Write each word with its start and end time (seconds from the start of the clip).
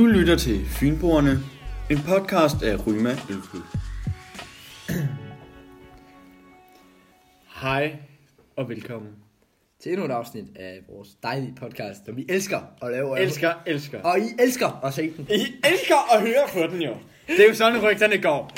Du 0.00 0.06
lytter 0.06 0.36
til 0.36 0.66
Fynboerne, 0.66 1.30
en 1.90 1.98
podcast 2.08 2.62
af 2.62 2.86
Ryma 2.86 3.10
Ølklub. 3.10 3.62
Hej 7.62 7.96
og 8.56 8.68
velkommen. 8.68 9.12
til 9.80 9.92
endnu 9.92 10.06
et 10.06 10.10
afsnit 10.10 10.44
af 10.56 10.80
vores 10.88 11.08
dejlige 11.22 11.54
podcast, 11.54 12.06
som 12.06 12.16
vi 12.16 12.26
elsker 12.28 12.60
at 12.82 12.90
lave. 12.90 13.20
Elsker, 13.20 13.52
elsker. 13.66 14.02
Og 14.02 14.18
I 14.18 14.22
elsker 14.38 14.84
at 14.84 14.94
se 14.94 15.02
den. 15.16 15.26
I 15.30 15.66
elsker 15.72 16.14
at 16.14 16.20
høre 16.20 16.48
på 16.52 16.74
den 16.74 16.82
jo. 16.82 16.96
Det 17.26 17.40
er 17.40 17.48
jo 17.48 17.54
sådan, 17.54 17.82
rygterne 17.82 18.18
går. 18.18 18.50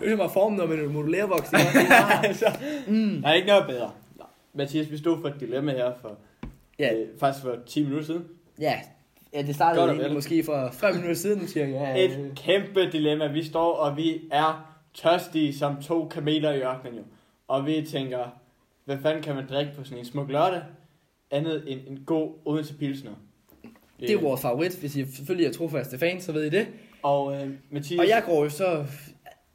Det 0.00 0.12
er 0.12 0.16
mig 0.16 0.30
formen, 0.30 0.58
når 0.58 0.66
man 0.66 0.88
modulerer 0.88 1.26
voks. 1.26 1.52
altså, 2.28 2.46
mm. 2.88 3.22
Der 3.22 3.28
er 3.28 3.34
ikke 3.34 3.48
noget 3.48 3.66
bedre. 3.66 3.90
Mathias, 4.54 4.90
vi 4.90 4.98
stod 4.98 5.20
for 5.20 5.28
et 5.28 5.40
dilemma 5.40 5.72
her 5.72 5.92
for, 6.00 6.18
ja, 6.78 6.94
øh, 6.94 7.06
faktisk 7.20 7.44
for 7.44 7.56
10 7.66 7.82
minutter 7.82 8.06
siden. 8.06 8.24
ja, 8.60 8.80
ja, 9.32 9.42
det 9.42 9.54
startede 9.54 9.80
Godt 9.80 9.90
egentlig 9.90 10.14
måske 10.14 10.44
for 10.44 10.70
5 10.72 10.94
minutter 10.94 11.14
siden, 11.14 11.48
cirka. 11.48 11.70
Ja, 11.70 12.04
Et 12.04 12.32
kæmpe 12.36 12.90
dilemma. 12.92 13.26
Vi 13.26 13.44
står, 13.44 13.72
og 13.72 13.96
vi 13.96 14.20
er 14.32 14.76
tørstige 14.94 15.54
som 15.54 15.82
to 15.82 16.08
kameler 16.08 16.52
i 16.52 16.60
ørkenen 16.60 16.94
jo. 16.94 17.02
Og 17.48 17.66
vi 17.66 17.86
tænker, 17.90 18.18
hvad 18.84 18.98
fanden 19.02 19.22
kan 19.22 19.34
man 19.34 19.46
drikke 19.48 19.72
på 19.76 19.84
sådan 19.84 19.98
en 19.98 20.04
smuk 20.04 20.30
lørdag? 20.30 20.62
Andet 21.30 21.64
end 21.66 21.80
en 21.86 22.02
god 22.06 22.32
Odense 22.44 22.74
Pilsner. 22.74 23.10
det 24.00 24.10
er 24.10 24.20
vores 24.20 24.42
favorit. 24.42 24.78
Hvis 24.78 24.96
I 24.96 25.04
selvfølgelig 25.16 25.46
er 25.46 25.52
trofaste 25.52 25.98
fans, 25.98 26.24
så 26.24 26.32
ved 26.32 26.44
I 26.44 26.50
det. 26.50 26.66
Og 27.02 27.34
øh, 27.34 27.50
Mathias, 27.70 28.00
Og 28.00 28.08
jeg 28.08 28.22
går 28.26 28.44
jo 28.44 28.50
så... 28.50 28.84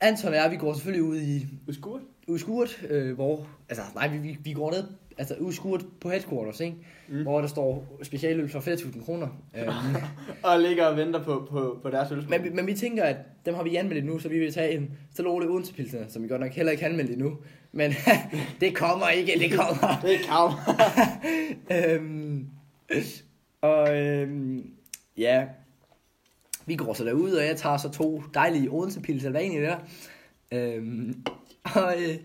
Anton 0.01 0.29
og 0.29 0.35
jeg, 0.35 0.51
vi 0.51 0.57
går 0.57 0.73
selvfølgelig 0.73 1.03
ud 1.03 1.17
i 1.17 1.45
Uskurt? 1.67 2.01
udskurt, 2.27 2.81
øh, 2.89 3.15
hvor... 3.15 3.47
Altså, 3.69 3.83
nej, 3.95 4.07
vi, 4.07 4.17
vi, 4.17 4.37
vi 4.43 4.53
går 4.53 4.71
ned 4.71 4.83
altså 5.21 5.35
udskurt 5.39 5.85
på 6.01 6.09
headquarters, 6.09 6.59
ikke? 6.59 6.75
Mm. 7.09 7.21
Hvor 7.21 7.41
der 7.41 7.47
står 7.47 7.97
specialøl 8.03 8.49
for 8.49 8.59
4.000 8.59 9.05
kroner. 9.05 9.27
Øhm, 9.57 9.69
Og 10.43 10.59
ligger 10.59 10.85
og 10.85 10.97
venter 10.97 11.23
på, 11.23 11.47
på, 11.51 11.79
på 11.83 11.89
deres 11.89 12.11
ølsmag. 12.11 12.41
Men, 12.41 12.49
vi- 12.49 12.55
men 12.55 12.67
vi 12.67 12.73
tænker, 12.73 13.03
at 13.03 13.15
dem 13.45 13.53
har 13.55 13.63
vi 13.63 13.75
anmeldt 13.75 14.05
nu, 14.05 14.19
så 14.19 14.29
vi 14.29 14.39
vil 14.39 14.53
tage 14.53 14.77
en 14.77 14.91
stille 15.13 15.29
Odense 15.29 15.73
Pilsner, 15.73 15.99
som 16.09 16.23
vi 16.23 16.27
godt 16.27 16.41
nok 16.41 16.51
heller 16.51 16.71
ikke 16.71 16.83
har 16.83 16.89
anmeldt 16.89 17.11
endnu. 17.11 17.37
Men 17.71 17.93
det 18.61 18.75
kommer 18.75 19.09
ikke, 19.09 19.31
det 19.39 19.51
kommer. 19.53 19.97
Det 20.03 20.15
er 20.15 20.19
kav. 20.27 21.95
øhm, 21.95 22.47
og 23.61 23.97
øhm, 23.99 24.65
ja, 25.17 25.45
vi 26.65 26.75
går 26.75 26.93
så 26.93 27.05
derud, 27.05 27.31
og 27.31 27.45
jeg 27.45 27.57
tager 27.57 27.77
så 27.77 27.89
to 27.89 28.23
dejlige 28.33 28.69
Odense 28.71 29.01
Pilsner, 29.01 29.29
hvad 29.31 29.41
egentlig 29.41 29.61
der. 29.61 29.77
Øhm, 30.51 31.23
og 31.75 31.93
øh, 32.01 32.15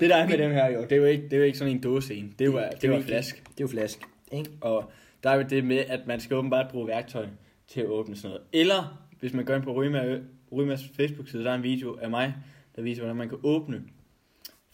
Det 0.00 0.10
der 0.10 0.16
er 0.16 0.28
med 0.28 0.38
dem 0.38 0.50
her 0.52 0.70
jo, 0.70 0.82
det 0.82 0.92
er 0.92 0.96
jo 0.96 1.04
ikke, 1.04 1.24
det 1.24 1.32
er 1.32 1.36
jo 1.36 1.42
ikke 1.44 1.58
sådan 1.58 1.74
en 1.76 1.80
dåse 1.82 2.14
en. 2.14 2.34
Det 2.38 2.44
er 2.46 2.50
jo, 2.52 2.58
det, 2.58 2.82
det 2.82 2.90
er 2.90 2.96
jo 2.96 3.02
flaske. 3.02 3.38
Det 3.40 3.50
er 3.50 3.64
jo 3.64 3.68
flask, 3.68 3.98
ikke? 4.32 4.50
Og 4.60 4.90
der 5.22 5.30
er 5.30 5.34
jo 5.36 5.42
det 5.50 5.64
med, 5.64 5.78
at 5.78 6.06
man 6.06 6.20
skal 6.20 6.36
åbenbart 6.36 6.70
bruge 6.70 6.86
værktøj 6.88 7.26
til 7.68 7.80
at 7.80 7.86
åbne 7.86 8.16
sådan 8.16 8.28
noget. 8.30 8.42
Eller, 8.52 9.08
hvis 9.20 9.32
man 9.32 9.44
går 9.44 9.54
ind 9.54 9.62
på 9.62 9.72
Ryma, 9.72 10.18
Rymas 10.52 10.80
Facebook-side, 10.96 11.44
der 11.44 11.50
er 11.50 11.54
en 11.54 11.62
video 11.62 11.98
af 12.02 12.10
mig, 12.10 12.34
der 12.76 12.82
viser, 12.82 13.00
hvordan 13.02 13.16
man 13.16 13.28
kan 13.28 13.38
åbne 13.42 13.82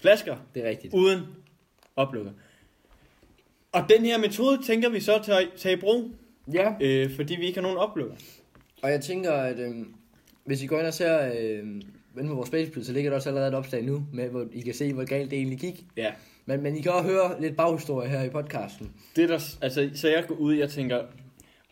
flasker 0.01 0.37
Det 0.55 0.65
er 0.65 0.69
rigtigt. 0.71 0.95
uden 0.95 1.21
oplukker. 1.97 2.33
Og 3.73 3.85
den 3.97 4.05
her 4.05 4.19
metode 4.19 4.63
tænker 4.67 4.89
vi 4.89 5.01
så 5.01 5.21
til 5.25 5.33
at 5.33 5.49
tage 5.57 5.77
i 5.77 5.81
brug, 5.81 6.11
Ja, 6.53 6.73
øh, 6.81 7.11
fordi 7.17 7.37
vi 7.37 7.47
ikke 7.47 7.57
har 7.57 7.63
nogen 7.63 7.79
oplukker. 7.79 8.15
og 8.83 8.91
jeg 8.91 9.01
tænker, 9.01 9.33
at 9.33 9.59
øhm, 9.59 9.95
hvis 10.45 10.63
I 10.63 10.67
går 10.67 10.79
ind 10.79 10.87
og 10.87 10.95
ser 10.95 11.33
øh, 11.41 11.83
inde 12.19 12.29
på 12.29 12.35
vores 12.35 12.51
Facebook, 12.51 12.87
så 12.87 12.93
ligger 12.93 13.11
der 13.11 13.17
også 13.17 13.29
allerede 13.29 13.49
et 13.49 13.55
opslag 13.55 13.83
nu, 13.85 14.07
med, 14.13 14.29
hvor 14.29 14.47
I 14.53 14.61
kan 14.61 14.75
se, 14.75 14.93
hvor 14.93 15.05
galt 15.05 15.31
det 15.31 15.39
egentlig 15.39 15.59
gik. 15.59 15.85
Ja. 15.97 16.13
Men, 16.47 16.63
men 16.63 16.77
I 16.77 16.81
kan 16.81 16.93
også 16.93 17.09
høre 17.09 17.41
lidt 17.41 17.57
baghistorie 17.57 18.09
her 18.09 18.23
i 18.23 18.31
podcasten. 18.31 18.93
Det 19.17 19.29
der, 19.29 19.57
altså, 19.61 19.91
så 19.95 20.09
jeg 20.09 20.25
går 20.29 20.35
ud, 20.35 20.55
jeg 20.55 20.71
tænker, 20.71 21.03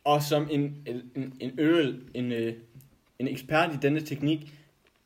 og 0.05 0.23
som 0.23 0.49
en, 0.51 0.77
en, 1.15 1.33
en 1.41 1.51
øl, 1.59 2.01
en, 2.15 2.33
øh, 2.33 2.55
en 3.19 3.29
ekspert 3.29 3.75
i 3.75 3.77
denne 3.83 4.01
teknik, 4.01 4.53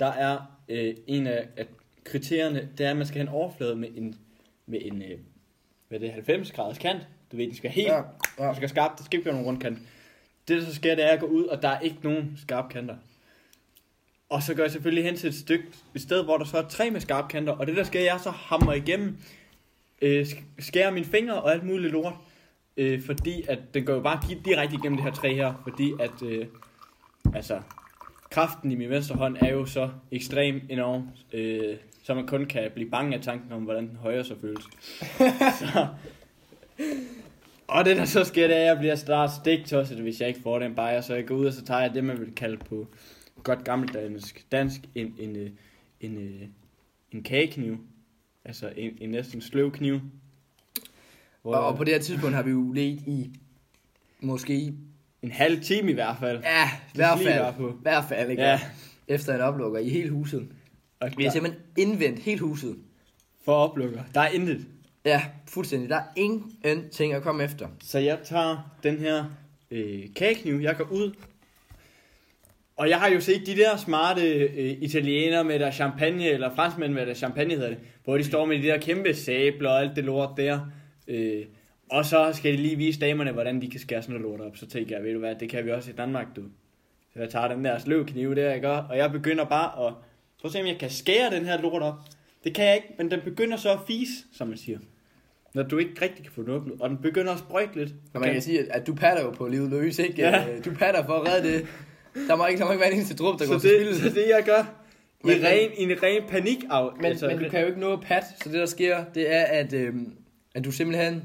der 0.00 0.06
er 0.06 0.38
øh, 0.68 0.94
en 1.06 1.26
af, 1.26 1.46
af 1.56 1.66
kriterierne, 2.04 2.68
det 2.78 2.86
er, 2.86 2.90
at 2.90 2.96
man 2.96 3.06
skal 3.06 3.18
have 3.18 3.28
en 3.28 3.34
overflade 3.34 3.76
med 3.76 3.88
en, 3.96 4.14
med 4.66 4.78
en 4.82 5.02
øh, 5.02 5.18
hvad 5.88 6.00
det, 6.00 6.12
90 6.12 6.52
graders 6.52 6.78
kant. 6.78 7.00
Du 7.32 7.36
ved, 7.36 7.46
den 7.46 7.54
skal 7.54 7.70
helt, 7.70 7.88
ja, 7.88 8.02
ja. 8.38 8.46
den 8.46 8.54
skal 8.54 8.68
skarp, 8.68 8.98
der 8.98 9.04
skal 9.04 9.18
ikke 9.18 9.26
være 9.26 9.34
nogen 9.34 9.48
rundkant. 9.48 9.78
Det, 10.48 10.60
der 10.60 10.66
så 10.66 10.74
sker, 10.74 10.94
det 10.94 11.04
er 11.04 11.12
at 11.12 11.20
gå 11.20 11.26
ud, 11.26 11.44
og 11.44 11.62
der 11.62 11.68
er 11.68 11.80
ikke 11.80 11.98
nogen 12.02 12.34
skarpe 12.36 12.68
kanter. 12.68 12.96
Og 14.30 14.42
så 14.42 14.54
går 14.54 14.62
jeg 14.62 14.72
selvfølgelig 14.72 15.04
hen 15.04 15.16
til 15.16 15.28
et 15.28 15.34
stykke, 15.34 15.64
et 15.94 16.00
sted, 16.02 16.24
hvor 16.24 16.36
der 16.38 16.44
så 16.44 16.58
er 16.58 16.68
tre 16.68 16.90
med 16.90 17.00
skarpe 17.00 17.28
kanter, 17.28 17.52
og 17.52 17.66
det 17.66 17.76
der 17.76 17.84
sker, 17.84 18.00
jeg 18.00 18.20
så 18.22 18.30
hammer 18.30 18.72
igennem, 18.72 19.16
øh, 20.02 20.22
sk- 20.22 20.42
skærer 20.58 20.90
mine 20.90 21.06
fingre 21.06 21.42
og 21.42 21.52
alt 21.52 21.64
muligt 21.64 21.92
lort, 21.92 22.12
øh, 22.76 23.02
fordi 23.06 23.44
at 23.48 23.58
den 23.74 23.84
går 23.84 23.92
jo 23.94 24.00
bare 24.00 24.20
di- 24.24 24.42
direkte 24.44 24.74
igennem 24.76 24.96
det 24.96 25.04
her 25.04 25.12
træ 25.12 25.34
her, 25.34 25.54
fordi 25.62 25.92
at, 26.00 26.22
øh, 26.22 26.46
altså, 27.34 27.60
kraften 28.30 28.72
i 28.72 28.74
min 28.74 28.90
venstre 28.90 29.14
hånd 29.16 29.36
er 29.40 29.50
jo 29.50 29.66
så 29.66 29.90
ekstrem 30.12 30.60
enorm, 30.70 31.08
øh, 31.32 31.76
så 32.02 32.14
man 32.14 32.26
kun 32.26 32.46
kan 32.46 32.70
blive 32.74 32.90
bange 32.90 33.16
af 33.16 33.22
tanken 33.22 33.52
om, 33.52 33.62
hvordan 33.62 33.88
den 33.88 33.96
højre 33.96 34.24
så 34.24 34.34
føles. 34.40 34.64
så, 35.60 35.86
og 37.68 37.84
det 37.84 37.96
der 37.96 38.04
så 38.04 38.24
sker, 38.24 38.46
det 38.46 38.56
er, 38.56 38.60
at 38.60 38.66
jeg 38.66 38.78
bliver 38.78 38.94
snart 38.96 39.30
stiktosset, 39.32 39.98
hvis 39.98 40.20
jeg 40.20 40.28
ikke 40.28 40.40
får 40.42 40.58
den 40.58 40.74
bajer, 40.74 41.00
så 41.00 41.14
jeg 41.14 41.26
går 41.26 41.34
ud 41.34 41.46
og 41.46 41.52
så 41.52 41.64
tager 41.64 41.80
jeg 41.80 41.94
det, 41.94 42.04
man 42.04 42.20
vil 42.20 42.32
kalde 42.34 42.56
på 42.56 42.86
godt 43.44 43.64
gammeldansk 43.64 44.46
dansk, 44.52 44.80
en, 44.94 45.14
en, 45.18 45.36
øh, 45.36 45.50
en, 46.00 46.18
en, 46.18 46.54
en 47.12 47.22
kagekniv. 47.22 47.78
Altså 48.44 48.72
en, 48.76 48.98
en 49.00 49.10
næsten 49.10 49.40
sløv 49.40 49.72
kniv. 49.72 50.00
Hvor, 51.42 51.54
Og, 51.54 51.66
og 51.66 51.76
på 51.76 51.84
det 51.84 51.92
her 51.92 52.00
tidspunkt 52.00 52.36
har 52.36 52.42
vi 52.42 52.50
jo 52.50 52.72
let 52.72 53.00
i 53.06 53.30
måske, 54.20 54.74
en 55.22 55.30
halv 55.30 55.60
time 55.62 55.90
i 55.90 55.94
hvert 55.94 56.16
fald. 56.20 56.40
ja, 56.42 56.64
i 56.94 56.96
hvert 56.96 57.18
fald, 57.18 57.70
i 57.70 57.82
hvert 57.82 58.04
fald, 58.08 58.30
ikke? 58.30 58.42
Ja. 58.42 58.60
Efter 59.08 59.34
en 59.34 59.40
oplukker 59.40 59.78
i 59.78 59.88
hele 59.88 60.10
huset. 60.10 60.48
Og 61.00 61.10
Vi 61.16 61.24
har 61.24 61.30
simpelthen 61.30 61.62
indvendt 61.76 62.18
hele 62.18 62.40
huset. 62.40 62.76
for 63.44 63.52
oplukker. 63.52 64.02
Der 64.14 64.20
er 64.20 64.28
intet. 64.28 64.66
Ja, 65.04 65.22
fuldstændig. 65.48 65.88
Der 65.88 65.96
er 65.96 66.04
ingenting 66.16 67.12
at 67.12 67.22
komme 67.22 67.44
efter. 67.44 67.68
Så 67.82 67.98
jeg 67.98 68.18
tager 68.24 68.76
den 68.82 68.98
her 68.98 69.24
øh, 69.70 70.14
kagekniv, 70.16 70.54
jeg 70.54 70.76
går 70.76 70.84
ud. 70.92 71.14
Og 72.80 72.88
jeg 72.88 72.98
har 72.98 73.08
jo 73.10 73.20
set 73.20 73.46
de 73.46 73.56
der 73.56 73.76
smarte 73.76 74.22
øh, 74.44 74.76
italienere 74.80 75.44
med 75.44 75.58
der 75.58 75.70
champagne, 75.70 76.24
eller 76.28 76.54
franskmænd 76.54 76.92
med 76.92 77.06
der 77.06 77.14
champagne 77.14 77.54
hedder 77.54 77.68
det, 77.68 77.78
hvor 78.04 78.16
de 78.16 78.24
står 78.24 78.44
med 78.46 78.58
de 78.62 78.66
der 78.68 78.78
kæmpe 78.78 79.14
sabler 79.14 79.70
og 79.70 79.80
alt 79.80 79.96
det 79.96 80.04
lort 80.04 80.30
der. 80.36 80.60
Øh, 81.08 81.42
og 81.90 82.04
så 82.04 82.30
skal 82.32 82.52
de 82.52 82.56
lige 82.56 82.76
vise 82.76 83.00
damerne, 83.00 83.32
hvordan 83.32 83.62
de 83.62 83.70
kan 83.70 83.80
skære 83.80 84.02
sådan 84.02 84.20
noget 84.20 84.38
lort 84.38 84.46
op. 84.48 84.56
Så 84.56 84.66
tænker 84.66 84.96
jeg, 84.96 85.04
ved 85.04 85.12
du 85.12 85.18
hvad, 85.18 85.34
det 85.34 85.48
kan 85.48 85.64
vi 85.64 85.70
også 85.70 85.90
i 85.90 85.94
Danmark, 85.94 86.26
du. 86.36 86.42
Så 87.12 87.20
jeg 87.20 87.28
tager 87.30 87.48
den 87.48 87.64
der 87.64 87.78
sløv 87.78 88.06
kniv 88.06 88.34
der, 88.36 88.54
ikke? 88.54 88.70
Og 88.70 88.96
jeg 88.96 89.12
begynder 89.12 89.44
bare 89.44 89.86
at... 89.86 89.94
Prøv 90.40 90.48
at 90.48 90.52
se, 90.52 90.60
om 90.60 90.66
jeg 90.66 90.76
kan 90.78 90.90
skære 90.90 91.30
den 91.30 91.44
her 91.44 91.60
lort 91.62 91.82
op. 91.82 91.94
Det 92.44 92.54
kan 92.54 92.64
jeg 92.64 92.74
ikke, 92.74 92.88
men 92.98 93.10
den 93.10 93.20
begynder 93.24 93.56
så 93.56 93.72
at 93.72 93.78
fise, 93.86 94.12
som 94.32 94.48
man 94.48 94.56
siger. 94.58 94.78
Når 95.54 95.62
du 95.62 95.78
ikke 95.78 96.02
rigtig 96.02 96.24
kan 96.24 96.32
få 96.32 96.42
den 96.42 96.50
åbnet. 96.50 96.76
Og 96.80 96.90
den 96.90 96.98
begynder 96.98 97.32
at 97.32 97.38
sprøjte 97.38 97.74
lidt. 97.78 97.90
Og 98.14 98.20
man 98.20 98.32
kan 98.32 98.42
sige, 98.42 98.60
at- 98.60 98.68
at 98.68 98.86
du 98.86 98.94
patter 98.94 99.22
jo 99.24 99.30
på 99.30 99.48
livet 99.48 99.70
løs, 99.70 99.98
ikke? 99.98 100.14
Ja. 100.22 100.48
Øh, 100.48 100.64
Du 100.64 100.70
patter 100.74 101.06
for 101.06 101.12
at 101.12 101.28
redde 101.28 101.48
det. 101.52 101.66
Der 102.14 102.36
må 102.36 102.46
ikke, 102.46 102.58
der 102.58 102.64
må 102.64 102.72
ikke 102.72 102.80
være 102.80 102.90
en 102.90 102.96
eneste 102.96 103.16
dråbe, 103.16 103.38
der 103.38 103.44
så 103.44 103.52
går 103.52 103.58
til 103.58 103.86
det, 103.86 103.96
så 103.96 104.08
det 104.08 104.24
jeg 104.28 104.42
gør, 104.44 104.80
i, 105.24 105.30
ren, 105.30 105.70
i 105.76 105.82
en 105.82 106.02
ren 106.02 106.22
panik 106.28 106.64
af, 106.70 106.90
Men, 107.00 107.16
men 107.22 107.38
du 107.38 107.48
kan 107.48 107.60
jo 107.60 107.66
ikke 107.66 107.80
nå 107.80 107.92
at 107.92 108.00
pat, 108.00 108.24
så 108.42 108.48
det 108.48 108.52
der 108.52 108.66
sker, 108.66 109.04
det 109.14 109.34
er, 109.34 109.42
at, 109.42 109.72
øhm, 109.72 110.12
at 110.54 110.64
du 110.64 110.72
simpelthen 110.72 111.22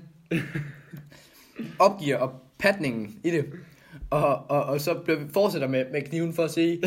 opgiver 1.79 2.17
op 2.17 2.43
patningen 2.59 3.19
i 3.23 3.31
det. 3.31 3.45
Og, 4.09 4.45
og, 4.49 4.63
og 4.63 4.81
så 4.81 4.93
bliver, 4.93 5.19
fortsætter 5.33 5.67
med, 5.67 5.85
med 5.91 6.01
kniven 6.01 6.33
for 6.33 6.43
at 6.43 6.51
se, 6.51 6.81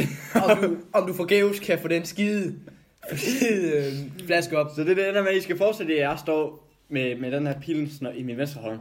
om 0.50 0.58
du, 0.58 0.76
om 0.92 1.06
du 1.06 1.12
forgæves 1.12 1.60
kan 1.60 1.78
få 1.78 1.88
den 1.88 2.04
skide, 2.04 2.54
skide 3.16 3.76
øh, 3.76 4.26
flaske 4.26 4.58
op. 4.58 4.70
Så 4.76 4.84
det 4.84 4.97
det 4.97 5.08
ender 5.08 5.22
med, 5.22 5.31
at 5.31 5.37
I 5.37 5.41
skal 5.41 5.58
fortsætte, 5.58 5.94
at 5.94 6.00
jeg 6.00 6.19
står 6.19 6.69
med, 6.88 7.16
med 7.16 7.32
den 7.32 7.47
her 7.47 7.60
pilsner 7.60 8.12
i 8.12 8.22
min 8.22 8.37
venstre 8.37 8.60
hånd. 8.60 8.81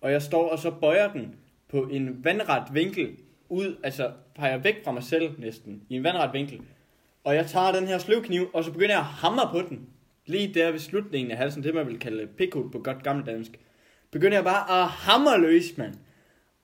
Og 0.00 0.12
jeg 0.12 0.22
står 0.22 0.48
og 0.48 0.58
så 0.58 0.70
bøjer 0.70 1.12
den 1.12 1.34
på 1.70 1.82
en 1.82 2.24
vandret 2.24 2.62
vinkel 2.72 3.16
ud, 3.48 3.76
altså 3.82 4.10
peger 4.34 4.58
væk 4.58 4.84
fra 4.84 4.92
mig 4.92 5.02
selv 5.02 5.30
næsten, 5.38 5.82
i 5.88 5.96
en 5.96 6.04
vandret 6.04 6.30
vinkel. 6.32 6.60
Og 7.24 7.34
jeg 7.34 7.46
tager 7.46 7.72
den 7.72 7.86
her 7.86 7.98
sløvkniv, 7.98 8.50
og 8.54 8.64
så 8.64 8.72
begynder 8.72 8.94
jeg 8.94 8.98
at 8.98 9.04
hamre 9.04 9.48
på 9.52 9.68
den. 9.68 9.86
Lige 10.26 10.54
der 10.54 10.70
ved 10.70 10.78
slutningen 10.78 11.30
af 11.30 11.36
halsen, 11.36 11.62
det 11.62 11.74
man 11.74 11.86
vil 11.86 11.98
kalde 11.98 12.26
pikkut 12.26 12.72
på 12.72 12.78
godt 12.78 13.02
gammeldansk. 13.02 13.50
Begynder 14.10 14.36
jeg 14.36 14.44
bare 14.44 14.82
at 14.82 14.88
hamre 14.88 15.40
løs, 15.40 15.76
mand. 15.76 15.94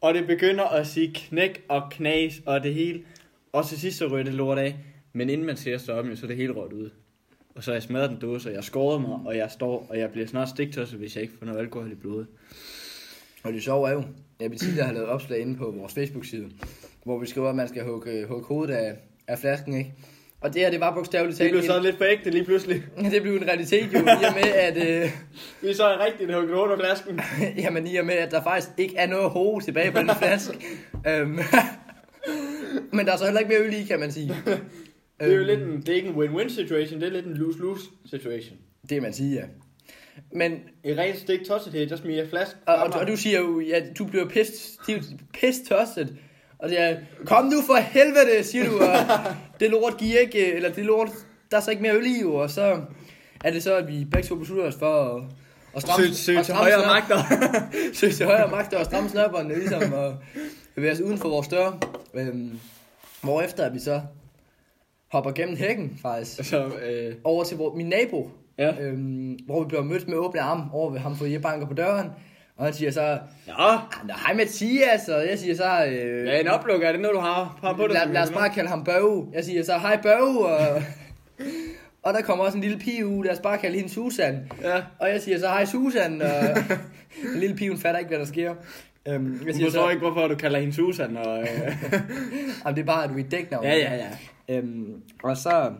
Og 0.00 0.14
det 0.14 0.26
begynder 0.26 0.64
at 0.64 0.86
sige 0.86 1.14
knæk 1.14 1.64
og 1.68 1.82
knas 1.90 2.42
og 2.46 2.62
det 2.62 2.74
hele. 2.74 3.02
Og 3.52 3.66
til 3.66 3.78
sidst 3.78 3.98
så 3.98 4.06
ryger 4.06 4.24
det 4.24 4.34
lort 4.34 4.58
af. 4.58 4.76
Men 5.12 5.30
inden 5.30 5.46
man 5.46 5.56
ser 5.56 5.78
stoppen, 5.78 6.16
så 6.16 6.26
er 6.26 6.28
det 6.28 6.36
hele 6.36 6.52
rødt 6.52 6.72
ud. 6.72 6.90
Og 7.54 7.64
så 7.64 7.72
jeg 7.72 7.82
smadret 7.82 8.10
den 8.10 8.18
dåse, 8.18 8.48
og 8.48 8.52
jeg 8.52 8.58
har 8.58 8.62
skåret 8.62 9.00
mig, 9.00 9.18
og 9.26 9.36
jeg 9.36 9.50
står, 9.50 9.86
og 9.90 9.98
jeg 9.98 10.10
bliver 10.10 10.26
snart 10.26 10.48
stiktosset, 10.48 10.98
hvis 10.98 11.16
jeg 11.16 11.22
ikke 11.22 11.34
får 11.38 11.46
noget 11.46 11.58
alkohol 11.60 11.92
i 11.92 11.94
blodet. 11.94 12.26
Og 13.44 13.52
det 13.52 13.62
sjove 13.62 13.88
er 13.88 13.92
jo, 13.92 14.02
jeg 14.40 14.50
vil 14.50 14.58
tidligere 14.58 14.86
have 14.86 14.94
lavet 14.94 15.08
opslag 15.08 15.40
inde 15.40 15.56
på 15.56 15.70
vores 15.70 15.94
Facebook-side, 15.94 16.50
hvor 17.04 17.18
vi 17.18 17.26
skriver, 17.26 17.48
at 17.48 17.56
man 17.56 17.68
skal 17.68 17.84
hugge, 17.84 18.26
hugge 18.26 18.46
hovedet 18.46 18.74
af, 18.74 18.94
af 19.28 19.38
flasken, 19.38 19.74
ikke? 19.78 19.92
Og 20.40 20.54
det 20.54 20.62
her, 20.62 20.70
det 20.70 20.80
var 20.80 20.94
bogstaveligt 20.94 21.38
Det 21.38 21.44
talt. 21.44 21.52
blev 21.52 21.62
så 21.62 21.80
lidt 21.80 21.96
for 21.96 22.04
ægte 22.04 22.30
lige 22.30 22.44
pludselig. 22.44 22.82
det 23.12 23.22
blev 23.22 23.34
en 23.36 23.48
realitet 23.48 23.92
jo, 23.92 23.98
i 23.98 24.24
og 24.24 24.34
med, 24.34 24.52
at, 24.54 24.76
øh, 24.76 25.10
Vi 25.62 25.68
er 25.70 25.74
så 25.74 25.96
rigtigt 26.06 26.34
hugget 26.34 26.54
under 26.54 26.76
flasken. 26.78 27.20
jamen, 27.64 27.86
i 27.86 27.96
og 27.96 28.06
med, 28.06 28.14
at 28.14 28.30
der 28.30 28.42
faktisk 28.42 28.68
ikke 28.78 28.96
er 28.96 29.06
noget 29.06 29.30
hoved 29.30 29.62
tilbage 29.62 29.92
på 29.92 29.98
den 29.98 30.10
flaske. 30.18 30.58
øhm, 31.06 31.38
Men 32.92 33.06
der 33.06 33.12
er 33.12 33.16
så 33.16 33.24
heller 33.24 33.40
ikke 33.40 33.52
mere 33.52 33.60
øl 33.62 33.74
i, 33.74 33.84
kan 33.84 34.00
man 34.00 34.12
sige. 34.12 34.28
Det 34.46 34.60
er 35.18 35.26
jo 35.26 35.32
Øhm, 35.38 35.46
lidt 35.46 35.60
en, 35.62 35.80
det 35.80 35.88
er 35.88 35.94
ikke 35.94 36.08
en 36.08 36.14
win-win 36.14 36.48
situation, 36.54 37.00
det 37.00 37.06
er 37.08 37.12
lidt 37.12 37.26
en 37.26 37.34
lose-lose 37.36 37.90
situation. 38.10 38.56
Det 38.88 39.02
man 39.02 39.12
siger, 39.12 39.40
ja. 39.40 39.46
Men, 40.32 40.52
I 40.84 40.94
rent 40.94 41.18
stik 41.18 41.44
tossethed, 41.46 41.86
der 41.86 41.96
smiger 41.96 42.18
jeg 42.20 42.28
flaske. 42.28 42.56
og, 42.66 42.74
og, 42.74 43.00
og, 43.00 43.06
du 43.08 43.16
siger 43.16 43.40
jo, 43.40 43.60
ja, 43.60 43.82
du 43.98 44.04
bliver 44.04 44.24
er 44.24 44.28
jo 44.28 45.10
pist 45.32 45.66
tosset. 45.68 46.16
Og 46.64 46.70
det 46.70 46.80
er, 46.80 46.96
kom 47.26 47.44
nu 47.44 47.62
for 47.66 47.74
helvede, 47.74 48.44
siger 48.44 48.70
du, 48.70 48.78
og 48.78 48.96
det 49.60 49.70
lort 49.70 49.96
giver 49.96 50.18
ikke, 50.20 50.54
eller 50.54 50.72
det 50.72 50.84
lort, 50.84 51.08
der 51.50 51.56
er 51.56 51.60
så 51.60 51.70
ikke 51.70 51.82
mere 51.82 51.94
øl 51.94 52.06
i, 52.06 52.20
jo, 52.20 52.34
og 52.34 52.50
så 52.50 52.80
er 53.44 53.50
det 53.50 53.62
så, 53.62 53.76
at 53.76 53.88
vi 53.88 54.04
begge 54.04 54.28
to 54.28 54.34
beslutter 54.34 54.64
os 54.64 54.74
for 54.74 55.16
at, 55.16 55.22
at 55.76 55.82
stramme, 55.82 56.06
Søg, 56.06 56.14
søg 56.14 56.38
at 56.38 56.44
til 56.44 56.54
højere 56.54 56.86
magter. 56.86 57.18
søge 57.98 58.12
til 58.12 58.26
højre 58.26 58.50
magter 58.50 58.78
og 58.78 58.84
stramme 58.84 59.08
snørbåndene, 59.08 59.58
ligesom, 59.58 59.92
og 59.92 60.16
bevæge 60.74 60.92
os 60.92 61.00
uden 61.00 61.18
for 61.18 61.28
vores 61.28 61.48
dør. 61.48 61.72
Øhm, 62.14 62.60
hvorefter 63.22 63.70
vi 63.70 63.78
så 63.78 64.00
hopper 65.12 65.30
gennem 65.30 65.56
hækken, 65.56 65.98
faktisk, 66.02 66.44
så, 66.50 66.66
øh, 66.66 67.14
over 67.24 67.44
til 67.44 67.56
vor, 67.56 67.74
min 67.74 67.86
nabo, 67.86 68.30
ja. 68.58 68.80
øhm, 68.80 69.38
hvor 69.46 69.62
vi 69.62 69.68
bliver 69.68 69.82
mødt 69.82 70.08
med 70.08 70.16
åbne 70.16 70.40
arme 70.40 70.64
over 70.72 70.90
ved 70.90 71.00
ham, 71.00 71.16
for 71.16 71.26
jeg 71.26 71.42
banker 71.42 71.66
på 71.66 71.74
døren. 71.74 72.10
Og 72.56 72.64
han 72.64 72.74
siger 72.74 72.90
så, 72.90 73.00
Ja, 73.46 73.72
"Ah, 73.74 73.78
nå, 74.08 74.14
hej 74.26 74.34
Mathias, 74.34 75.08
og 75.08 75.28
jeg 75.28 75.38
siger 75.38 75.54
så, 75.56 75.84
øh, 75.86 76.26
ja 76.26 76.40
en 76.40 76.48
oplukker, 76.48 76.88
er 76.88 76.92
det 76.92 77.00
noget, 77.00 77.14
du 77.14 77.20
har, 77.20 77.58
har 77.62 77.72
på 77.72 77.82
dig? 77.86 77.90
lad, 77.94 78.12
lad 78.12 78.22
os 78.22 78.30
bare 78.30 78.50
kalde 78.50 78.68
ham 78.70 78.84
Børge. 78.84 79.26
Jeg 79.32 79.44
siger 79.44 79.62
så, 79.64 79.78
hej 79.78 80.00
Børge, 80.02 80.46
og, 80.46 80.82
og 82.04 82.14
der 82.14 82.22
kommer 82.22 82.44
også 82.44 82.56
en 82.58 82.62
lille 82.62 82.78
pige 82.78 83.06
ud, 83.06 83.24
lad 83.24 83.32
os 83.32 83.38
bare 83.40 83.58
kalde 83.58 83.76
hende 83.76 83.90
Susan. 83.92 84.52
Ja. 84.62 84.82
Og 84.98 85.08
jeg 85.10 85.20
siger 85.20 85.38
så, 85.38 85.46
hej 85.46 85.64
Susan, 85.64 86.22
og 86.22 86.28
den 87.32 87.40
lille 87.40 87.56
pige, 87.56 87.70
hun 87.70 87.78
fatter 87.78 87.98
ikke, 87.98 88.08
hvad 88.08 88.18
der 88.18 88.24
sker. 88.24 88.54
Øhm, 89.08 89.40
jeg 89.46 89.54
siger 89.54 89.66
forstår 89.66 89.86
så, 89.86 89.90
ikke, 89.90 90.00
hvorfor 90.00 90.28
du 90.28 90.34
kalder 90.34 90.58
hende 90.58 90.74
Susan. 90.74 91.16
Og, 91.16 91.40
øh, 91.40 91.48
Jamen, 92.64 92.76
det 92.76 92.78
er 92.78 92.84
bare, 92.86 93.04
at 93.04 93.10
du 93.10 93.18
er 93.18 93.22
dæknavn. 93.22 93.64
ja, 93.64 93.74
ja, 93.76 93.94
ja. 94.48 94.56
Øhm, 94.58 94.94
og 95.22 95.36
så, 95.36 95.72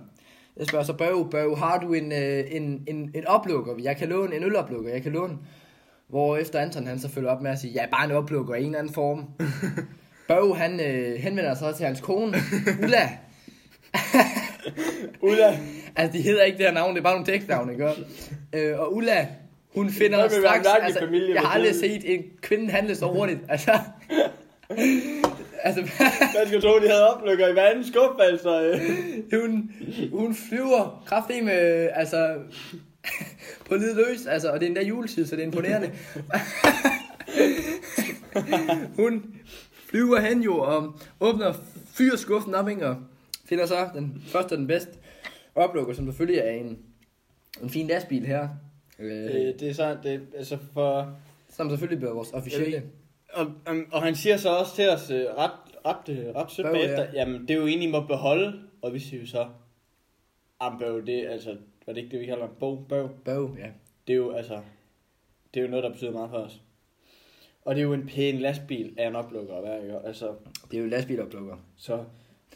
jeg 0.57 0.67
spørger 0.67 0.85
så 0.85 0.93
Børge, 0.93 1.31
Børge, 1.31 1.57
har 1.57 1.79
du 1.79 1.93
en, 1.93 2.13
øh, 2.13 2.45
en, 2.51 2.83
en, 2.87 3.11
en 3.15 3.27
oplukker? 3.27 3.73
Jeg 3.83 3.97
kan 3.97 4.09
låne 4.09 4.37
en 4.37 4.45
øloplukker, 4.45 4.93
jeg 4.93 5.03
kan 5.03 5.13
låne. 5.13 5.33
Hvor 6.15 6.37
efter 6.37 6.61
Anton 6.61 6.87
han 6.87 6.99
så 6.99 7.09
følger 7.09 7.31
op 7.31 7.43
med 7.43 7.51
at 7.51 7.59
sige, 7.59 7.73
ja, 7.73 7.87
bare 7.87 8.05
en 8.05 8.11
oplukker 8.11 8.55
i 8.55 8.61
en 8.61 8.67
eller 8.67 8.79
anden 8.79 8.95
form. 8.95 9.25
Børge, 10.29 10.57
han 10.57 10.81
øh, 10.81 11.15
henvender 11.21 11.55
sig 11.55 11.75
til 11.75 11.87
hans 11.87 12.01
kone, 12.01 12.37
Ulla. 12.83 13.11
Ulla. 15.29 15.59
Altså, 15.97 16.19
de 16.19 16.23
hedder 16.23 16.43
ikke 16.43 16.59
det 16.59 16.67
her 16.67 16.73
navn, 16.73 16.95
det 16.95 16.99
er 16.99 17.03
bare 17.03 17.15
nogle 17.15 17.33
dæknavne, 17.33 17.73
ikke? 17.73 17.89
Øh, 18.53 18.81
og 18.81 18.95
Ulla, 18.95 19.29
hun 19.75 19.91
finder 19.91 20.25
en 20.25 20.31
straks, 20.31 20.69
altså, 20.83 21.01
familie, 21.01 21.35
jeg 21.35 21.43
har 21.43 21.49
aldrig 21.49 21.75
set 21.75 22.15
en 22.15 22.23
kvinde 22.43 22.71
handle 22.71 22.95
så 22.95 23.07
hurtigt. 23.07 23.41
Altså, 23.49 23.79
altså 25.63 25.81
Jeg 26.21 26.47
skal 26.47 26.63
tro, 26.63 26.79
de 26.79 26.89
havde 26.89 27.15
oplukker 27.15 27.49
i 27.49 27.53
hver 27.53 27.67
anden 27.67 27.85
altså. 28.21 28.81
hun, 29.33 29.71
hun 30.13 30.35
flyver 30.35 31.03
kraftigt 31.07 31.45
med, 31.45 31.89
altså, 31.95 32.35
på 33.69 33.75
lidt 33.75 33.97
løs, 33.97 34.27
altså, 34.27 34.51
og 34.51 34.61
det 34.61 34.67
er 34.67 34.69
endda 34.69 34.83
juletid, 34.83 35.27
så 35.27 35.37
det 35.37 35.43
er 35.43 35.47
imponerende. 35.47 35.93
hun 39.03 39.35
flyver 39.89 40.21
hen 40.21 40.43
jo 40.43 40.59
og 40.59 40.95
åbner 41.21 41.53
fyrer 41.95 42.17
skuffen 42.17 42.55
op, 42.55 42.69
ikke, 42.69 42.87
og 42.87 42.97
finder 43.45 43.67
så 43.67 43.89
den 43.95 44.23
første 44.27 44.53
og 44.53 44.59
den 44.59 44.67
bedste 44.67 44.91
oplukker, 45.55 45.95
som 45.95 46.07
selvfølgelig 46.07 46.39
er 46.41 46.51
en, 46.51 46.79
en 47.63 47.71
fin 47.71 47.87
lastbil 47.87 48.27
her. 48.27 48.49
Øh, 48.99 49.25
Øh, 49.25 49.31
det 49.61 49.63
er 49.63 49.75
så, 49.75 49.97
det, 50.03 50.15
er- 50.15 50.39
altså 50.39 50.59
for... 50.73 51.17
som 51.51 51.71
selvfølgelig 51.71 51.99
bliver 51.99 52.15
vores 52.15 52.33
officielle. 52.33 52.83
Og, 53.33 53.47
og, 53.67 53.77
og 53.93 54.03
han 54.03 54.15
siger 54.15 54.37
så 54.37 54.49
også 54.49 54.77
til 54.77 54.89
os 54.91 55.11
øh, 55.11 55.25
ret, 55.39 55.51
ret, 55.87 56.09
øh, 56.19 56.35
ret 56.35 56.51
sødt 56.53 56.67
bagefter, 56.73 57.03
ja. 57.05 57.11
jamen 57.15 57.43
det 57.43 57.51
er 57.51 57.55
jo 57.55 57.67
egentlig, 57.67 57.89
I 57.89 57.93
må 57.93 58.01
beholde, 58.01 58.61
og 58.83 58.95
vi 58.95 58.99
siger 58.99 59.21
jo 59.21 59.27
så, 59.27 59.47
ambøv, 60.61 61.07
det 61.07 61.27
altså, 61.27 61.57
var 61.87 61.93
det 61.93 62.01
ikke 62.01 62.13
det, 62.13 62.21
vi 62.21 62.27
kalder 62.27 62.45
en 62.45 62.51
bog, 62.61 62.87
bøv? 62.89 63.09
Bøv, 63.25 63.57
ja. 63.59 63.67
Det 64.07 64.13
er 64.13 64.17
jo 64.17 64.31
altså, 64.33 64.59
det 65.55 65.61
er 65.61 65.65
jo 65.65 65.71
noget, 65.71 65.85
der 65.85 65.91
betyder 65.91 66.11
meget 66.13 66.31
for 66.31 66.37
os. 66.39 66.61
Og 67.65 67.75
det 67.75 67.81
er 67.81 67.85
jo 67.85 67.93
en 67.93 68.07
pæn 68.07 68.39
lastbil 68.39 68.95
af 68.99 69.09
en 69.09 69.17
oplukker, 69.17 69.61
hvad 69.61 69.83
ikke? 69.83 69.95
Altså, 70.07 70.29
Det 70.71 70.77
er 70.79 70.83
jo 70.83 70.89
lastbiloplukker. 70.89 71.57
så... 71.77 72.05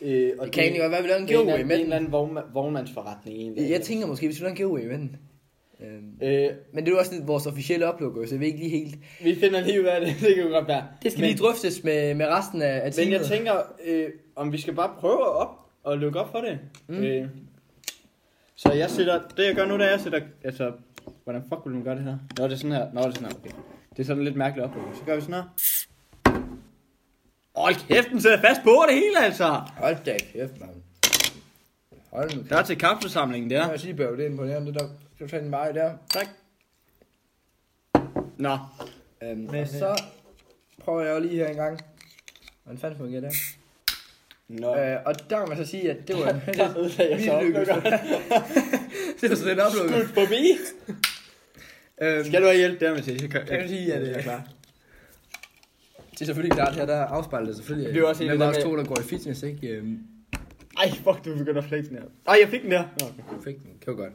Øh, 0.02 0.32
og 0.38 0.44
Det 0.46 0.54
kan 0.54 0.62
egentlig 0.62 0.80
godt 0.80 0.90
være, 0.90 0.98
at 0.98 1.04
vi 1.04 1.08
laver 1.08 1.20
en 1.20 1.28
det 1.28 1.34
er 1.34 1.38
en, 1.40 1.44
giveaway 1.46 1.62
med 1.62 1.68
det 1.68 1.74
er 1.74 1.78
en 1.78 1.82
eller 1.84 1.96
anden 1.96 2.12
vognmand, 2.12 2.46
vognmandsforretning 2.52 3.38
egentlig. 3.38 3.70
Jeg, 3.70 3.80
tænker 3.82 4.06
måske, 4.06 4.26
hvis 4.26 4.38
vi 4.40 4.42
laver 4.44 4.50
en 4.50 4.56
giveaway 4.56 4.84
med 4.86 4.98
den. 4.98 5.16
Øhm, 5.80 6.18
Øh, 6.22 6.50
men 6.72 6.84
det 6.84 6.90
er 6.90 6.92
jo 6.94 6.98
også 6.98 7.14
lidt 7.14 7.28
vores 7.28 7.46
officielle 7.46 7.86
oplukker, 7.92 8.26
så 8.26 8.34
jeg 8.34 8.40
ved 8.40 8.46
ikke 8.46 8.58
lige 8.58 8.70
helt. 8.70 8.98
vi 9.22 9.34
finder 9.34 9.60
lige 9.60 9.80
ud 9.80 9.86
af 9.86 10.00
det, 10.00 10.08
det 10.26 10.34
kan 10.34 10.44
jo 10.44 10.50
godt 10.50 10.68
være. 10.68 10.86
Det 11.02 11.12
skal 11.12 11.20
Men- 11.20 11.30
lige 11.30 11.38
drøftes 11.38 11.84
med, 11.84 12.14
med 12.14 12.26
resten 12.26 12.62
af, 12.62 12.76
af 12.76 12.82
Men 12.84 12.92
teamet. 12.92 13.12
jeg 13.12 13.24
tænker, 13.26 13.52
øh, 13.84 14.10
om 14.36 14.52
vi 14.52 14.58
skal 14.58 14.74
bare 14.74 14.94
prøve 14.98 15.24
op 15.24 15.48
og 15.82 15.98
lukke 15.98 16.20
op 16.20 16.30
for 16.32 16.38
det. 16.40 16.58
Mm. 16.88 16.94
Øh, 17.02 17.28
så 18.60 18.72
jeg 18.72 18.90
sætter, 18.90 19.28
det 19.36 19.46
jeg 19.46 19.54
gør 19.54 19.66
nu, 19.66 19.74
det 19.78 19.86
er, 19.86 19.90
jeg 19.90 20.00
sætter, 20.00 20.20
altså, 20.44 20.72
hvordan 21.24 21.42
fuck 21.42 21.60
vil 21.64 21.74
man 21.74 21.84
gøre 21.84 21.94
det 21.96 22.04
her? 22.04 22.18
Nå, 22.38 22.44
det 22.44 22.52
er 22.52 22.56
sådan 22.56 22.72
her, 22.72 22.92
nå, 22.92 23.00
det 23.00 23.06
er 23.06 23.10
sådan 23.12 23.28
her, 23.28 23.36
okay. 23.38 23.50
Det 23.90 23.98
er 23.98 24.04
sådan 24.06 24.24
lidt 24.24 24.36
mærkeligt 24.36 24.64
op. 24.64 24.74
Så 24.94 25.04
gør 25.06 25.14
vi 25.14 25.20
sådan 25.20 25.34
her. 25.34 25.44
Hold 27.56 27.74
kæft, 27.88 28.08
den 28.10 28.20
sidder 28.20 28.40
fast 28.40 28.60
på 28.64 28.84
det 28.88 28.94
hele, 28.94 29.24
altså. 29.24 29.46
Hold 29.76 30.04
da 30.04 30.16
kæft, 30.32 30.60
mand. 30.60 30.70
Hold 32.12 32.36
nu 32.36 32.42
Der 32.48 32.56
er 32.56 32.62
til 32.62 32.78
kampforsamlingen 32.78 33.50
Ja. 33.50 33.56
der. 33.56 33.70
Jeg 33.70 33.80
sige, 33.80 33.94
Bøv, 33.94 34.16
det 34.16 34.26
er 34.26 34.30
imponerende. 34.30 34.74
Der, 34.74 34.88
så 35.18 35.26
tager 35.26 35.42
den 35.42 35.50
bare 35.50 35.72
der. 35.72 35.92
Tak. 36.10 36.26
Nå, 38.38 38.58
Øhm, 39.22 39.38
Men, 39.38 39.54
og 39.62 39.68
så 39.68 40.02
prøver 40.84 41.02
jeg 41.02 41.14
jo 41.14 41.20
lige 41.20 41.34
her 41.36 41.48
en 41.48 41.56
gang. 41.56 41.80
Hvordan 42.64 42.78
fanden 42.78 42.98
fungerer 42.98 43.20
det? 43.20 43.32
Nå. 44.48 44.76
Øh, 44.76 44.96
og 45.06 45.30
der 45.30 45.38
kan 45.38 45.48
man 45.48 45.56
så 45.64 45.70
sige, 45.70 45.90
at 45.90 46.08
det 46.08 46.16
var 46.16 46.28
en 46.30 46.40
Der 46.54 46.78
ødelagde 46.78 47.12
jeg 47.12 47.20
så 47.20 47.40
det 49.20 49.30
var 49.30 49.36
så 49.36 49.48
den 49.48 49.60
oplukker. 49.60 49.98
Skud 49.98 50.08
forbi. 50.14 50.56
Øhm, 52.02 52.24
Skal 52.24 52.40
du 52.42 52.46
have 52.46 52.56
hjælp 52.58 52.80
der, 52.80 52.94
Mathias? 52.94 53.22
Jeg 53.22 53.30
kan, 53.30 53.46
Kan 53.46 53.62
du 53.62 53.68
sige, 53.68 53.94
at 53.94 54.00
det 54.00 54.06
jeg 54.08 54.14
er 54.14 54.18
er 54.18 54.22
klar. 54.22 54.48
Det 56.10 56.20
er 56.20 56.24
selvfølgelig 56.24 56.52
klart 56.56 56.74
her, 56.76 56.86
der 56.86 56.96
afspejler 56.96 57.46
det 57.46 57.56
selvfølgelig. 57.56 57.94
Det 57.94 58.00
er 58.02 58.06
også 58.06 58.24
en 58.24 58.30
af 58.42 58.54
to, 58.54 58.70
jeg- 58.70 58.78
der 58.78 58.84
går 58.84 58.98
i 59.00 59.02
fitness, 59.02 59.42
ikke? 59.42 59.68
Øhm, 59.68 59.98
Ej, 60.78 60.90
fuck, 60.90 61.24
du 61.24 61.38
begynder 61.38 61.62
at 61.62 61.68
flække 61.68 61.88
den 61.88 61.96
her. 61.96 62.04
Ej, 62.28 62.36
jeg 62.42 62.48
fik 62.48 62.62
den 62.62 62.72
her. 62.72 62.84
Nå, 63.00 63.06
okay. 63.06 63.36
du 63.36 63.42
fik 63.42 63.56
den. 63.56 63.70
Det 63.80 63.86
var 63.86 63.94
godt. 63.94 64.12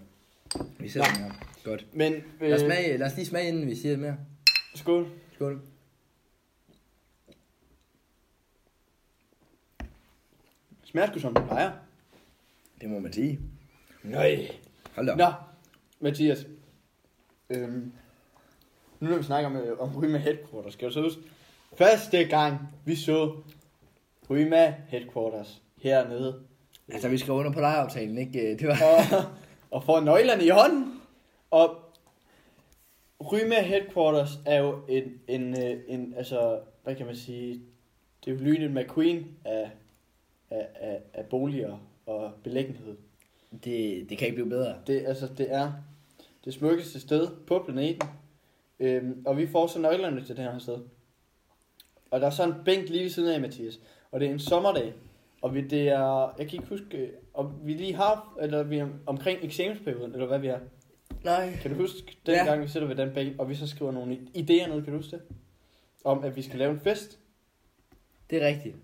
Vi 0.79 0.89
sætter 0.89 1.09
den 1.13 1.23
her. 1.23 1.31
Godt. 1.63 1.85
Men, 1.93 2.13
øh, 2.13 2.21
Lad 2.49 2.53
os, 2.53 2.61
smage, 2.61 2.97
lad 2.97 3.07
os 3.07 3.15
lige 3.15 3.25
smage, 3.25 3.47
inden 3.47 3.67
vi 3.67 3.75
siger 3.75 3.97
mere. 3.97 4.15
skål. 4.75 5.07
Skål. 5.35 5.59
Smager 10.93 11.07
sgu 11.07 11.19
som 11.19 11.33
den 11.33 11.47
plejer. 11.47 11.71
Det 12.81 12.89
må 12.89 12.99
man 12.99 13.13
sige. 13.13 13.39
Nej. 14.03 14.51
Hold 14.95 15.07
da. 15.07 15.11
op. 15.11 15.17
Nå, 15.17 15.31
Mathias. 15.99 16.47
Øhm, 17.49 17.91
nu 18.99 19.09
når 19.09 19.17
vi 19.17 19.23
snakker 19.23 19.49
om, 19.49 19.55
øh, 19.55 19.79
om 19.79 19.97
Ryma 19.97 20.17
Headquarters, 20.17 20.73
skal 20.73 20.87
du 20.87 20.93
så 20.93 21.01
huske, 21.01 21.21
første 21.77 22.23
gang 22.23 22.57
vi 22.85 22.95
så 22.95 23.35
Ryma 24.29 24.75
Headquarters 24.87 25.61
hernede, 25.81 26.43
Altså, 26.87 27.09
vi 27.09 27.17
skrev 27.17 27.35
under 27.35 27.51
på 27.51 27.59
lejeaftalen, 27.59 28.17
ikke? 28.17 28.57
Det 28.59 28.67
var... 28.67 28.77
og, 28.83 29.23
og 29.71 29.83
får 29.83 29.99
nøglerne 29.99 30.45
i 30.45 30.49
hånden, 30.49 31.01
og 31.51 31.75
Ryma 33.31 33.61
Headquarters 33.61 34.39
er 34.45 34.59
jo 34.59 34.79
en, 34.89 35.03
en, 35.27 35.63
øh, 35.63 35.79
en, 35.87 36.13
altså, 36.17 36.59
hvad 36.83 36.95
kan 36.95 37.05
man 37.05 37.15
sige, 37.15 37.61
det 38.25 38.31
er 38.31 38.35
jo 38.35 38.43
lynet 38.43 38.71
McQueen 38.71 39.37
af, 39.45 39.71
af, 40.53 40.67
af, 40.75 41.01
af 41.13 41.25
boliger 41.25 41.77
og 42.05 42.31
belæggenhed. 42.43 42.97
Det, 43.63 44.09
det 44.09 44.17
kan 44.17 44.27
ikke 44.27 44.35
blive 44.35 44.49
bedre. 44.49 44.75
Det, 44.87 45.03
altså, 45.07 45.27
det 45.37 45.53
er 45.53 45.71
det 46.45 46.53
smukkeste 46.53 46.99
sted 46.99 47.27
på 47.47 47.63
planeten. 47.67 48.09
Øhm, 48.79 49.23
og 49.25 49.37
vi 49.37 49.47
får 49.47 49.67
så 49.67 49.79
nøglerne 49.79 50.25
til 50.25 50.37
det 50.37 50.43
her 50.43 50.59
sted. 50.59 50.77
Og 52.11 52.21
der 52.21 52.27
er 52.27 52.31
så 52.31 52.43
en 52.43 52.53
bænk 52.65 52.89
lige 52.89 53.03
ved 53.03 53.09
siden 53.09 53.33
af, 53.33 53.41
Mathias. 53.41 53.79
Og 54.11 54.19
det 54.19 54.27
er 54.27 54.31
en 54.31 54.39
sommerdag. 54.39 54.93
Og 55.41 55.55
vi, 55.55 55.61
det 55.61 55.89
er, 55.89 56.33
jeg 56.37 56.47
kan 56.47 56.59
ikke 56.59 56.69
huske, 56.69 57.11
om 57.33 57.53
vi 57.63 57.73
lige 57.73 57.93
har, 57.95 58.35
eller 58.41 58.63
vi 58.63 58.77
er 58.77 58.87
omkring 59.05 59.39
eksamensperioden, 59.41 60.13
eller 60.13 60.27
hvad 60.27 60.39
vi 60.39 60.47
er. 60.47 60.59
Nej. 61.23 61.57
Kan 61.61 61.71
du 61.71 61.77
huske, 61.77 62.17
den 62.25 62.35
Ja. 62.35 62.45
gang 62.45 62.61
vi 62.61 62.67
sidder 62.67 62.87
ved 62.87 62.95
den 62.95 63.13
bænk, 63.13 63.39
og 63.39 63.49
vi 63.49 63.55
så 63.55 63.67
skriver 63.67 63.91
nogle 63.91 64.17
idéer 64.37 64.67
ned, 64.69 64.83
kan 64.83 64.93
du 64.93 64.97
huske 64.97 65.11
det? 65.11 65.21
Om, 66.03 66.23
at 66.23 66.35
vi 66.35 66.41
skal 66.41 66.59
lave 66.59 66.71
en 66.71 66.79
fest. 66.79 67.19
Det 68.29 68.43
er 68.43 68.47
rigtigt. 68.47 68.75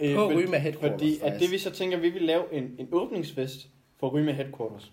Øh, 0.00 0.14
På 0.14 0.28
Ryma 0.28 0.58
Headquarters, 0.58 1.00
Fordi 1.00 1.18
at 1.22 1.40
det 1.40 1.50
vi 1.50 1.58
så 1.58 1.70
tænker, 1.70 1.98
vi 1.98 2.10
vil 2.10 2.22
lave 2.22 2.52
en, 2.52 2.74
en 2.78 2.88
åbningsfest 2.92 3.68
for 3.96 4.08
Ryma 4.08 4.32
Headquarters. 4.32 4.92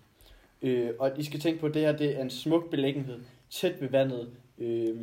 Øh, 0.62 0.90
og 0.98 1.12
I 1.18 1.24
skal 1.24 1.40
tænke 1.40 1.60
på, 1.60 1.66
at 1.66 1.74
det 1.74 1.82
her 1.82 1.96
det 1.96 2.16
er 2.18 2.22
en 2.22 2.30
smuk 2.30 2.70
beliggenhed, 2.70 3.20
tæt 3.50 3.80
ved 3.80 3.88
vandet. 3.88 4.30
Øh, 4.58 4.96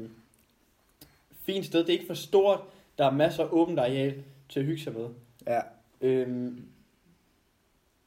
fint 1.46 1.66
sted, 1.66 1.80
det 1.80 1.90
er 1.90 1.94
ikke 1.94 2.08
for 2.08 2.14
stort, 2.14 2.60
der 2.98 3.06
er 3.06 3.12
masser 3.12 3.44
af 3.44 3.48
åbent 3.52 3.80
areal 3.80 4.24
til 4.50 4.60
at 4.60 4.66
hygge 4.66 4.82
sig 4.82 4.94
med. 4.94 5.08
Ja. 5.48 5.60
Øh, 6.02 6.52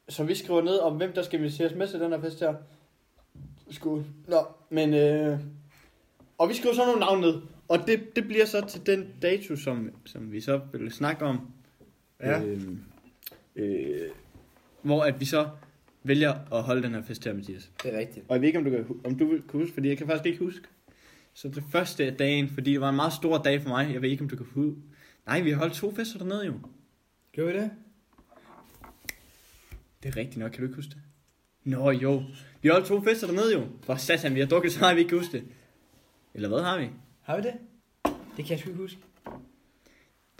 så 0.08 0.25
vi 0.25 0.34
skriver 0.34 0.62
ned 0.62 0.78
om, 0.78 0.96
hvem 0.96 1.12
der 1.12 1.22
skal 1.22 1.38
inviteres 1.38 1.75
med 1.75 1.88
til 1.88 2.00
den 2.00 2.12
her 2.12 2.20
fest 2.20 2.40
her. 2.40 2.54
Skål. 3.70 4.04
Nå, 4.28 4.38
men... 4.70 4.94
Øh, 4.94 5.38
og 6.38 6.49
vi 6.49 6.54
skriver 6.54 6.75
så 6.75 6.84
nogle 6.84 7.00
navne 7.00 7.20
ned. 7.20 7.42
Og 7.68 7.78
det, 7.87 8.16
det 8.16 8.26
bliver 8.26 8.46
så 8.46 8.66
til 8.66 8.87
den 8.87 9.08
dato, 9.22 9.56
som, 9.56 9.90
som 10.04 10.32
vi 10.32 10.40
så 10.40 10.61
vil 10.72 10.92
snakke 10.92 11.25
om. 11.25 11.52
Ja. 12.23 12.43
Øhm, 12.43 12.79
Øh, 13.57 14.09
hvor 14.83 15.02
at 15.02 15.21
vi 15.21 15.25
så 15.25 15.49
vælger 16.02 16.55
at 16.55 16.62
holde 16.62 16.83
den 16.83 16.95
her 16.95 17.02
fest 17.02 17.25
her, 17.25 17.33
Mathias. 17.35 17.71
Det 17.83 17.95
er 17.95 17.99
rigtigt. 17.99 18.26
Og 18.29 18.35
jeg 18.35 18.41
ved 18.41 18.47
ikke, 18.49 18.59
om 18.59 18.64
du 18.64 18.71
kan, 18.71 18.87
om 19.05 19.19
du 19.19 19.26
vil- 19.26 19.43
kan 19.50 19.61
huske, 19.61 19.75
fordi 19.75 19.88
jeg 19.88 19.99
kan 19.99 20.07
faktisk 20.07 20.26
ikke 20.26 20.38
huske. 20.45 20.67
Så 21.35 21.49
det 21.49 21.64
første 21.73 22.05
af 22.05 22.14
dagen, 22.17 22.49
fordi 22.49 22.73
det 22.73 22.81
var 22.81 22.88
en 22.88 22.97
meget 22.97 23.12
stor 23.12 23.38
dag 23.38 23.62
for 23.62 23.69
mig. 23.69 23.93
Jeg 23.93 24.02
ved 24.02 24.11
ikke, 24.11 24.23
om 24.23 24.29
du 24.29 24.37
kan 24.37 24.47
huske. 24.55 24.81
Nej, 25.26 25.41
vi 25.41 25.50
har 25.50 25.57
holdt 25.59 25.75
to 25.75 25.95
fester 25.95 26.19
dernede 26.19 26.47
jo. 26.47 26.52
Gjorde 27.33 27.52
vi 27.52 27.59
det? 27.59 27.71
Det 30.02 30.09
er 30.09 30.17
rigtigt 30.17 30.37
nok, 30.37 30.50
kan 30.50 30.61
du 30.61 30.64
ikke 30.67 30.76
huske 30.76 30.91
det? 30.91 30.99
Nå 31.64 31.91
jo, 31.91 32.23
vi 32.62 32.69
har 32.69 32.73
holdt 32.73 32.87
to 32.87 33.02
fester 33.02 33.26
dernede 33.26 33.52
jo. 33.52 33.67
For 33.83 33.97
satan, 33.97 34.35
vi 34.35 34.41
har 34.41 34.47
drukket 34.47 34.73
så 34.73 34.81
meget, 34.81 34.97
vi 34.97 35.00
ikke 35.00 35.09
kan 35.09 35.19
huske 35.19 35.33
det. 35.38 35.45
Eller 36.35 36.49
hvad 36.49 36.62
har 36.62 36.79
vi? 36.81 36.88
Har 37.23 37.37
vi 37.37 37.43
det? 37.43 37.52
Det 38.37 38.45
kan 38.45 38.50
jeg 38.50 38.59
sgu 38.59 38.69
ikke 38.71 38.83
huske. 38.83 38.99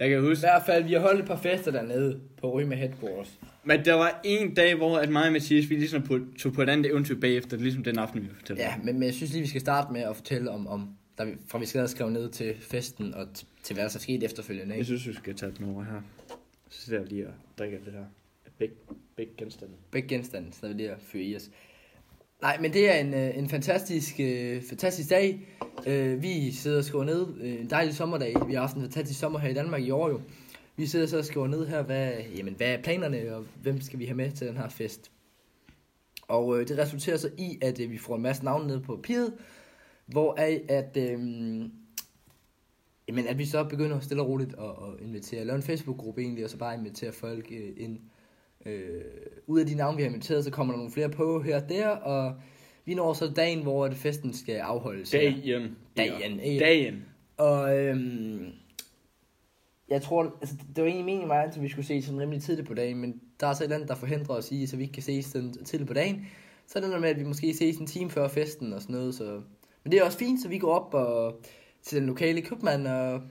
Der 0.03 0.09
kan 0.09 0.17
jeg 0.17 0.25
I 0.25 0.29
huske. 0.29 0.41
hvert 0.41 0.63
fald, 0.67 0.85
vi 0.85 0.93
har 0.93 1.01
holdt 1.01 1.21
et 1.21 1.27
par 1.27 1.37
fester 1.37 1.71
dernede 1.71 2.21
på 2.41 2.53
Ryme 2.59 2.75
Headquarters. 2.77 3.39
Men 3.65 3.85
der 3.85 3.95
var 3.95 4.21
en 4.25 4.55
dag, 4.55 4.75
hvor 4.75 4.99
at 4.99 5.09
mig 5.11 5.27
og 5.27 5.33
Mathias, 5.33 5.71
vi 5.71 5.75
ligesom 5.75 6.03
på, 6.03 6.19
tog 6.39 6.53
på 6.53 6.63
et 6.63 6.69
andet 6.69 6.91
eventyr 6.91 7.21
bagefter, 7.21 7.57
ligesom 7.57 7.85
den 7.85 7.99
aften, 7.99 8.23
vi 8.23 8.29
fortalte. 8.37 8.63
Ja, 8.63 8.75
men, 8.85 8.95
men 8.95 9.03
jeg 9.03 9.15
synes 9.15 9.33
lige, 9.33 9.43
vi 9.43 9.49
skal 9.49 9.61
starte 9.61 9.93
med 9.93 10.01
at 10.01 10.17
fortælle 10.17 10.51
om, 10.51 10.67
om 10.67 10.89
der 11.19 11.25
vi, 11.25 11.33
fra 11.49 11.59
vi 11.59 11.67
skal 11.67 11.89
skrive 11.89 12.11
ned 12.11 12.31
til 12.31 12.55
festen 12.61 13.15
og 13.15 13.29
t- 13.39 13.45
til 13.63 13.75
hvad 13.75 13.85
der 13.85 13.91
så 13.91 13.99
skete 13.99 14.25
efterfølgende. 14.25 14.69
Jeg 14.69 14.75
Ikke? 14.77 14.85
synes, 14.85 15.09
vi 15.09 15.15
skal 15.15 15.35
tage 15.35 15.53
den 15.59 15.75
over 15.75 15.85
her. 15.85 16.01
Så 16.71 16.83
sidder 16.83 17.01
jeg 17.01 17.09
lige 17.09 17.27
og 17.27 17.33
drikker 17.59 17.79
det 17.85 17.93
her. 17.93 18.05
Begge, 18.59 18.75
begge 19.17 19.33
genstande. 19.39 19.75
Begge 19.91 20.09
genstande, 20.09 20.53
så 20.53 20.69
vi 20.69 20.75
lige 20.75 20.91
at 20.91 20.99
fyre 21.01 21.23
i 21.23 21.37
os. 21.37 21.51
Nej, 22.43 22.59
men 22.61 22.73
det 22.73 22.91
er 22.91 22.95
en, 22.95 23.15
øh, 23.15 23.39
en 23.39 23.49
fantastisk, 23.49 24.21
øh, 24.21 24.63
fantastisk 24.63 25.11
dag. 25.11 25.49
Øh, 25.87 26.23
vi 26.23 26.53
sidder 26.53 26.79
og 26.79 26.85
skriver 26.85 27.05
ned. 27.05 27.27
Øh, 27.41 27.61
en 27.61 27.71
dejlig 27.71 27.95
sommerdag. 27.95 28.35
Vi 28.47 28.55
har 28.55 28.61
haft 28.61 28.77
en 28.77 28.83
fantastisk 28.83 29.21
sommer 29.21 29.39
her 29.39 29.49
i 29.49 29.55
Danmark 29.55 29.83
i 29.83 29.91
år 29.91 30.09
jo. 30.09 30.21
Vi 30.77 30.87
sidder 30.87 31.07
så 31.07 31.19
og 31.19 31.25
skriver 31.25 31.47
ned 31.47 31.67
her, 31.67 31.83
hvad, 31.83 32.13
jamen, 32.37 32.55
hvad 32.55 32.67
er 32.67 32.83
planerne, 32.83 33.37
og 33.37 33.45
hvem 33.63 33.81
skal 33.81 33.99
vi 33.99 34.07
have 34.07 34.17
med 34.17 34.33
til 34.33 34.47
den 34.47 34.57
her 34.57 34.69
fest. 34.69 35.11
Og 36.29 36.61
øh, 36.61 36.69
det 36.69 36.79
resulterer 36.79 37.17
så 37.17 37.31
i, 37.39 37.59
at 37.63 37.81
øh, 37.81 37.91
vi 37.91 37.99
får 37.99 38.17
en 38.17 38.23
masse 38.23 38.45
navne 38.45 38.67
ned 38.67 38.81
på 38.81 38.97
papiret, 38.97 39.33
hvor 40.07 40.35
af, 40.35 40.63
at, 40.69 40.97
øh, 40.97 41.21
jamen, 43.09 43.27
at 43.29 43.39
vi 43.39 43.47
så 43.47 43.65
begynder 43.65 44.01
stille 44.01 44.23
og 44.23 44.29
roligt 44.29 44.55
at, 44.59 44.65
at 44.65 45.07
invitere, 45.07 45.41
at 45.41 45.47
lave 45.47 45.57
en 45.57 45.63
Facebook-gruppe 45.63 46.21
egentlig, 46.21 46.45
og 46.45 46.51
så 46.51 46.59
bare 46.59 46.75
invitere 46.75 47.13
folk 47.13 47.47
øh, 47.51 47.71
ind. 47.77 47.99
Øh, 48.67 49.03
ud 49.47 49.61
af 49.61 49.67
de 49.67 49.75
navne, 49.75 49.97
vi 49.97 50.03
har 50.03 50.11
inviteret, 50.11 50.45
så 50.45 50.51
kommer 50.51 50.73
der 50.73 50.79
nogle 50.79 50.93
flere 50.93 51.09
på 51.09 51.43
her 51.43 51.63
og 51.63 51.69
der, 51.69 51.89
og 51.89 52.35
vi 52.85 52.95
når 52.95 53.13
så 53.13 53.33
dagen, 53.37 53.63
hvor 53.63 53.85
at 53.85 53.95
festen 53.95 54.33
skal 54.33 54.57
afholdes. 54.57 55.11
Dagen. 55.11 55.77
Dagen, 55.97 56.41
ikke? 56.41 56.65
Dagen. 56.65 57.05
Og 57.37 57.79
øhm, 57.79 58.47
jeg 59.89 60.03
tror, 60.03 60.37
altså, 60.41 60.57
det 60.77 60.83
var 60.83 60.89
egentlig 60.89 61.05
meningen 61.05 61.29
mig, 61.29 61.45
at 61.45 61.63
vi 61.63 61.69
skulle 61.69 61.87
se 61.87 62.03
sådan 62.03 62.21
rimelig 62.21 62.43
tidligt 62.43 62.69
på 62.69 62.75
dagen, 62.75 62.99
men 62.99 63.21
der 63.41 63.47
er 63.47 63.53
så 63.53 63.63
et 63.63 63.65
eller 63.65 63.77
andet, 63.77 63.89
der 63.89 63.95
forhindrer 63.95 64.35
os 64.35 64.53
i, 64.53 64.67
så 64.67 64.77
vi 64.77 64.83
ikke 64.83 64.95
kan 64.95 65.03
ses 65.03 65.25
sådan 65.25 65.65
tidligt 65.65 65.89
på 65.89 65.95
dagen. 65.95 66.27
Så 66.67 66.79
er 66.79 66.81
det 66.81 66.91
noget 66.91 67.01
med, 67.01 67.11
at 67.11 67.19
vi 67.19 67.25
måske 67.25 67.55
ses 67.55 67.77
en 67.77 67.87
time 67.87 68.11
før 68.11 68.29
festen 68.29 68.73
og 68.73 68.83
sådan 68.83 68.97
noget, 68.97 69.15
så... 69.15 69.41
Men 69.85 69.93
det 69.93 70.01
er 70.01 70.05
også 70.05 70.19
fint, 70.19 70.43
så 70.43 70.49
vi 70.49 70.59
går 70.59 70.73
op 70.73 70.95
og 70.95 71.41
til 71.83 71.99
den 71.99 72.07
lokale 72.07 72.43
købmand 72.43 72.87
og 72.87 73.23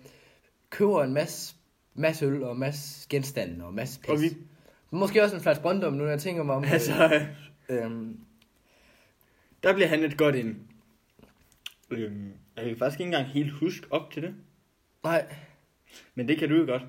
køber 0.70 1.04
en 1.04 1.14
masse, 1.14 1.56
masse 1.94 2.26
øl 2.26 2.44
og 2.44 2.58
masse 2.58 3.08
genstande 3.10 3.66
og 3.66 3.74
masse 3.74 4.00
pis. 4.00 4.10
Og 4.10 4.22
vi, 4.22 4.28
Måske 4.92 5.24
også 5.24 5.36
en 5.36 5.42
flaske 5.42 5.62
Brøndum, 5.62 5.94
nu 5.94 6.04
når 6.04 6.10
jeg 6.10 6.20
tænker 6.20 6.44
mig 6.44 6.56
om. 6.56 6.64
altså, 6.64 7.22
øhm, 7.70 8.20
der 9.64 9.74
bliver 9.74 9.88
han 9.88 10.04
et 10.04 10.18
godt 10.18 10.36
ind. 10.36 10.56
Øhm, 11.92 12.32
jeg 12.58 12.66
kan 12.66 12.78
faktisk 12.78 13.00
ikke 13.00 13.08
engang 13.08 13.28
helt 13.28 13.52
huske 13.52 13.88
op 13.90 14.12
til 14.12 14.22
det. 14.22 14.36
nej, 15.04 15.26
Men 16.16 16.28
det 16.28 16.38
kan 16.38 16.50
du 16.50 16.56
jo 16.56 16.66
godt. 16.66 16.82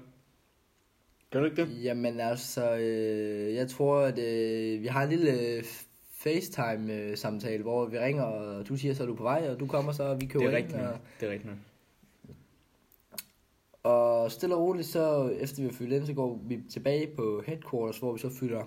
Gør 1.31 1.41
du 1.41 1.47
ikke 1.47 1.63
det? 1.63 1.85
Jamen 1.85 2.21
altså, 2.21 2.77
øh, 2.77 3.55
jeg 3.55 3.69
tror, 3.69 4.01
at 4.01 4.19
øh, 4.19 4.83
vi 4.83 4.87
har 4.87 5.03
en 5.03 5.09
lille 5.11 5.41
øh, 5.41 5.65
FaceTime-samtale, 6.13 7.63
hvor 7.63 7.87
vi 7.87 7.99
ringer, 7.99 8.23
og 8.23 8.69
du 8.69 8.77
siger, 8.77 8.95
så 8.95 9.03
er 9.03 9.07
du 9.07 9.15
på 9.15 9.23
vej, 9.23 9.51
og 9.51 9.61
du 9.61 9.67
kommer 9.67 9.93
så, 9.93 10.03
og 10.03 10.21
vi 10.21 10.27
køber 10.27 10.45
Det 10.47 10.55
er 10.55 10.59
ind, 10.59 10.67
rigtigt 10.67 10.87
og. 10.87 10.99
Det 11.21 11.29
er 11.29 11.33
rigtigt. 11.33 11.53
Og 13.83 14.31
stille 14.33 14.55
og 14.55 14.61
roligt, 14.63 14.87
så 14.87 15.31
efter 15.41 15.63
vi 15.63 15.69
har 15.69 15.73
fyldt 15.75 15.93
ind, 15.93 16.07
så 16.07 16.13
går 16.13 16.41
vi 16.49 16.59
tilbage 16.71 17.07
på 17.17 17.43
headquarters, 17.47 17.99
hvor 17.99 18.13
vi 18.13 18.19
så 18.19 18.31
fylder, 18.41 18.63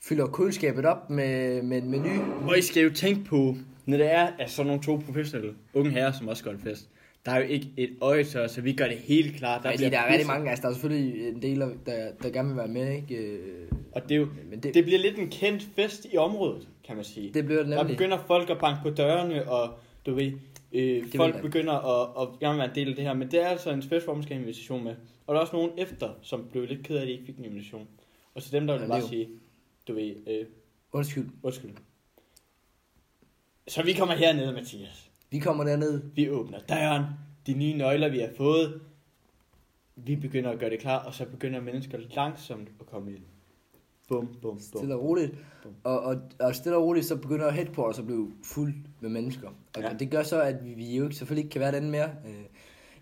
fylder 0.00 0.26
køleskabet 0.26 0.84
op 0.86 1.10
med, 1.10 1.62
med 1.62 1.78
en 1.82 1.90
menu. 1.90 2.08
Og 2.48 2.58
I 2.58 2.62
skal 2.62 2.82
jo 2.82 2.90
tænke 2.90 3.24
på, 3.24 3.54
når 3.86 3.96
det 3.96 4.12
er 4.12 4.28
at 4.38 4.50
sådan 4.50 4.66
nogle 4.66 4.82
to 4.82 4.96
professionelle 5.06 5.54
unge 5.74 5.90
herrer, 5.90 6.12
som 6.12 6.28
også 6.28 6.44
går 6.44 6.50
en 6.50 6.58
fest. 6.60 6.88
Der 7.26 7.32
er 7.32 7.36
jo 7.38 7.44
ikke 7.48 7.68
et 7.76 7.90
øje 8.00 8.24
til 8.24 8.40
os, 8.40 8.50
så 8.50 8.60
vi 8.60 8.72
gør 8.72 8.84
det 8.88 8.96
helt 8.96 9.36
klart. 9.36 9.62
Der, 9.62 9.76
bliver 9.76 9.90
der 9.90 9.98
er 9.98 10.12
rigtig 10.12 10.26
mange, 10.26 10.50
altså 10.50 10.62
der 10.62 10.68
er 10.68 10.72
selvfølgelig 10.72 11.28
en 11.28 11.42
del, 11.42 11.58
der, 11.60 12.08
der 12.22 12.30
gerne 12.30 12.48
vil 12.48 12.56
være 12.56 12.68
med, 12.68 12.92
ikke? 12.92 13.38
Og 13.92 14.02
det, 14.02 14.14
er 14.14 14.18
jo, 14.18 14.26
Men 14.50 14.60
det, 14.60 14.74
det 14.74 14.84
bliver 14.84 14.98
lidt 14.98 15.18
en 15.18 15.28
kendt 15.28 15.66
fest 15.76 16.06
i 16.12 16.16
området, 16.16 16.68
kan 16.86 16.96
man 16.96 17.04
sige. 17.04 17.30
det 17.34 17.44
bliver 17.44 17.62
det 17.62 17.70
Der 17.70 17.76
nemlig. 17.76 17.96
begynder 17.96 18.18
folk 18.26 18.50
at 18.50 18.58
banke 18.58 18.80
på 18.82 18.90
dørene, 18.90 19.48
og 19.50 19.68
du 20.06 20.14
ved, 20.14 20.32
øh, 20.74 21.12
folk 21.16 21.42
begynder 21.42 21.72
at, 21.72 22.22
at 22.22 22.38
gerne 22.40 22.58
være 22.58 22.68
en 22.68 22.74
del 22.74 22.88
af 22.88 22.94
det 22.94 23.04
her. 23.04 23.14
Men 23.14 23.30
det 23.30 23.42
er 23.42 23.46
altså 23.46 23.70
en 23.70 23.82
hvor 23.82 24.14
man 24.14 24.22
skal 24.22 24.36
have 24.36 24.42
invitation 24.42 24.84
med. 24.84 24.94
Og 25.26 25.34
der 25.34 25.40
er 25.40 25.42
også 25.42 25.56
nogen 25.56 25.70
efter, 25.78 26.14
som 26.22 26.48
blev 26.50 26.66
lidt 26.66 26.86
ked 26.86 26.96
af, 26.96 27.00
at 27.00 27.06
de 27.06 27.12
ikke 27.12 27.26
fik 27.26 27.38
en 27.38 27.44
invitation. 27.44 27.88
Og 28.34 28.42
til 28.42 28.52
dem, 28.52 28.66
der 28.66 28.74
vil 28.74 28.82
Ja, 28.82 28.88
bare 28.88 29.02
er 29.02 29.06
sige, 29.06 29.28
du 29.88 29.94
ved, 29.94 30.14
øh, 30.26 30.46
Undskyld, 30.92 31.28
undskyld. 31.42 31.70
Så 33.68 33.82
vi 33.82 33.92
kommer 33.92 34.14
hernede, 34.14 34.52
Mathias. 34.52 35.10
vi 35.30 35.38
kommer 35.38 35.64
derned. 35.64 36.02
Vi 36.14 36.30
åbner 36.30 36.58
døren, 36.58 37.04
de 37.46 37.54
nye 37.54 37.74
nøgler, 37.76 38.08
vi 38.08 38.18
har 38.18 38.30
fået. 38.36 38.80
Vi 39.96 40.16
begynder 40.16 40.50
at 40.50 40.58
gøre 40.58 40.70
det 40.70 40.80
klar, 40.80 41.04
og 41.04 41.14
så 41.14 41.24
begynder 41.24 41.60
mennesker 41.60 41.98
langsomt 42.16 42.68
at 42.80 42.86
komme 42.86 43.12
ind. 43.12 43.22
Bum, 44.08 44.26
bum, 44.26 44.36
bum. 44.42 44.58
Stille 44.60 44.94
og 44.94 45.02
roligt. 45.02 45.34
Bum. 45.62 45.72
Og, 45.84 46.00
og, 46.00 46.16
og 46.40 46.54
stille 46.54 46.76
og 46.78 46.82
roligt, 46.84 47.06
så 47.06 47.16
begynder 47.16 47.50
headquarters 47.50 47.98
at 47.98 48.06
blive 48.06 48.32
fuld 48.42 48.74
med 49.00 49.10
mennesker. 49.10 49.48
Og 49.76 49.82
Ja. 49.82 49.92
det 49.98 50.10
gør 50.10 50.22
så, 50.22 50.40
at 50.42 50.64
vi, 50.64 50.74
vi 50.74 50.96
jo 50.96 51.04
ikke, 51.04 51.16
selvfølgelig 51.16 51.44
ikke 51.44 51.52
kan 51.52 51.60
være 51.60 51.72
derinde 51.72 51.90
mere. 51.90 52.10
Øh, 52.26 52.44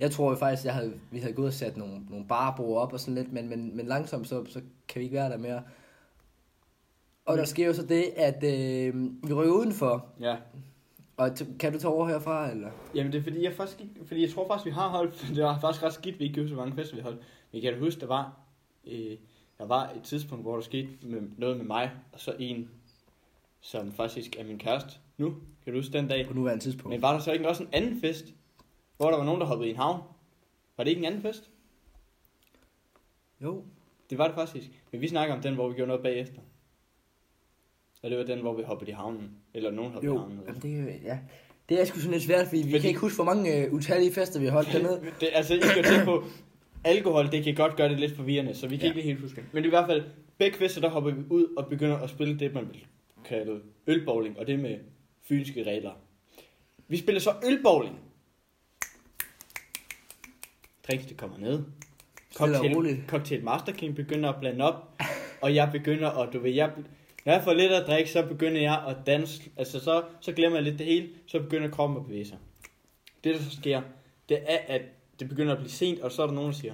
Jeg 0.00 0.10
tror 0.10 0.30
jo 0.30 0.36
faktisk, 0.36 0.64
jeg 0.64 0.74
havde, 0.74 0.92
vi 1.10 1.18
havde 1.18 1.32
gået 1.34 1.46
og 1.46 1.52
sat 1.52 1.76
nogle, 1.76 2.00
nogle 2.10 2.26
barbord 2.28 2.82
op 2.82 2.92
og 2.92 3.00
sådan 3.00 3.14
lidt, 3.14 3.32
men, 3.32 3.48
men, 3.48 3.76
men 3.76 3.86
langsomt, 3.86 4.28
så, 4.28 4.44
så 4.44 4.60
kan 4.88 5.00
vi 5.00 5.04
ikke 5.04 5.14
være 5.16 5.30
der 5.30 5.38
mere. 5.38 5.62
Og 7.26 7.38
der 7.38 7.44
sker 7.44 7.66
jo 7.66 7.74
så 7.74 7.86
det, 7.86 8.04
at 8.16 8.44
øh, 8.44 8.94
vi 9.28 9.32
ryger 9.32 9.52
udenfor. 9.52 10.06
Ja. 10.20 10.36
Og 11.16 11.30
kan 11.58 11.72
du 11.72 11.78
tage 11.78 11.92
over 11.92 12.08
herfra, 12.08 12.50
eller? 12.50 12.70
Jamen 12.94 13.12
det 13.12 13.18
er 13.18 13.22
fordi, 13.22 13.44
jeg 13.44 13.52
faktisk 13.54 13.80
ikke, 13.80 13.94
fordi 14.06 14.22
jeg 14.22 14.30
tror 14.30 14.46
faktisk, 14.48 14.66
vi 14.66 14.70
har 14.70 14.88
holdt, 14.88 15.26
det 15.36 15.44
var 15.44 15.58
faktisk 15.60 15.82
ret 15.84 15.92
skidt, 15.92 16.18
vi 16.18 16.24
ikke 16.24 16.34
gjorde 16.34 16.48
så 16.48 16.54
mange 16.56 16.74
fester, 16.76 16.96
vi 16.96 17.02
holdt. 17.02 17.18
Men 17.52 17.62
jeg 17.62 17.72
kan 17.72 17.80
huske, 17.82 18.00
der 18.00 18.06
var, 18.06 18.40
øh, 18.86 19.16
der 19.62 19.68
var 19.68 19.90
et 19.90 20.02
tidspunkt, 20.02 20.44
hvor 20.44 20.54
der 20.54 20.62
skete 20.62 20.88
med, 21.02 21.20
noget 21.38 21.56
med 21.56 21.64
mig, 21.66 21.90
og 22.12 22.20
så 22.20 22.34
en, 22.38 22.70
som 23.60 23.92
faktisk 23.92 24.36
er 24.38 24.44
min 24.44 24.58
kæreste 24.58 24.90
nu. 25.18 25.34
Kan 25.64 25.72
du 25.72 25.78
huske 25.78 25.92
den 25.92 26.08
dag? 26.08 26.26
På 26.26 26.34
nuværende 26.34 26.64
tidspunkt. 26.64 26.88
Men 26.90 27.02
var 27.02 27.12
der 27.12 27.18
så 27.20 27.32
ikke 27.32 27.48
også 27.48 27.62
en 27.62 27.68
anden 27.72 28.00
fest, 28.00 28.24
hvor 28.96 29.10
der 29.10 29.16
var 29.16 29.24
nogen, 29.24 29.40
der 29.40 29.46
hoppede 29.46 29.68
i 29.68 29.70
en 29.70 29.76
havn? 29.76 30.00
Var 30.76 30.84
det 30.84 30.90
ikke 30.90 30.98
en 31.00 31.04
anden 31.06 31.22
fest? 31.22 31.50
Jo. 33.42 33.64
Det 34.10 34.18
var 34.18 34.26
det 34.26 34.34
faktisk. 34.34 34.70
Men 34.92 35.00
vi 35.00 35.08
snakker 35.08 35.34
om 35.34 35.40
den, 35.42 35.54
hvor 35.54 35.68
vi 35.68 35.74
gjorde 35.74 35.88
noget 35.88 36.02
bagefter. 36.02 36.40
Og 38.02 38.10
det 38.10 38.18
var 38.18 38.24
den, 38.24 38.40
hvor 38.40 38.54
vi 38.54 38.62
hoppede 38.62 38.90
i 38.90 38.94
havnen. 38.94 39.30
Eller 39.54 39.70
nogen 39.70 39.92
hoppede 39.92 40.12
i 40.12 40.14
Jo, 40.14 40.20
havnen. 40.20 40.40
jamen, 40.46 40.60
det, 40.62 40.74
er 40.78 40.82
jo- 40.82 40.98
ja. 41.04 41.18
Det 41.68 41.80
er 41.80 41.84
sgu 41.84 41.98
sådan 41.98 42.12
lidt 42.12 42.22
svært, 42.22 42.46
fordi 42.46 42.56
vi 42.62 42.62
Fordi- 42.70 42.78
kan 42.80 42.88
ikke 42.88 43.00
huske, 43.00 43.16
hvor 43.16 43.24
mange 43.24 43.68
uh, 43.68 43.74
utallige 43.74 44.12
fester 44.12 44.40
vi 44.40 44.46
har 44.46 44.52
holdt 44.52 44.72
dernede. 44.72 45.00
det, 45.20 45.28
altså, 45.32 45.54
I 45.54 45.60
skal 45.60 45.84
tænke 45.84 46.04
på, 46.04 46.24
alkohol, 46.84 47.32
det 47.32 47.44
kan 47.44 47.54
godt 47.54 47.76
gøre 47.76 47.88
det 47.88 48.00
lidt 48.00 48.16
forvirrende, 48.16 48.54
så 48.54 48.66
vi 48.68 48.76
kan 48.76 48.84
Ja. 48.86 48.88
ikke 48.90 49.02
helt 49.02 49.20
huske. 49.20 49.44
Men 49.52 49.64
i 49.64 49.68
hvert 49.68 49.86
fald, 49.86 50.04
begge 50.38 50.58
fester, 50.58 50.80
der 50.80 50.88
hopper 50.88 51.10
vi 51.10 51.22
ud 51.30 51.46
og 51.56 51.66
begynder 51.66 51.98
at 51.98 52.10
spille 52.10 52.38
det, 52.38 52.54
man 52.54 52.68
vil 52.72 52.86
kalde 53.24 53.60
ølbowling, 53.86 54.38
og 54.38 54.46
det 54.46 54.58
med 54.58 54.78
fynske 55.28 55.62
regler. 55.62 55.92
Vi 56.88 56.96
spiller 56.96 57.20
så 57.20 57.30
ølbowling. 57.46 57.98
Drinks, 60.88 61.06
det 61.06 61.16
kommer 61.16 61.38
ned. 61.38 61.64
Cocktail, 62.34 63.02
cocktail 63.08 63.44
Master 63.44 63.72
King 63.72 63.96
begynder 63.96 64.28
at 64.32 64.40
blande 64.40 64.64
op, 64.64 65.00
og 65.42 65.54
jeg 65.54 65.68
begynder 65.72 66.10
at, 66.10 66.32
du 66.32 66.38
ved, 66.38 66.50
jeg, 66.50 66.70
når 67.24 67.32
jeg 67.32 67.42
får 67.44 67.52
lidt 67.52 67.72
at 67.72 67.86
drikke, 67.86 68.10
så 68.10 68.26
begynder 68.26 68.60
jeg 68.60 68.84
at 68.88 68.96
danse, 69.06 69.42
altså 69.56 69.80
så, 69.80 70.02
så 70.20 70.32
glemmer 70.32 70.58
jeg 70.58 70.64
lidt 70.64 70.78
det 70.78 70.86
hele, 70.86 71.08
så 71.26 71.38
begynder 71.40 71.70
kroppen 71.70 71.98
at 71.98 72.04
bevæge 72.06 72.24
sig. 72.24 72.38
Det, 73.24 73.34
der 73.34 73.40
så 73.40 73.50
sker, 73.56 73.82
det 74.28 74.38
er, 74.46 74.58
at 74.68 74.82
det 75.22 75.28
begynder 75.28 75.52
at 75.52 75.58
blive 75.58 75.70
sent, 75.70 76.00
og 76.00 76.12
så 76.12 76.22
er 76.22 76.26
der 76.26 76.34
nogen, 76.34 76.52
der 76.52 76.58
siger, 76.58 76.72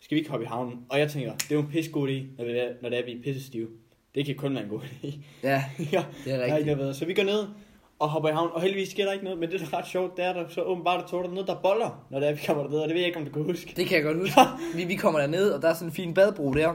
skal 0.00 0.14
vi 0.14 0.18
ikke 0.18 0.30
hoppe 0.30 0.44
i 0.44 0.46
havnen? 0.46 0.86
Og 0.88 0.98
jeg 0.98 1.10
tænker, 1.10 1.32
det 1.32 1.50
er 1.50 1.54
jo 1.54 1.60
en 1.60 1.68
pisse 1.68 1.90
god 1.90 2.08
idé, 2.08 2.22
når 2.38 2.44
det 2.44 2.62
er, 2.62 2.68
når 2.82 2.88
det 2.88 2.98
er, 2.98 3.04
vi 3.04 3.12
er 3.12 3.22
pisse 3.22 3.46
stive. 3.46 3.68
Det 4.14 4.26
kan 4.26 4.34
kun 4.34 4.54
være 4.54 4.64
en 4.64 4.70
god 4.70 4.80
idé. 4.80 5.12
Ja, 5.42 5.64
ja, 5.92 6.04
det 6.24 6.32
er 6.32 6.36
jeg 6.36 6.44
rigtigt. 6.44 6.58
ikke 6.58 6.74
noget 6.74 6.96
Så 6.96 7.04
vi 7.04 7.14
går 7.14 7.22
ned 7.22 7.46
og 7.98 8.08
hopper 8.08 8.28
i 8.28 8.32
havnen, 8.32 8.52
og 8.52 8.60
heldigvis 8.60 8.88
sker 8.88 9.04
der 9.04 9.12
ikke 9.12 9.24
noget, 9.24 9.38
men 9.38 9.50
det 9.50 9.60
der 9.60 9.66
er 9.66 9.78
ret 9.78 9.86
sjovt, 9.86 10.16
det 10.16 10.24
er 10.24 10.32
der 10.32 10.48
så 10.48 10.62
åbenbart 10.62 11.00
der 11.00 11.06
tog 11.08 11.30
noget, 11.30 11.46
der 11.46 11.54
boller, 11.54 12.06
når 12.10 12.20
det 12.20 12.28
er, 12.28 12.32
vi 12.32 12.40
kommer 12.46 12.62
derned, 12.62 12.78
og 12.78 12.88
det 12.88 12.94
ved 12.94 13.00
jeg 13.00 13.08
ikke, 13.08 13.18
om 13.18 13.26
du 13.26 13.32
kan 13.32 13.42
huske. 13.42 13.72
Det 13.76 13.86
kan 13.86 13.96
jeg 13.96 14.04
godt 14.04 14.18
huske. 14.18 14.40
Vi, 14.74 14.84
vi 14.84 14.94
kommer 14.94 15.20
derned, 15.20 15.50
og 15.50 15.62
der 15.62 15.68
er 15.68 15.74
sådan 15.74 15.88
en 15.88 15.92
fin 15.92 16.14
badebro 16.14 16.52
der. 16.52 16.74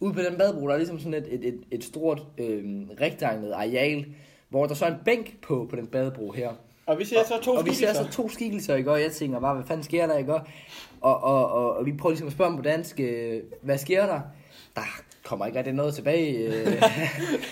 Ude 0.00 0.12
på 0.12 0.20
den 0.20 0.38
badebro, 0.38 0.66
der 0.66 0.72
er 0.74 0.78
ligesom 0.78 0.98
sådan 0.98 1.14
et, 1.14 1.34
et, 1.34 1.44
et, 1.44 1.60
et 1.70 1.84
stort 1.84 2.22
øh, 2.38 2.64
rektanglet 3.00 3.52
areal, 3.52 4.06
hvor 4.48 4.66
der 4.66 4.74
så 4.74 4.84
er 4.84 4.90
en 4.90 5.00
bænk 5.04 5.40
på, 5.42 5.66
på 5.70 5.76
den 5.76 5.86
badebro 5.86 6.32
her. 6.32 6.52
Og 6.86 6.98
vi 6.98 7.04
ser 7.04 7.24
så 7.24 7.40
to 7.42 7.50
og 7.52 7.66
vi 7.66 7.74
ser 7.74 7.92
så 7.92 8.08
to 8.12 8.28
skikkelser, 8.28 8.76
ikke? 8.76 8.90
Og 8.90 9.00
jeg 9.02 9.12
tænker 9.12 9.40
bare, 9.40 9.54
hvad 9.54 9.64
fanden 9.66 9.84
sker 9.84 10.06
der, 10.06 10.16
ikke? 10.16 10.34
og, 10.34 10.42
og, 11.00 11.22
og, 11.52 11.76
og 11.76 11.86
vi 11.86 11.92
prøver 11.92 12.10
ligesom 12.10 12.26
at 12.26 12.32
spørge 12.32 12.50
ham 12.50 12.56
på 12.56 12.62
dansk, 12.62 13.00
øh, 13.00 13.40
hvad 13.62 13.78
sker 13.78 14.06
der? 14.06 14.20
Der 14.76 14.82
kommer 15.24 15.46
ikke 15.46 15.58
rigtig 15.58 15.74
noget 15.74 15.94
tilbage. 15.94 16.32
Øh. 16.32 16.66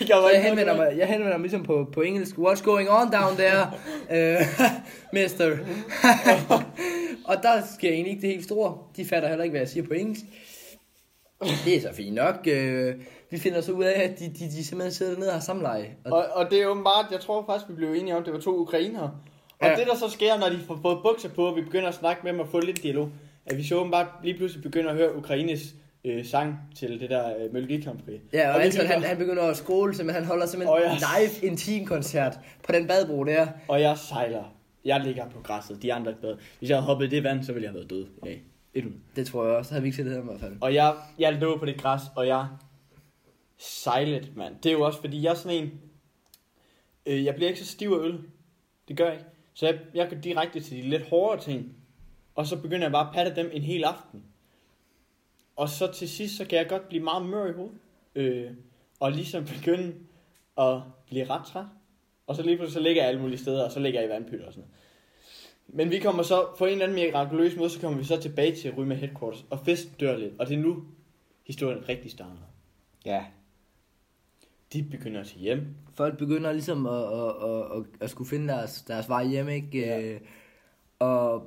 Jeg 0.09 0.43
henvender 0.43 0.77
mig, 0.77 0.95
jeg 0.99 1.07
henvender 1.09 1.33
mig 1.33 1.41
ligesom 1.41 1.63
på, 1.63 1.89
på 1.93 2.01
engelsk. 2.01 2.37
What's 2.37 2.65
going 2.65 2.91
on 2.91 3.13
down 3.13 3.37
there, 3.37 3.67
uh, 4.11 4.47
mister? 5.13 5.59
og 7.25 7.37
der 7.43 7.63
sker 7.79 7.91
egentlig 7.91 8.11
ikke 8.11 8.23
det 8.23 8.31
helt 8.31 8.45
store. 8.45 8.79
De 8.97 9.05
fatter 9.05 9.29
heller 9.29 9.45
ikke, 9.45 9.53
hvad 9.53 9.61
jeg 9.61 9.69
siger 9.69 9.87
på 9.87 9.95
engelsk. 9.95 10.25
Det 11.65 11.77
er 11.77 11.81
så 11.81 11.95
fint 11.95 12.15
nok. 12.15 12.37
Uh, 12.47 12.93
vi 13.33 13.39
finder 13.39 13.61
så 13.61 13.73
ud 13.73 13.85
af, 13.85 14.03
at 14.03 14.19
de, 14.19 14.25
de, 14.25 14.45
de 14.45 14.65
simpelthen 14.65 14.93
sidder 14.93 15.13
dernede 15.13 15.29
og 15.31 15.35
har 15.35 15.41
samleje. 15.41 15.91
Og, 16.05 16.13
Og, 16.13 16.25
og 16.35 16.51
det 16.51 16.63
er 16.63 16.67
åbenbart, 16.67 17.07
jeg 17.13 17.21
tror 17.21 17.45
faktisk, 17.47 17.69
vi 17.71 17.75
blev 17.75 17.93
enige 17.93 18.17
om, 18.17 18.25
det 18.25 18.33
var 18.33 18.39
to 18.41 18.57
ukrainere. 18.59 19.03
Og 19.59 19.69
Ja. 19.69 19.75
det 19.77 19.87
der 19.87 19.97
så 19.97 20.09
sker, 20.11 20.39
når 20.39 20.49
de 20.49 20.59
får 20.67 20.79
fået 20.83 20.99
bukser 21.03 21.29
på, 21.29 21.45
og 21.47 21.57
vi 21.57 21.63
begynder 21.63 21.89
at 21.89 21.95
snakke 21.95 22.21
med 22.25 22.33
dem 22.33 22.41
og 22.41 22.49
få 22.49 22.61
lidt 22.61 22.83
dialog, 22.83 23.09
at 23.47 23.57
vi 23.57 23.65
så 23.65 23.75
åbenbart 23.75 24.07
lige 24.25 24.37
pludselig 24.37 24.63
begynder 24.63 24.91
at 24.91 24.97
høre 24.97 25.17
Ukraines 25.17 25.75
øh, 26.05 26.25
sang 26.27 26.59
til 26.77 27.01
det 27.01 27.11
der 27.11 27.37
øh, 27.37 27.53
Melodi 27.53 27.81
Grand 27.81 27.99
Prix. 27.99 28.21
ja, 28.33 28.55
og 28.55 28.61
det 28.61 28.67
Anton, 28.67 28.87
han, 28.87 29.03
han 29.03 29.17
begynder 29.17 29.43
at 29.43 29.57
skråle, 29.57 29.95
så 29.95 30.11
han 30.13 30.25
holder 30.25 30.47
simpelthen 30.47 30.79
ja. 30.83 30.91
live 31.21 31.51
intim-koncert 31.53 32.39
på 32.67 32.73
den 32.73 32.87
badbro 32.87 33.25
der. 33.25 33.47
Og 33.69 33.81
jeg 33.81 33.99
sejler. 33.99 34.45
Jeg 34.85 35.01
ligger 35.01 35.29
på 35.29 35.41
græsset. 35.43 35.83
De 35.83 35.93
andre 35.93 36.13
er. 36.23 36.35
Hvis 36.59 36.71
jeg 36.71 36.77
havde 36.77 36.87
hoppet 36.87 37.07
i 37.07 37.11
det 37.11 37.25
vand, 37.25 37.45
så 37.45 37.53
ville 37.53 37.65
jeg 37.65 37.71
have 37.71 37.79
været 37.79 37.91
død 37.91 38.07
i 38.07 38.21
dag. 38.25 38.43
Det 39.17 39.27
tror 39.27 39.47
jeg 39.47 39.57
også. 39.57 39.69
Så 39.69 39.75
havde 39.75 39.83
vi 39.83 39.87
ikke 39.89 39.97
set 39.97 40.05
det 40.07 40.15
her 40.15 40.21
i 40.21 40.25
hvert 40.25 40.41
fald. 40.41 40.53
Og 40.61 40.75
jeg, 40.75 40.95
jeg 41.19 41.33
lå 41.33 41.59
på 41.59 41.67
det 41.67 41.81
græs, 41.83 42.01
og 42.17 42.27
jeg 42.27 42.47
sejlede, 43.63 44.29
mand. 44.37 44.57
Det 44.63 44.69
er 44.69 44.73
jo 44.73 44.83
også, 44.83 45.01
fordi 45.01 45.23
jeg 45.23 45.31
er 45.31 45.35
sådan 45.35 45.63
en... 45.63 45.81
Øh, 47.07 47.25
jeg 47.25 47.35
bliver 47.35 47.49
ikke 47.49 47.61
så 47.61 47.67
stiv 47.67 47.91
af 47.91 47.99
øl. 47.99 48.21
Det 48.89 48.97
gør 48.97 49.05
jeg 49.05 49.15
ikke. 49.15 49.27
Så 49.55 49.67
jeg, 49.67 49.79
jeg 49.95 50.09
går 50.09 50.17
direkte 50.17 50.61
til 50.61 50.77
de 50.77 50.83
lidt 50.83 51.09
hårdere 51.09 51.41
ting. 51.41 51.77
Og 52.35 52.47
så 52.47 52.57
begynder 52.57 52.85
jeg 52.85 52.93
bare 52.93 53.09
at 53.09 53.15
patte 53.15 53.43
dem 53.43 53.51
en 53.53 53.63
hel 53.63 53.85
aften. 53.85 54.25
Og 55.57 55.69
så 55.69 55.93
til 55.93 56.09
sidst, 56.09 56.37
så 56.37 56.45
kan 56.45 56.59
jeg 56.59 56.69
godt 56.69 56.89
blive 56.89 57.03
meget 57.05 57.27
mør 57.27 57.47
i 57.47 57.53
hovedet. 57.53 57.79
Øh, 58.15 58.51
og 59.01 59.13
ligesom 59.13 59.45
begynde 59.45 59.95
at 60.59 60.81
blive 61.07 61.25
ret 61.25 61.47
træt. 61.47 61.67
Og 62.27 62.37
så 62.37 62.43
lige 62.43 62.57
pludselig 62.57 62.75
så 62.75 62.81
ligger 62.81 63.03
jeg 63.03 63.09
alle 63.09 63.21
mulige 63.21 63.39
steder, 63.39 63.65
og 63.65 63.73
så 63.73 63.81
ligger 63.81 64.01
jeg 64.01 64.09
i 64.09 64.13
vandpytter 64.13 64.47
og 64.47 64.53
sådan 64.53 64.69
noget. 64.69 64.83
Men 65.69 65.91
vi 65.91 65.99
kommer 65.99 66.23
så, 66.23 66.47
på 66.59 66.65
en 66.65 66.73
eller 66.73 66.85
anden 66.85 66.95
mirakuløs 66.95 67.57
måde, 67.57 67.71
så 67.71 67.81
kommer 67.81 67.99
vi 67.99 68.05
så 68.05 68.21
tilbage 68.21 68.57
til 68.57 68.75
Ryma 68.75 68.95
Headquarters, 68.95 69.45
og 69.51 69.61
festen 69.61 69.95
dør 70.01 70.17
lidt. 70.17 70.33
Og 70.39 70.49
det 70.49 70.55
er 70.55 70.59
nu, 70.59 70.85
historien 71.47 71.89
rigtig 71.89 72.11
starter. 72.11 72.53
Ja. 73.05 73.25
De 74.73 74.83
begynder 74.91 75.21
at 75.21 75.27
tage 75.27 75.41
hjem. 75.41 75.67
folk 75.95 76.19
begynder 76.19 76.53
ligesom 76.53 76.87
at, 76.87 76.93
at, 77.03 77.51
at, 77.51 77.79
at, 77.79 77.85
at 78.01 78.11
skulle 78.11 78.29
finde 78.29 78.49
deres, 78.49 78.83
deres 78.83 79.09
vej 79.09 79.25
hjem, 79.25 79.49
ikke? 79.49 79.79
Ja. 79.79 80.01
Øh, 80.01 80.21
Og, 80.99 81.47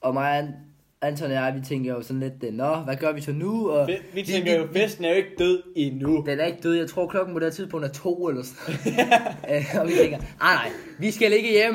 og 0.00 0.14
mig 0.14 0.54
Anton 1.02 1.26
og 1.26 1.32
jeg, 1.32 1.54
vi 1.54 1.60
tænker 1.60 1.94
jo 1.94 2.02
sådan 2.02 2.20
lidt, 2.20 2.54
nå, 2.54 2.74
hvad 2.76 2.96
gør 2.96 3.12
vi 3.12 3.20
så 3.20 3.32
nu? 3.32 3.70
Og 3.70 3.86
Vi, 3.88 3.96
vi 4.14 4.22
tænker 4.22 4.58
jo, 4.58 4.68
festen 4.72 5.04
er 5.04 5.08
jo 5.08 5.14
ikke 5.14 5.34
død 5.38 5.62
endnu. 5.76 6.24
Den 6.26 6.40
er 6.40 6.44
ikke 6.44 6.58
død, 6.62 6.74
jeg 6.74 6.88
tror 6.88 7.06
klokken 7.08 7.34
på 7.34 7.38
det 7.38 7.46
her 7.46 7.52
tidspunkt 7.52 7.86
er 7.86 7.90
to 7.92 8.28
eller 8.28 8.42
sådan. 8.42 8.74
Øh, 9.56 9.64
og 9.80 9.88
vi 9.88 9.92
tænker, 9.92 10.16
ah 10.16 10.54
nej, 10.54 10.70
vi 10.98 11.10
skal 11.10 11.32
ikke 11.32 11.50
hjem, 11.50 11.74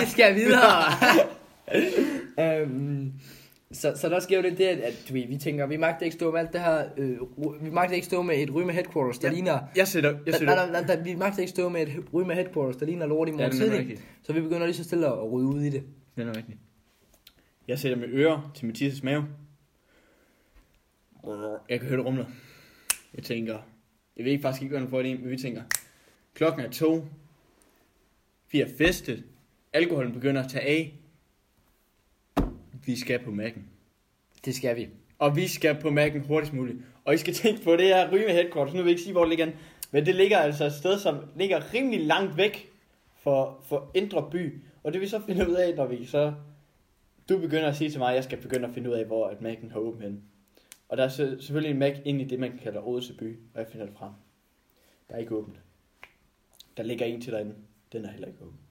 vi 0.00 0.06
skal 0.06 0.34
videre. 0.34 0.82
øhm, 2.62 3.12
så, 3.72 3.92
så 3.96 4.08
der 4.08 4.20
sker 4.20 4.36
jo 4.36 4.42
det, 4.42 4.60
at, 4.60 4.78
at 4.78 5.14
vi, 5.14 5.24
vi 5.28 5.36
tænker, 5.36 5.66
vi 5.66 5.76
magter 5.76 6.04
ikke 6.04 6.14
stå 6.14 6.30
med 6.32 6.40
alt 6.40 6.52
det 6.52 6.60
her, 6.60 6.88
øh, 6.96 7.18
vi 7.64 7.70
magter 7.70 7.94
ikke 7.94 8.06
stå 8.06 8.22
med 8.22 8.42
et 8.42 8.54
ryme 8.54 8.72
headquarters, 8.72 9.18
der 9.18 9.28
Ja. 9.28 9.34
ligner 9.34 9.58
Jeg 9.76 9.88
sætter, 9.88 10.18
jeg 10.26 10.34
sætter. 10.34 10.54
nej, 10.54 10.70
nej, 10.70 10.86
nej, 10.96 11.02
vi 11.02 11.14
magter 11.14 11.40
ikke 11.40 11.50
stå 11.50 11.68
med 11.68 11.82
et 11.88 12.04
ryge 12.14 12.26
med 12.26 12.34
headquarters, 12.34 12.76
der 12.76 12.86
ligner 12.86 13.06
lort 13.06 13.28
i 13.28 13.30
Ja, 13.30 13.36
morgen 13.36 13.52
er 13.52 13.56
tidlig. 13.78 13.98
Så 14.22 14.32
vi 14.32 14.40
begynder 14.40 14.66
lige 14.66 14.76
så 14.76 14.84
stille 14.84 15.06
at 15.06 15.32
rydde 15.32 15.46
ud 15.48 15.60
i 15.62 15.70
det. 15.70 15.82
Det 16.16 16.26
er 16.28 16.36
rigtigt. 16.36 16.58
Jeg 17.68 17.78
sætter 17.78 17.98
mit 17.98 18.10
øre 18.12 18.50
til 18.54 18.66
Mathias' 18.66 19.00
mave. 19.04 19.24
Jeg 21.68 21.80
kan 21.80 21.88
høre 21.88 21.98
det 21.98 22.06
rumler. 22.06 22.24
Jeg 23.14 23.24
tænker, 23.24 23.58
jeg 24.16 24.24
ved 24.24 24.32
ikke 24.32 24.42
faktisk 24.42 24.62
ikke, 24.62 24.72
hvad 24.72 24.80
den 24.80 24.90
får 24.90 25.02
det 25.02 25.08
ind, 25.08 25.20
men 25.20 25.30
vi 25.30 25.36
tænker, 25.36 25.62
klokken 26.34 26.60
er 26.66 26.70
to. 26.70 27.04
Vi 28.52 28.58
har 28.58 28.68
festet. 28.78 29.24
Alkoholen 29.72 30.12
begynder 30.12 30.42
at 30.44 30.50
tage 30.50 30.64
af. 30.64 30.94
Vi 32.86 32.96
skal 32.96 33.18
på 33.24 33.30
Mac'en. 33.30 33.60
Det 34.44 34.54
skal 34.54 34.76
vi. 34.76 34.88
Og 35.18 35.36
vi 35.36 35.48
skal 35.48 35.80
på 35.80 35.88
Mac'en 35.88 36.26
hurtigst 36.26 36.52
muligt. 36.52 36.78
Og 37.04 37.14
I 37.14 37.16
skal 37.16 37.34
tænke 37.34 37.64
på, 37.64 37.72
det 37.72 37.86
her 37.86 38.12
Ryme 38.12 38.32
Headquarters. 38.32 38.74
Nu 38.74 38.82
vil 38.82 38.88
jeg 38.88 38.90
ikke 38.90 39.02
sige, 39.02 39.12
hvor 39.12 39.22
det 39.22 39.28
ligger. 39.28 39.44
henne, 39.44 39.58
Men 39.90 40.06
det 40.06 40.14
ligger 40.14 40.38
altså 40.38 40.64
et 40.64 40.72
sted, 40.72 40.98
som 40.98 41.24
ligger 41.36 41.74
rimelig 41.74 42.06
langt 42.06 42.36
væk 42.36 42.70
for, 43.14 43.64
for 43.68 43.90
Indre 43.94 44.30
By. 44.30 44.62
Og 44.82 44.92
det 44.92 45.00
vi 45.00 45.06
så 45.06 45.20
finde 45.26 45.48
ud 45.48 45.54
af, 45.54 45.76
når 45.76 45.86
vi 45.86 46.04
så... 46.04 46.34
Du 47.28 47.38
begynder 47.38 47.68
at 47.68 47.76
sige 47.76 47.90
til 47.90 47.98
mig, 47.98 48.08
at 48.08 48.14
jeg 48.14 48.24
skal 48.24 48.40
begynde 48.40 48.68
at 48.68 48.74
finde 48.74 48.90
ud 48.90 48.94
af, 48.94 49.04
hvor 49.04 49.26
at 49.26 49.36
Mac'en 49.36 49.72
har 49.72 49.78
åbent 49.78 50.04
hen. 50.04 50.22
Og 50.88 50.96
der 50.96 51.04
er 51.04 51.08
selvfølgelig 51.08 51.70
en 51.70 51.78
Mac 51.78 51.96
inde 52.04 52.24
i 52.24 52.28
det, 52.28 52.38
man 52.40 52.58
kalder 52.62 52.88
Odense 52.88 53.14
by. 53.14 53.38
Og 53.54 53.60
jeg 53.60 53.68
finder 53.68 53.86
det 53.86 53.94
frem. 53.94 54.12
Der 55.08 55.14
er 55.14 55.18
ikke 55.18 55.34
åbent. 55.34 55.56
Der 56.76 56.82
ligger 56.82 57.06
en 57.06 57.20
til 57.20 57.32
derinde. 57.32 57.54
Den 57.92 58.04
er 58.04 58.10
heller 58.10 58.28
ikke 58.28 58.42
åben. 58.42 58.65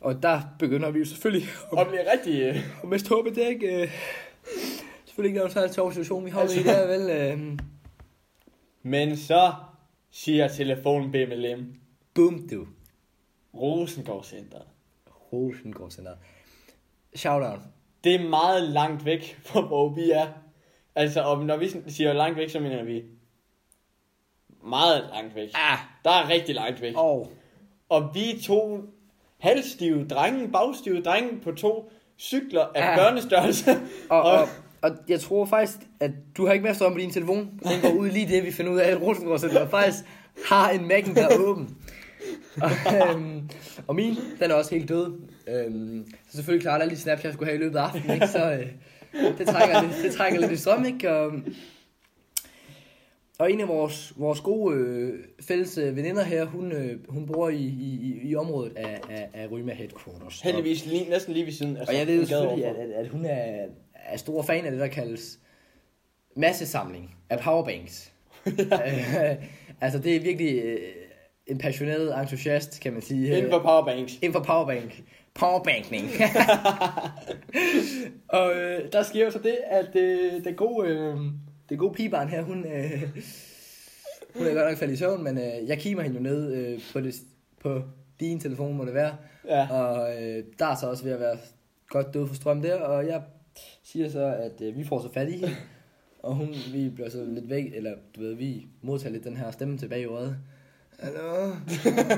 Og 0.00 0.22
der 0.22 0.40
begynder 0.58 0.90
vi 0.90 0.98
jo 0.98 1.04
selvfølgelig 1.04 1.48
Og 1.70 1.86
bliver 1.86 2.04
rigtig... 2.12 2.40
øh, 2.42 2.82
at 2.82 2.88
miste 2.88 3.08
håbet, 3.08 3.34
det 3.34 3.44
er 3.44 3.48
ikke... 3.48 3.82
Øh, 3.82 3.88
selvfølgelig 5.04 5.28
ikke 5.28 5.38
noget 5.38 5.52
særligt 5.52 5.74
sjov 5.74 5.92
situation, 5.92 6.24
vi 6.24 6.30
har 6.30 6.40
Altså- 6.40 6.60
i 6.60 6.62
der, 6.62 6.86
vel? 6.86 7.10
Øh, 7.10 7.58
Men 8.82 9.16
så 9.16 9.52
siger 10.10 10.48
telefonen 10.48 11.12
BMLM. 11.12 11.74
boom, 12.14 12.48
du. 12.48 12.66
Rosengård 13.54 14.24
Center. 14.24 14.58
Rosengård 15.32 15.90
Center. 15.90 16.12
Shout 17.14 17.42
out. 17.42 17.58
Det 18.04 18.14
er 18.14 18.28
meget 18.28 18.62
langt 18.62 19.04
væk 19.04 19.38
fra, 19.44 19.60
hvor 19.60 19.88
vi 19.88 20.10
er. 20.10 20.26
Altså, 20.94 21.22
og 21.22 21.44
når 21.44 21.56
vi 21.56 21.68
sådan 21.68 21.90
siger 21.90 22.12
langt 22.12 22.36
væk, 22.36 22.50
så 22.50 22.60
mener 22.60 22.82
vi 22.84 23.02
meget 24.64 25.08
langt 25.12 25.34
væk. 25.34 25.48
Ah, 25.54 25.78
Der 26.04 26.10
er 26.10 26.28
rigtig 26.28 26.54
langt 26.54 26.80
væk. 26.80 26.94
og 26.96 27.32
Og 27.88 28.10
vi 28.14 28.30
er 28.36 28.40
to 28.42 28.84
halvstive 29.40 30.04
drenge, 30.08 30.48
bagstive 30.48 31.02
drenge 31.02 31.30
på 31.44 31.52
to 31.52 31.92
cykler 32.18 32.66
af 32.74 32.80
Ja. 32.80 32.96
børnestørrelse. 32.96 33.70
Og, 34.08 34.22
og, 34.22 34.48
og 34.82 34.90
jeg 35.08 35.20
tror 35.20 35.44
faktisk, 35.46 35.78
at 36.00 36.10
du 36.36 36.46
har 36.46 36.52
ikke 36.52 36.62
mere 36.62 36.74
strøm 36.74 36.92
på 36.92 36.98
din 36.98 37.10
telefon. 37.10 37.50
Den 37.62 37.80
går 37.82 37.90
ud 37.98 38.08
lige 38.10 38.28
det, 38.28 38.44
vi 38.44 38.52
finder 38.52 38.72
ud 38.72 38.78
af, 38.78 38.90
at 38.90 39.02
Rosengård 39.02 39.38
Center 39.38 39.68
faktisk 39.68 39.98
har 40.46 40.70
en 40.70 40.80
Mac'en, 40.92 41.14
der 41.14 41.22
er 41.28 41.38
åben. 41.38 41.76
Og, 42.62 42.70
øhm, 43.10 43.50
og 43.86 43.94
min, 43.94 44.14
den 44.40 44.50
er 44.50 44.54
også 44.54 44.74
helt 44.74 44.88
død. 44.88 45.12
Øhm, 45.48 46.04
så 46.28 46.36
selvfølgelig 46.36 46.62
klart 46.62 46.82
alle 46.82 46.94
de 46.94 47.00
snaps, 47.00 47.24
jeg 47.24 47.32
skulle 47.32 47.46
have 47.50 47.56
i 47.56 47.62
løbet 47.62 47.78
af 47.78 47.82
aftenen, 47.82 48.10
ikke? 48.14 48.26
Så 48.26 48.50
øh, 48.52 48.66
det, 49.38 49.46
trækker 49.46 49.82
lidt, 49.82 49.92
det 50.02 50.12
trækker 50.14 50.40
lidt 50.40 50.52
i 50.52 50.56
strøm, 50.56 50.84
ikke? 50.84 51.10
Og, 51.12 51.32
og 53.40 53.52
en 53.52 53.60
af 53.60 53.68
vores, 53.68 54.12
vores 54.16 54.40
gode 54.40 54.76
øh, 54.76 55.18
fælles 55.40 55.78
øh, 55.78 55.96
veninder 55.96 56.22
her, 56.22 56.44
hun, 56.44 56.72
øh, 56.72 56.98
hun 57.08 57.26
bor 57.26 57.48
i, 57.48 57.56
i, 57.56 58.20
i- 58.22 58.36
området 58.36 58.76
af, 58.76 59.00
af, 59.10 59.28
af 59.34 59.50
Ryma 59.50 59.72
Headquarters. 59.72 60.40
Heldigvis 60.40 60.86
lige, 60.86 61.10
næsten 61.10 61.32
lige 61.34 61.46
ved 61.46 61.52
siden. 61.52 61.76
Altså, 61.76 61.92
og 61.92 61.98
jeg 61.98 62.06
ved 62.06 62.26
selvfølgelig, 62.26 62.66
at, 62.66 62.76
at, 62.76 62.90
at 62.90 63.08
hun 63.08 63.24
er, 63.24 63.66
er 63.94 64.16
stor 64.16 64.42
fan 64.42 64.64
af 64.64 64.70
det, 64.70 64.80
der 64.80 64.86
kaldes 64.86 65.38
massesamling 66.36 67.16
af 67.30 67.40
powerbanks. 67.40 68.12
Øh, 68.46 69.34
altså, 69.80 69.98
det 69.98 70.16
er 70.16 70.20
virkelig 70.20 70.62
øh, 70.64 70.78
en 71.46 71.58
passioneret 71.58 72.20
entusiast, 72.20 72.80
kan 72.80 72.92
man 72.92 73.02
sige. 73.02 73.36
Inden 73.36 73.50
for 73.50 73.58
powerbanks. 73.58 74.14
Inden 74.22 74.32
for 74.32 74.42
powerbank. 74.42 75.02
Powerbankning. 75.34 76.04
og 78.28 78.52
øh, 78.56 78.92
der 78.92 79.02
sker 79.02 79.24
jo 79.24 79.30
så 79.30 79.38
det, 79.38 79.56
at 79.70 79.96
øh, 79.96 80.44
den 80.44 80.54
gode, 80.54 80.88
øh, 80.88 81.16
den 81.70 81.78
gode 81.78 81.94
pigebarn 81.94 82.28
her, 82.28 82.42
hun, 82.42 82.64
øh, 82.66 83.02
hun 84.36 84.46
er 84.46 84.54
godt 84.54 84.68
nok 84.68 84.78
faldet 84.78 84.94
i 84.94 84.96
søvn, 84.96 85.24
men 85.24 85.38
øh, 85.38 85.68
jeg 85.68 85.78
kimer 85.78 86.02
hende 86.02 86.16
jo 86.16 86.22
ned 86.22 86.54
øh, 86.54 86.80
på, 86.92 87.00
det, 87.00 87.14
på 87.60 87.82
din 88.20 88.40
telefon, 88.40 88.76
må 88.76 88.84
det 88.84 88.94
være. 88.94 89.16
Ja. 89.48 89.70
Og 89.70 90.22
øh, 90.22 90.44
der 90.58 90.66
er 90.66 90.76
så 90.76 90.90
også 90.90 91.04
ved 91.04 91.12
at 91.12 91.20
være 91.20 91.36
godt 91.88 92.14
død 92.14 92.28
for 92.28 92.34
strøm 92.34 92.62
der, 92.62 92.74
og 92.74 93.06
jeg 93.06 93.22
siger 93.82 94.08
så, 94.08 94.24
at 94.24 94.62
øh, 94.62 94.76
vi 94.76 94.84
får 94.84 95.00
så 95.00 95.12
fat 95.12 95.28
i 95.28 95.32
hende. 95.32 95.56
Og 96.22 96.34
hun, 96.34 96.48
vi 96.72 96.88
bliver 96.88 97.10
så 97.10 97.24
lidt 97.24 97.50
væk, 97.50 97.64
eller 97.74 97.94
du 98.16 98.20
ved, 98.20 98.34
vi 98.34 98.66
modtager 98.82 99.12
lidt 99.12 99.24
den 99.24 99.36
her 99.36 99.50
stemme 99.50 99.78
tilbage 99.78 100.02
i 100.02 100.04
øret. 100.04 100.36
Hallo? 100.98 101.52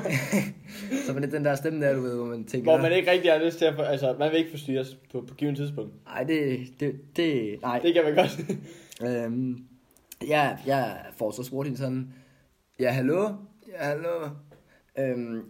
så 1.07 1.13
man 1.13 1.23
lidt 1.23 1.33
den 1.33 1.45
der 1.45 1.55
stemme 1.55 1.87
der, 1.87 1.95
du 1.95 2.01
ved, 2.01 2.17
hvor 2.17 2.25
man 2.25 2.45
tænker... 2.45 2.71
Hvor 2.71 2.83
man 2.83 2.93
ikke 2.93 3.11
rigtig 3.11 3.33
har 3.33 3.45
lyst 3.45 3.59
til 3.59 3.65
at... 3.65 3.75
Altså, 3.79 4.15
man 4.19 4.31
vil 4.31 4.39
ikke 4.39 4.51
forstyrres 4.51 4.99
på, 5.13 5.25
på 5.29 5.35
givet 5.35 5.57
tidspunkt. 5.57 5.93
Nej, 6.05 6.25
det, 6.25 6.59
det, 6.81 7.17
det, 7.17 7.59
nej. 7.63 7.79
Det 7.79 7.95
kan 7.95 8.05
man 8.05 8.15
godt. 8.15 8.41
Øhm, 9.01 9.65
ja, 10.29 10.57
jeg 10.67 10.99
får 11.17 11.31
så 11.31 11.43
spurgt 11.43 11.67
hende 11.67 11.79
sådan, 11.79 12.09
ja, 12.81 12.91
hallo? 12.91 13.29
Ja, 13.69 13.85
hallo? 13.85 14.29
Øhm, 14.99 15.43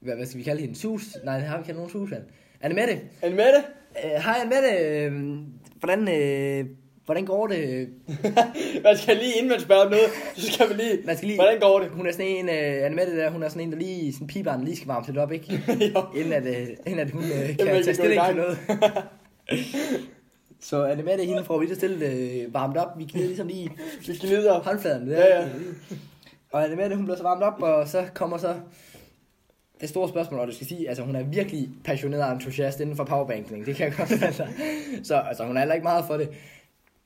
hvad, 0.00 0.16
hvad 0.16 0.26
skal 0.26 0.38
vi 0.38 0.44
kalde 0.44 0.60
hende? 0.60 0.76
Sus? 0.76 1.16
Nej, 1.24 1.38
har 1.38 1.58
vi 1.58 1.64
kaldt 1.64 1.76
nogen 1.76 1.90
Susan? 1.90 2.22
Anne 2.60 2.74
Mette? 2.74 3.00
Er 3.22 3.30
du 3.30 3.36
med 3.36 3.44
det? 3.44 3.64
Øh, 4.04 4.10
Hej 4.10 4.34
Anne 4.40 4.50
Mette, 4.50 4.68
øh, 4.78 5.12
hvordan, 5.80 6.08
øh, 6.08 6.66
hvordan 7.04 7.24
går 7.24 7.46
det? 7.46 7.88
Man 8.84 8.96
skal 8.96 9.16
lige, 9.16 9.32
inden 9.36 9.50
man 9.50 9.60
spørger 9.60 9.84
om 9.84 9.90
noget, 9.90 10.06
så 10.34 10.52
skal 10.52 10.68
man 10.68 10.76
lige... 10.76 10.98
Man 11.04 11.16
skal 11.16 11.26
lige, 11.26 11.38
Hvordan 11.38 11.60
går 11.60 11.80
det? 11.80 11.88
Hun 11.88 12.06
er 12.06 12.12
sådan 12.12 12.26
en, 12.26 12.44
uh, 12.48 12.86
Annemette 12.86 13.16
der, 13.16 13.30
hun 13.30 13.42
er 13.42 13.48
sådan 13.48 13.62
en, 13.62 13.72
der 13.72 13.78
lige, 13.78 14.12
sådan 14.12 14.26
piberen 14.26 14.64
lige 14.64 14.76
skal 14.76 14.86
varme 14.86 15.06
lidt 15.06 15.18
op, 15.18 15.32
ikke? 15.32 15.62
Inden 16.18 16.32
at, 16.32 16.42
uh, 16.42 16.68
inden 16.86 16.98
at 16.98 17.10
hun 17.10 17.22
uh, 17.22 17.28
kan 17.28 17.56
kan 17.56 17.82
tage 17.84 17.94
stilling 17.94 18.22
til 18.26 18.36
noget. 18.36 18.58
Så 20.60 20.84
Annemette, 20.84 21.24
hende 21.24 21.44
får 21.44 21.58
vi 21.58 21.64
lige 21.64 21.76
stille 21.76 22.46
uh, 22.46 22.54
varmet 22.54 22.76
op. 22.76 22.98
Vi 22.98 23.04
giver 23.04 23.26
ligesom 23.26 23.46
lige 23.46 23.70
Vi 24.06 24.14
gnider. 24.20 24.60
håndfladen. 24.60 25.08
Ja, 25.08 25.40
ja. 25.40 25.48
Og 26.52 26.64
Annemette, 26.64 26.96
hun 26.96 27.04
bliver 27.04 27.16
så 27.16 27.22
varmet 27.22 27.44
op, 27.44 27.62
og 27.62 27.88
så 27.88 28.06
kommer 28.14 28.38
så 28.38 28.54
det 29.80 29.88
store 29.88 30.08
spørgsmål, 30.08 30.40
og 30.40 30.46
du 30.46 30.52
skal 30.52 30.66
sige, 30.66 30.88
altså 30.88 31.04
hun 31.04 31.16
er 31.16 31.22
virkelig 31.22 31.68
passioneret 31.84 32.24
og 32.24 32.32
entusiast 32.32 32.80
inden 32.80 32.96
for 32.96 33.04
powerbanking. 33.04 33.66
Det 33.66 33.76
kan 33.76 33.86
jeg 33.86 33.96
godt 33.96 34.22
altså. 34.22 34.46
Så 35.02 35.14
altså, 35.16 35.44
hun 35.46 35.56
er 35.56 35.60
heller 35.60 35.74
ikke 35.74 35.84
meget 35.84 36.04
for 36.06 36.16
det. 36.16 36.28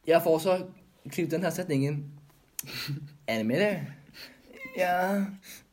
Jeg 0.06 0.22
får 0.22 0.38
så 0.38 0.64
klippet 1.08 1.32
den 1.32 1.42
her 1.42 1.50
sætning 1.50 1.84
ind. 1.84 2.04
Annemette? 3.26 3.80
Ja. 4.78 5.24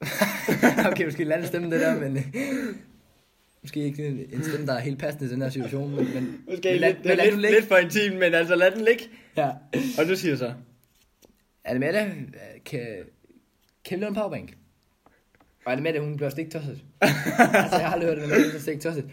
okay, 0.91 1.05
måske 1.05 1.23
en 1.23 1.31
anden 1.31 1.47
stemme 1.47 1.71
det 1.71 1.81
der, 1.81 1.99
men... 1.99 2.33
Måske 3.63 3.79
ikke 3.79 4.07
en 4.07 4.19
en 4.33 4.43
stemme, 4.43 4.65
der 4.65 4.73
er 4.73 4.79
helt 4.79 4.99
passende 4.99 5.25
i 5.25 5.29
den 5.29 5.41
her 5.41 5.49
situation, 5.49 5.95
men... 5.95 6.13
men 6.13 6.41
Måske 6.49 6.69
men 6.71 6.79
lad- 6.79 6.89
lidt, 6.89 6.97
det 6.97 7.05
men 7.05 7.17
lad 7.17 7.25
lidt, 7.31 7.53
lidt 7.53 7.65
for 7.65 7.77
intim, 7.77 8.13
men 8.13 8.33
altså 8.33 8.55
lad 8.55 8.71
den 8.71 8.81
ligge. 8.81 9.03
Ja. 9.37 9.49
Og 9.99 10.07
du 10.09 10.15
siger 10.15 10.35
så. 10.35 10.53
Annemette, 11.65 12.11
kan, 12.65 12.87
kan 13.85 13.99
låne 13.99 14.07
en 14.07 14.15
powerbank? 14.15 14.57
Og 15.65 15.71
Annemette, 15.71 15.99
hun 15.99 16.15
bliver 16.17 16.29
stik 16.29 16.51
tosset. 16.51 16.81
altså, 17.01 17.77
jeg 17.77 17.87
har 17.87 17.93
aldrig 17.93 18.09
hørt 18.09 18.17
Annemette 18.17 18.49
blive 18.49 18.61
stik 18.61 18.79
tosset. 18.81 19.05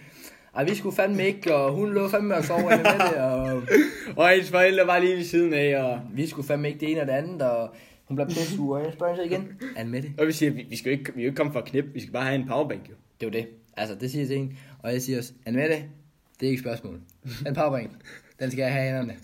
Ej, 0.55 0.65
vi 0.65 0.75
skulle 0.75 0.97
fandme 0.97 1.27
ikke, 1.27 1.55
og 1.55 1.73
hun 1.73 1.95
lå 1.95 2.09
fandme 2.09 2.35
og 2.37 2.45
sove 2.45 2.73
Annemette, 2.73 3.23
og 3.23 3.63
Og 4.17 4.29
hendes 4.31 4.51
forældre 4.51 4.87
var 4.87 4.99
lige 4.99 5.17
ved 5.17 5.25
siden 5.25 5.55
af, 5.55 5.83
og, 5.83 6.01
vi 6.15 6.27
skulle 6.27 6.47
fandme 6.49 6.69
ikke 6.69 6.81
det 6.81 6.91
ene 6.91 7.01
og 7.01 7.07
det 7.07 7.13
andet, 7.13 7.43
og 7.43 7.75
hun 8.05 8.17
bliver 8.17 8.29
pisse 8.29 8.61
og 8.61 8.85
jeg 8.85 8.93
spørger 8.93 9.15
hende 9.15 9.27
igen. 9.35 9.61
Annemette, 9.77 10.13
og 10.19 10.27
vi 10.27 10.33
siger, 10.33 10.53
vi, 10.53 10.67
vi 10.71 10.77
skal 10.77 10.93
jo 10.93 10.99
ikke, 10.99 11.15
vi 11.15 11.21
er 11.21 11.25
jo 11.25 11.29
ikke 11.29 11.37
komme 11.37 11.53
for 11.53 11.61
at 11.61 11.67
knip, 11.67 11.85
vi 11.95 12.01
skal 12.01 12.13
bare 12.13 12.25
have 12.25 12.35
en 12.35 12.49
powerbank 12.49 12.89
jo. 12.89 12.95
det 13.21 13.27
jo 13.27 13.31
det. 13.31 13.47
Altså, 13.79 13.95
det 13.95 14.11
siger 14.11 14.23
jeg 14.23 14.29
til 14.29 14.39
hende. 14.39 14.55
Og 14.79 14.93
jeg 14.93 15.03
siger 15.03 15.19
også, 15.19 15.33
Annemette, 15.47 15.75
det 16.41 16.47
er 16.47 16.51
ikke 16.51 16.55
et 16.55 16.61
spørgsmål. 16.65 17.01
Den 17.47 17.55
powerbank, 17.55 17.91
den 18.41 18.51
skal 18.51 18.63
jeg 18.63 18.73
have 18.73 18.85
i 18.85 18.89
hænderne. 18.89 19.17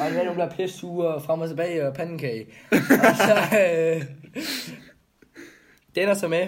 og 0.00 0.06
Annemette, 0.06 0.26
hun 0.28 0.34
bliver 0.34 0.50
pisse 0.50 0.86
og 0.86 1.22
frem 1.22 1.40
og 1.40 1.48
tilbage 1.48 1.86
og 1.88 1.94
pandekage. 1.94 2.46
Og 2.70 3.16
så, 3.16 3.36
øh, 3.58 4.04
det 5.94 6.02
ender 6.02 6.14
så 6.14 6.28
med, 6.28 6.46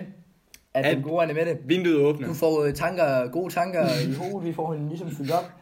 at 0.74 0.84
den 0.84 0.98
At- 0.98 1.04
gode 1.04 1.22
Annemette, 1.22 1.58
Vinduet 1.64 1.96
åbner. 1.96 2.28
Du 2.28 2.34
får 2.34 2.64
øh, 2.64 2.74
tanker, 2.74 3.28
gode 3.30 3.52
tanker 3.54 3.86
i 4.08 4.12
hovedet, 4.12 4.48
vi 4.48 4.52
får 4.54 4.72
hende 4.74 4.88
ligesom 4.88 5.10
fyldt 5.16 5.30
op. 5.30 5.52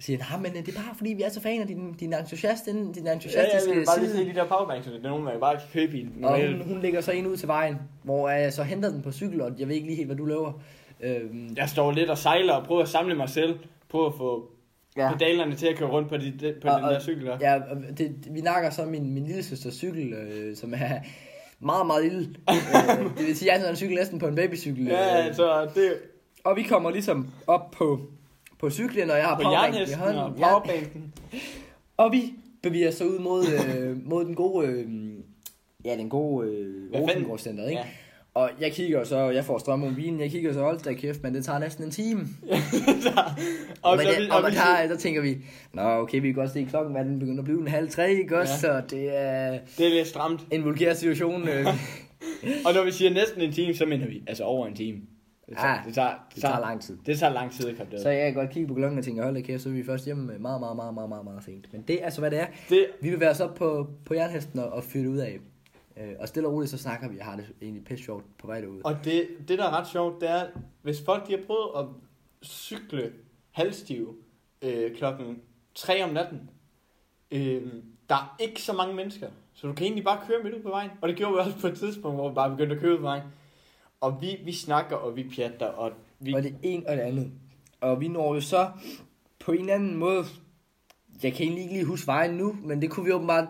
Siger, 0.00 0.18
nej, 0.18 0.38
men 0.38 0.46
øh, 0.58 0.66
det 0.66 0.68
er 0.76 0.82
bare 0.82 0.94
fordi, 0.96 1.10
vi 1.12 1.22
er 1.22 1.28
så 1.28 1.40
fan 1.40 1.60
af 1.60 1.66
din, 1.66 1.92
din, 1.92 2.12
entusiast, 2.12 2.66
din, 2.66 2.92
din 2.92 3.06
entusiastiske 3.06 3.86
side. 3.98 4.24
de 4.24 4.34
der 4.34 4.44
powerbanks, 4.44 4.86
det 4.86 4.96
er 5.04 5.08
nogen, 5.08 5.24
man 5.24 5.34
bare 5.40 5.54
kan 5.56 5.64
købe 5.72 5.98
i 5.98 6.00
en 6.00 6.24
Og 6.24 6.46
hun, 6.46 6.62
hun 6.68 6.82
lægger 6.82 7.00
så 7.00 7.12
en 7.12 7.26
ud 7.26 7.36
til 7.36 7.48
vejen, 7.48 7.76
hvor 8.02 8.28
jeg 8.28 8.52
så 8.52 8.62
henter 8.62 8.90
den 8.90 9.02
på 9.02 9.12
cykel, 9.12 9.40
og 9.40 9.52
jeg 9.58 9.68
ved 9.68 9.74
ikke 9.74 9.86
lige 9.86 9.96
helt, 9.96 10.08
hvad 10.08 10.16
du 10.16 10.24
laver. 10.24 10.52
Øhm, 11.00 11.54
Jeg 11.56 11.68
står 11.68 11.92
lidt 11.92 12.10
og 12.10 12.18
sejler 12.18 12.52
og 12.54 12.66
prøver 12.66 12.82
at 12.82 12.88
samle 12.88 13.14
mig 13.14 13.28
selv, 13.28 13.58
på 13.88 14.06
at 14.06 14.12
få 14.14 14.50
ja. 14.96 15.12
pedalerne 15.12 15.54
til 15.54 15.66
at 15.66 15.76
køre 15.76 15.88
rundt 15.88 16.08
på, 16.08 16.16
de, 16.16 16.32
de, 16.40 16.54
på 16.62 16.68
Og- 16.68 16.80
den 16.80 16.88
der 16.88 17.00
cykel 17.00 17.26
der. 17.26 17.38
Ja, 17.40 17.54
og 17.54 17.76
det, 17.98 18.28
vi 18.30 18.40
nakker 18.40 18.70
så 18.70 18.84
min, 18.84 19.14
min 19.14 19.24
lille 19.26 19.42
søsters 19.42 19.74
cykel, 19.74 20.12
øh, 20.12 20.56
som 20.56 20.74
er 20.74 20.98
meget, 21.60 21.86
meget 21.86 22.04
lille. 22.04 22.20
øh, 22.50 23.04
det 23.18 23.26
vil 23.26 23.36
sige, 23.36 23.50
at 23.52 23.56
jeg 23.58 23.64
har 23.64 23.70
en 23.70 23.76
cykel 23.76 23.96
næsten 23.96 24.18
på 24.18 24.26
en 24.26 24.34
babycykel. 24.34 24.86
Ja, 24.86 25.28
øh, 25.28 25.34
så 25.34 25.68
det 25.74 25.92
og 26.44 26.56
vi 26.56 26.62
kommer 26.62 26.90
ligesom 26.90 27.28
op 27.46 27.70
på, 27.70 28.00
på 28.60 28.70
cyklen, 28.70 29.10
og 29.10 29.16
jeg 29.16 29.24
har 29.26 29.36
på 29.36 29.42
powerbanken 29.42 29.82
i 29.88 29.92
hånden. 29.92 30.16
og 30.18 30.34
Ja. 30.38 30.48
powerbanken. 30.58 31.12
Og 31.96 32.12
vi 32.12 32.22
bevæger 32.62 32.90
så 32.90 33.04
ud 33.04 33.18
mod, 33.18 33.44
øh, 33.78 34.06
mod 34.06 34.24
den 34.24 34.34
gode, 34.34 34.66
øh, 34.68 34.86
ja, 35.84 35.96
den 35.96 36.08
gode 36.08 36.48
øh? 36.48 37.00
Rosengårdscenteret, 37.00 37.68
ikke? 37.70 37.80
Ja. 37.80 37.86
Og 38.34 38.50
jeg 38.60 38.72
kigger 38.72 39.04
så, 39.04 39.30
jeg 39.30 39.44
får 39.44 39.58
strøm 39.58 39.82
om 39.82 39.94
bilen, 39.94 40.20
jeg 40.20 40.30
kigger 40.30 40.52
så, 40.52 40.60
hold 40.62 40.78
da 40.80 40.92
kæft, 40.92 41.22
men 41.22 41.34
det 41.34 41.44
tager 41.44 41.58
næsten 41.58 41.84
en 41.84 41.90
time. 41.90 42.20
og 43.82 43.96
men 43.96 44.06
så 44.06 44.12
det, 44.18 44.30
og, 44.30 44.36
og 44.36 44.42
og 44.42 44.50
der, 44.52 44.86
der 44.88 44.96
tænker 44.96 45.20
vi, 45.22 45.36
nå 45.72 45.82
okay, 45.82 46.20
vi 46.20 46.26
kan 46.28 46.34
godt 46.34 46.50
se 46.52 46.64
klokken, 46.70 46.92
hvad 46.94 47.04
den 47.04 47.18
begynder 47.18 47.38
at 47.38 47.44
blive 47.44 47.60
en 47.60 47.68
halv 47.68 47.90
tre, 47.90 48.12
ikke 48.14 48.38
også? 48.38 48.52
Ja. 48.52 48.58
Så 48.60 48.82
det 48.96 49.16
er 49.18 49.58
det 49.78 49.86
er 49.86 49.90
lidt 49.90 50.08
stramt. 50.08 50.40
en 50.50 50.64
vulgær 50.64 50.94
situation. 50.94 51.48
Øh, 51.48 51.66
Og 52.66 52.74
når 52.74 52.84
vi 52.84 52.90
siger 52.92 53.10
næsten 53.10 53.40
en 53.42 53.52
time, 53.52 53.74
så 53.74 53.86
mener 53.86 54.06
vi 54.06 54.22
altså 54.26 54.44
over 54.44 54.66
en 54.66 54.74
time. 54.74 54.98
Det 55.48 55.56
tager, 55.56 55.74
Ah, 55.78 55.84
det 55.86 55.94
tager, 55.94 56.14
det 56.34 56.42
tager 56.42 56.60
lang 56.60 56.80
tid. 56.82 56.98
Det 57.06 57.18
tager 57.18 57.32
lang 57.32 57.52
tid 57.52 57.68
at 57.68 57.76
komme 57.76 57.98
Så 57.98 58.04
derud. 58.04 58.16
jeg 58.16 58.32
kan 58.32 58.34
godt 58.42 58.50
kigge 58.50 58.68
på 58.68 58.74
klokken 58.74 58.98
og 58.98 59.04
tænke, 59.04 59.22
hold 59.22 59.34
da 59.34 59.40
kæft, 59.40 59.62
så 59.62 59.68
er 59.68 59.72
vi 59.72 59.84
først 59.84 60.04
hjemme 60.04 60.38
meget, 60.38 60.60
meget, 60.60 60.76
meget, 60.76 60.94
meget, 60.94 61.08
meget, 61.08 61.24
meget 61.24 61.44
sent. 61.44 61.72
Men 61.72 61.82
det 61.82 62.00
er 62.00 62.04
altså, 62.04 62.20
hvad 62.20 62.30
det 62.30 62.40
er. 62.40 62.46
Det, 62.68 62.86
Vi 63.00 63.10
vil 63.10 63.20
være 63.20 63.34
så 63.34 63.44
op 63.44 63.54
på, 63.54 63.88
på 64.04 64.14
jernhesten 64.14 64.58
og, 64.58 64.68
og 64.68 64.84
fyre 64.84 65.08
ud 65.10 65.16
af. 65.16 65.38
Øh, 65.96 66.12
og 66.18 66.28
stille 66.28 66.48
og 66.48 66.54
roligt, 66.54 66.70
så 66.70 66.78
snakker 66.78 67.08
vi, 67.08 67.16
jeg 67.16 67.24
har 67.24 67.36
det 67.36 67.46
egentlig 67.62 67.84
pisse 67.84 68.04
sjovt 68.04 68.24
på 68.38 68.46
vej 68.46 68.60
derud. 68.60 68.80
og 68.84 68.96
det, 69.04 69.28
det, 69.48 69.58
der 69.58 69.64
er 69.64 69.78
ret 69.80 69.88
sjovt, 69.88 70.20
det 70.20 70.30
er, 70.30 70.46
hvis 70.82 71.02
folk 71.04 71.26
de 71.26 71.32
har 71.32 71.40
prøvet 71.46 71.68
at 71.78 71.84
cykle 72.44 73.12
halvstive 73.50 74.14
øh, 74.62 74.96
klokken 74.96 75.38
3 75.74 76.04
om 76.04 76.10
natten, 76.10 76.50
øh, 77.30 77.62
der 78.08 78.14
er 78.14 78.36
ikke 78.40 78.62
så 78.62 78.72
mange 78.72 78.94
mennesker. 78.94 79.28
Så 79.54 79.66
du 79.66 79.72
kan 79.72 79.84
egentlig 79.84 80.04
bare 80.04 80.20
køre 80.28 80.38
midt 80.44 80.54
ud 80.54 80.62
på 80.62 80.68
vejen. 80.68 80.90
Og 81.00 81.08
det 81.08 81.16
gjorde 81.16 81.32
vi 81.34 81.38
også 81.38 81.58
på 81.60 81.66
et 81.66 81.78
tidspunkt, 81.78 82.16
hvor 82.16 82.28
vi 82.28 82.34
bare 82.34 82.50
begyndte 82.50 82.74
at 82.74 82.80
køre 82.80 82.92
ud 82.92 82.96
på 82.98 83.02
vejen. 83.02 83.22
Og 84.00 84.20
vi, 84.20 84.36
vi 84.44 84.52
snakker, 84.52 84.96
og 84.96 85.16
vi 85.16 85.30
pjatter, 85.36 85.66
og 85.66 85.92
vi... 86.20 86.34
Og 86.34 86.42
det 86.42 86.54
ene 86.62 86.88
og 86.88 86.96
det 86.96 87.02
andet. 87.02 87.32
Og 87.80 88.00
vi 88.00 88.08
når 88.08 88.34
jo 88.34 88.40
så 88.40 88.70
på 89.40 89.52
en 89.52 89.60
eller 89.60 89.74
anden 89.74 89.96
måde, 89.96 90.24
jeg 91.22 91.32
kan 91.32 91.42
egentlig 91.42 91.62
ikke 91.62 91.74
lige 91.74 91.84
huske 91.84 92.06
vejen 92.06 92.34
nu, 92.34 92.56
men 92.64 92.82
det 92.82 92.90
kunne 92.90 93.06
vi 93.06 93.12
åbenbart 93.12 93.48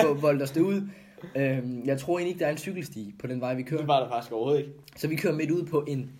få 0.00 0.14
voldt 0.26 0.42
os 0.42 0.50
det 0.50 0.60
ud. 0.60 0.88
Øhm, 1.36 1.84
jeg 1.84 2.00
tror 2.00 2.18
egentlig 2.18 2.30
ikke, 2.30 2.40
der 2.40 2.46
er 2.46 2.50
en 2.50 2.58
cykelsti 2.58 3.14
på 3.18 3.26
den 3.26 3.40
vej, 3.40 3.54
vi 3.54 3.62
kører. 3.62 3.80
Det 3.80 3.88
var 3.88 4.00
der 4.00 4.08
faktisk 4.08 4.32
overhovedet 4.32 4.60
ikke. 4.60 4.72
Så 4.96 5.08
vi 5.08 5.16
kører 5.16 5.34
midt 5.34 5.50
ud 5.50 5.66
på 5.66 5.84
en, 5.88 6.10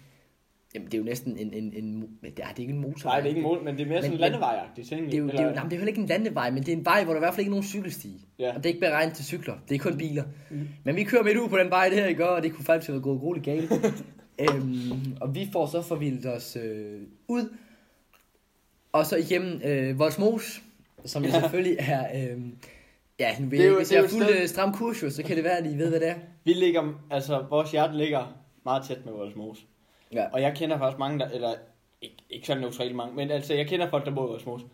jamen 0.75 0.87
det 0.87 0.95
er 0.95 0.99
jo 0.99 1.05
næsten 1.05 1.37
en, 1.39 1.53
en, 1.55 1.73
en 1.77 1.99
men 2.23 2.31
det 2.37 2.39
er, 2.39 2.47
er 2.49 2.53
ikke 2.59 2.73
en 2.73 2.79
motorvej. 2.81 3.13
Nej, 3.13 3.21
det 3.21 3.25
er 3.25 3.29
ikke 3.29 3.39
en 3.39 3.43
mål, 3.43 3.65
men 3.65 3.75
det 3.79 3.83
er 3.83 3.87
mere 3.87 3.95
Men- 3.97 4.03
sådan 4.03 4.13
en 4.17 4.21
landevejagtig 4.21 4.87
ting. 4.87 5.07
Det 5.07 5.15
er, 5.15 5.19
jo, 5.19 5.27
det, 5.27 5.41
er 5.41 5.45
jo, 5.45 5.51
nej, 5.51 5.63
det 5.65 5.73
er 5.73 5.77
jo 5.77 5.81
heller 5.81 5.89
ikke 5.89 6.01
en 6.01 6.07
landevej, 6.07 6.51
men 6.51 6.63
det 6.63 6.73
er 6.73 6.77
en 6.77 6.85
vej, 6.85 7.05
hvor 7.05 7.13
der 7.13 7.19
i 7.19 7.23
hvert 7.23 7.35
fald 7.35 7.41
ikke 7.41 7.49
er 7.49 7.51
nogen 7.51 7.65
cykelsti. 7.65 8.27
Ja. 8.39 8.49
Og 8.51 8.57
det 8.57 8.65
er 8.67 8.69
ikke 8.75 8.81
beregnet 8.81 9.15
til 9.15 9.25
cykler, 9.25 9.55
det 9.69 9.75
er 9.75 9.79
kun 9.79 9.99
biler. 9.99 10.25
Mm. 10.51 10.69
Men 10.85 10.97
vi 10.97 11.05
kører 11.05 11.23
midt 11.23 11.37
ud 11.37 11.49
på 11.49 11.59
den 11.59 11.71
vej 11.71 11.89
der, 11.89 12.07
ikke? 12.07 12.29
Og 12.31 12.43
det 12.43 12.53
kunne 12.53 12.65
faktisk 12.65 12.91
have 12.91 13.03
gået 13.03 13.21
grueligt 13.21 13.45
galt. 13.45 13.73
øhm, 14.41 15.17
og 15.21 15.35
vi 15.35 15.49
får 15.53 15.67
så 15.67 15.83
forvildet 15.83 16.27
os 16.35 16.57
øh, 16.65 17.01
ud, 17.29 17.55
og 18.93 19.07
så 19.07 19.17
igennem 19.17 19.61
øh, 19.65 19.99
Voldsmos, 19.99 20.63
som 21.05 21.25
jo 21.25 21.31
selvfølgelig 21.31 21.77
er... 21.79 22.05
Øh, 22.33 22.41
ja, 23.21 23.37
nu 23.41 23.49
ved 23.49 23.59
Det 23.59 23.67
er 23.67 23.71
jo- 23.71 23.77
hvis 23.77 23.89
det 23.89 23.97
er 23.97 24.03
jeg 24.03 24.13
jo 24.13 24.17
er 24.17 24.21
fuld 24.21 24.25
sted- 24.35 24.43
øh, 24.43 24.49
stram 24.49 24.73
kurs, 24.75 24.97
så 25.15 25.23
kan 25.27 25.37
det 25.37 25.45
være, 25.45 25.57
at 25.59 25.67
I 25.73 25.79
ved, 25.79 25.89
hvad 25.91 26.01
det 26.01 26.09
er. 26.09 26.15
Vi 26.45 26.53
ligger, 26.53 27.03
altså 27.11 27.45
vores 27.51 27.71
hjerte 27.71 27.97
ligger 27.97 28.43
meget 28.65 28.83
tæt 28.89 28.99
med 29.05 29.13
Voldemose. 29.13 29.63
Ja. 30.15 30.25
Og 30.33 30.43
jeg 30.43 30.55
kender 30.57 30.79
faktisk 30.79 30.99
mange, 30.99 31.19
der, 31.19 31.29
eller 31.29 31.55
ikke, 32.03 32.17
ikke 32.31 32.47
sådan 32.47 32.61
neutralt 32.61 32.95
mange, 32.95 33.17
men 33.17 33.31
altså 33.31 33.55
jeg 33.55 33.67
kender 33.67 33.91
folk, 33.91 34.05
der 34.05 34.15
bor 34.15 34.27
i 34.27 34.31
Voldemose. 34.31 34.65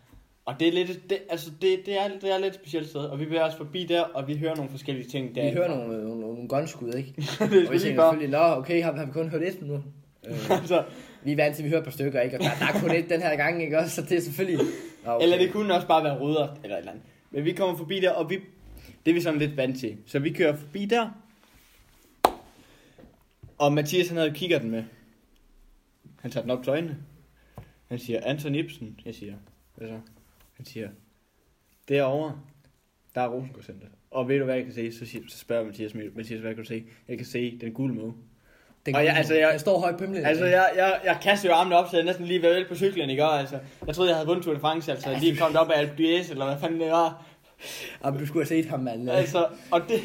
Og 0.45 0.55
det 0.61 0.69
er 0.69 0.73
lidt, 0.73 1.11
det, 1.11 1.19
altså 1.31 1.51
det, 1.63 1.79
det, 1.87 2.01
er, 2.01 2.09
det 2.21 2.35
er 2.35 2.39
lidt 2.39 2.47
et 2.47 2.55
specielt 2.55 2.89
sted, 2.89 3.01
og 3.01 3.21
vi 3.21 3.25
bevæger 3.25 3.45
os 3.45 3.55
forbi 3.55 3.85
der, 3.85 4.01
og 4.03 4.29
vi 4.29 4.37
hører 4.37 4.55
nogle 4.55 4.71
forskellige 4.71 5.09
ting 5.09 5.35
der. 5.35 5.45
Vi 5.45 5.57
hører 5.57 5.69
nogle, 5.69 6.05
nogle, 6.05 6.21
nogle 6.21 6.49
gunskud, 6.49 6.95
ikke? 6.95 7.13
det 7.17 7.41
Og 7.41 7.47
er 7.47 7.49
vi 7.49 7.57
lige 7.57 7.79
tænker 7.79 7.97
bare. 7.97 8.13
selvfølgelig, 8.13 8.31
nå, 8.31 8.45
okay, 8.45 8.83
har, 8.83 8.93
har 8.93 9.05
vi 9.07 9.13
kun 9.13 9.29
hørt 9.29 9.43
et 9.43 9.63
nu? 9.63 9.83
Øh, 10.29 10.51
altså, 10.51 10.85
vi 11.23 11.33
er 11.33 11.37
vant 11.37 11.57
til, 11.57 11.63
at 11.63 11.65
vi 11.65 11.69
hører 11.69 11.81
et 11.81 11.85
par 11.85 11.91
stykker, 11.93 12.21
ikke? 12.21 12.37
Og 12.37 12.43
der, 12.43 12.51
der 12.61 12.67
er 12.67 12.81
kun 12.81 12.91
et 12.91 13.09
den 13.09 13.23
her 13.23 13.37
gang, 13.37 13.63
ikke 13.63 13.79
også? 13.79 13.95
Så 13.95 14.03
det 14.03 14.13
er 14.13 14.21
selvfølgelig... 14.21 14.59
Nå, 15.05 15.13
okay. 15.13 15.23
Eller 15.23 15.39
det 15.39 15.53
kunne 15.53 15.75
også 15.75 15.87
bare 15.87 16.05
være 16.05 16.19
ruder, 16.21 16.49
eller 16.63 16.77
et 16.77 16.81
eller 16.81 16.93
andet. 16.93 17.05
Men 17.31 17.45
vi 17.45 17.53
kommer 17.53 17.77
forbi 17.77 18.01
der, 18.01 18.11
og 18.11 18.31
vi, 18.31 18.39
det 19.05 19.11
er 19.11 19.15
vi 19.15 19.21
sådan 19.21 19.39
lidt 19.39 19.57
vant 19.57 19.81
til. 19.81 19.97
Så 20.07 20.19
vi 20.19 20.31
kører 20.33 20.57
forbi 20.57 20.85
der, 20.85 21.09
og 23.59 23.73
Mathias 23.73 24.09
han 24.09 24.17
havde 24.17 24.33
kigger 24.35 24.59
den 24.59 24.71
med. 24.71 24.85
Han 26.27 26.31
tager 26.33 26.43
den 26.43 26.51
op 26.51 26.63
til 26.65 26.71
øjnene. 26.71 26.97
Han 27.89 27.99
siger, 27.99 28.21
Anton 28.25 28.55
Ibsen. 28.55 29.01
Jeg 29.05 29.15
siger, 29.15 29.35
hvad 29.75 29.89
så? 29.89 29.95
Han 30.57 30.67
siger, 30.67 30.89
derovre, 31.89 32.39
der 33.15 33.21
er 33.21 33.29
Rosengårdscenter. 33.29 33.87
Og 34.11 34.29
ved 34.29 34.39
du 34.39 34.45
hvad 34.45 34.55
jeg 34.55 34.65
kan 34.65 34.75
se? 34.75 34.93
Så, 34.99 35.07
siger, 35.07 35.25
så 35.29 35.39
spørger 35.39 35.65
Mathias, 35.65 35.95
Mathias, 35.95 36.41
hvad 36.41 36.55
kan 36.55 36.63
du 36.65 36.69
se? 36.69 36.85
Jeg 37.09 37.17
kan 37.17 37.27
se 37.27 37.59
den 37.61 37.73
gule 37.73 37.95
måge. 37.95 38.15
Den, 38.87 38.95
Og 38.95 39.05
jeg- 39.05 39.17
altså, 39.17 39.35
jeg- 39.35 39.49
jeg 39.53 39.61
står 39.61 39.81
højt 39.81 39.97
på 39.99 40.05
himlen. 40.05 40.25
Altså, 40.27 40.45
jeg, 40.45 40.71
jeg, 40.77 41.01
jeg 41.05 41.19
kaster 41.23 41.49
jo 41.49 41.55
armene 41.55 41.77
op, 41.77 41.91
så 41.91 41.97
jeg 41.97 42.05
næsten 42.07 42.27
lige 42.27 42.43
ved 42.43 42.65
på 42.69 42.75
cyklen, 42.75 43.11
ikke? 43.11 43.25
Og, 43.25 43.41
altså, 43.41 43.59
jeg 43.87 43.95
troede, 43.95 44.11
jeg 44.11 44.17
havde 44.17 44.27
vundet 44.27 44.45
Tour 44.45 44.55
de 44.55 44.61
France, 44.61 44.93
altså, 44.93 45.11
jeg 45.11 45.21
lige 45.21 45.37
kommet 45.37 45.61
op 45.61 45.71
af 45.71 45.79
Alpe 45.79 45.93
d'Huez, 45.93 46.31
eller 46.31 46.45
hvad 46.47 46.57
fanden 46.61 46.81
det 46.81 46.91
var. 46.91 47.27
Jamen, 48.05 48.21
du 48.21 48.27
skulle 48.27 48.47
have 48.47 48.63
set 48.63 48.71
ham, 48.71 48.81
mand. 48.81 49.11
Altså, 49.11 49.47
og 49.71 49.81
det, 49.89 50.01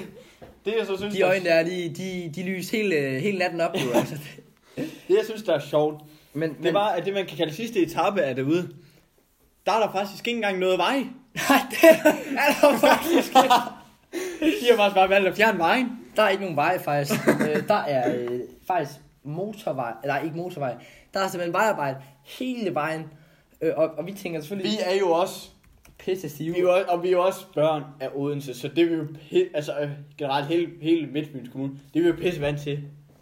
det 0.66 0.74
jeg 0.80 0.86
så 0.88 0.98
synes, 0.98 1.16
de 1.16 1.22
øjne 1.22 1.46
der, 1.46 1.64
de, 1.64 1.94
de, 1.98 2.32
de 2.36 2.44
lys 2.44 2.70
hele, 2.72 3.20
hele 3.20 3.38
natten 3.38 3.62
op, 3.62 3.74
jo. 3.76 3.92
Altså. 4.00 4.16
det 5.08 5.16
jeg 5.18 5.26
synes, 5.26 5.44
der 5.44 5.54
er 5.54 5.60
sjovt, 5.60 6.04
Men, 6.34 6.58
det 6.64 6.74
var, 6.74 6.88
at 6.88 7.06
det 7.06 7.14
man 7.14 7.26
kan 7.26 7.38
kalde 7.38 7.54
sidste 7.54 7.80
etape 7.80 8.22
af 8.22 8.36
derude, 8.36 8.70
der 9.66 9.72
er 9.72 9.80
der 9.80 9.92
faktisk 9.92 10.28
ikke 10.28 10.38
engang 10.38 10.60
noget 10.60 10.78
vej. 10.78 10.98
Nej, 11.50 11.60
det 11.72 11.84
er 12.38 12.52
der 12.62 12.78
faktisk 12.78 13.30
ikke. 13.30 13.56
De 14.62 14.70
har 14.70 14.78
faktisk 14.78 14.96
bare 14.96 15.10
valgt 15.10 15.28
at 15.28 15.36
fjerne 15.36 15.60
vejen. 15.60 16.00
Der 16.16 16.24
er 16.24 16.30
ikke 16.30 16.42
nogen 16.42 16.56
vej, 16.56 16.80
faktisk. 16.80 17.28
øh, 17.28 17.68
der 17.68 17.76
er 17.76 18.16
øh, 18.16 18.40
faktisk 18.68 19.00
motorvej, 19.24 19.94
eller 20.04 20.20
ikke 20.20 20.38
motorvej. 20.38 20.76
Der 21.14 21.20
er 21.20 21.28
simpelthen 21.28 21.54
vejarbejde 21.54 21.98
hele 22.24 22.74
vejen. 22.74 23.06
Øh, 23.62 23.74
og, 23.78 23.90
og 23.98 24.08
vi 24.08 24.14
tænker 24.14 24.40
selvfølgelig... 24.40 24.72
Vi 24.72 24.78
er 24.86 25.00
jo 25.00 25.12
også 25.12 25.50
pisse 26.00 26.30
stive. 26.30 26.54
Vi 26.54 26.60
er 26.60 26.64
jo, 26.64 26.84
og 26.88 27.04
vi 27.04 27.08
er 27.08 27.12
jo 27.12 27.26
også 27.26 27.46
børn 27.56 27.84
af 28.00 28.10
Odense, 28.16 28.54
så 28.54 28.68
det 28.68 28.84
er 28.84 28.90
vi 28.90 28.96
jo 28.96 29.08
altså, 29.54 29.80
øh, 29.80 29.90
generelt 30.18 30.48
hele, 30.48 30.72
hele 30.82 31.08
Midtbyens 31.08 31.50
Kommune, 31.50 31.74
det 31.94 32.00
er 32.00 32.04
vi 32.04 32.10
jo 32.10 32.16
pisse 32.22 32.42
vant 32.42 32.62
til. 32.62 32.80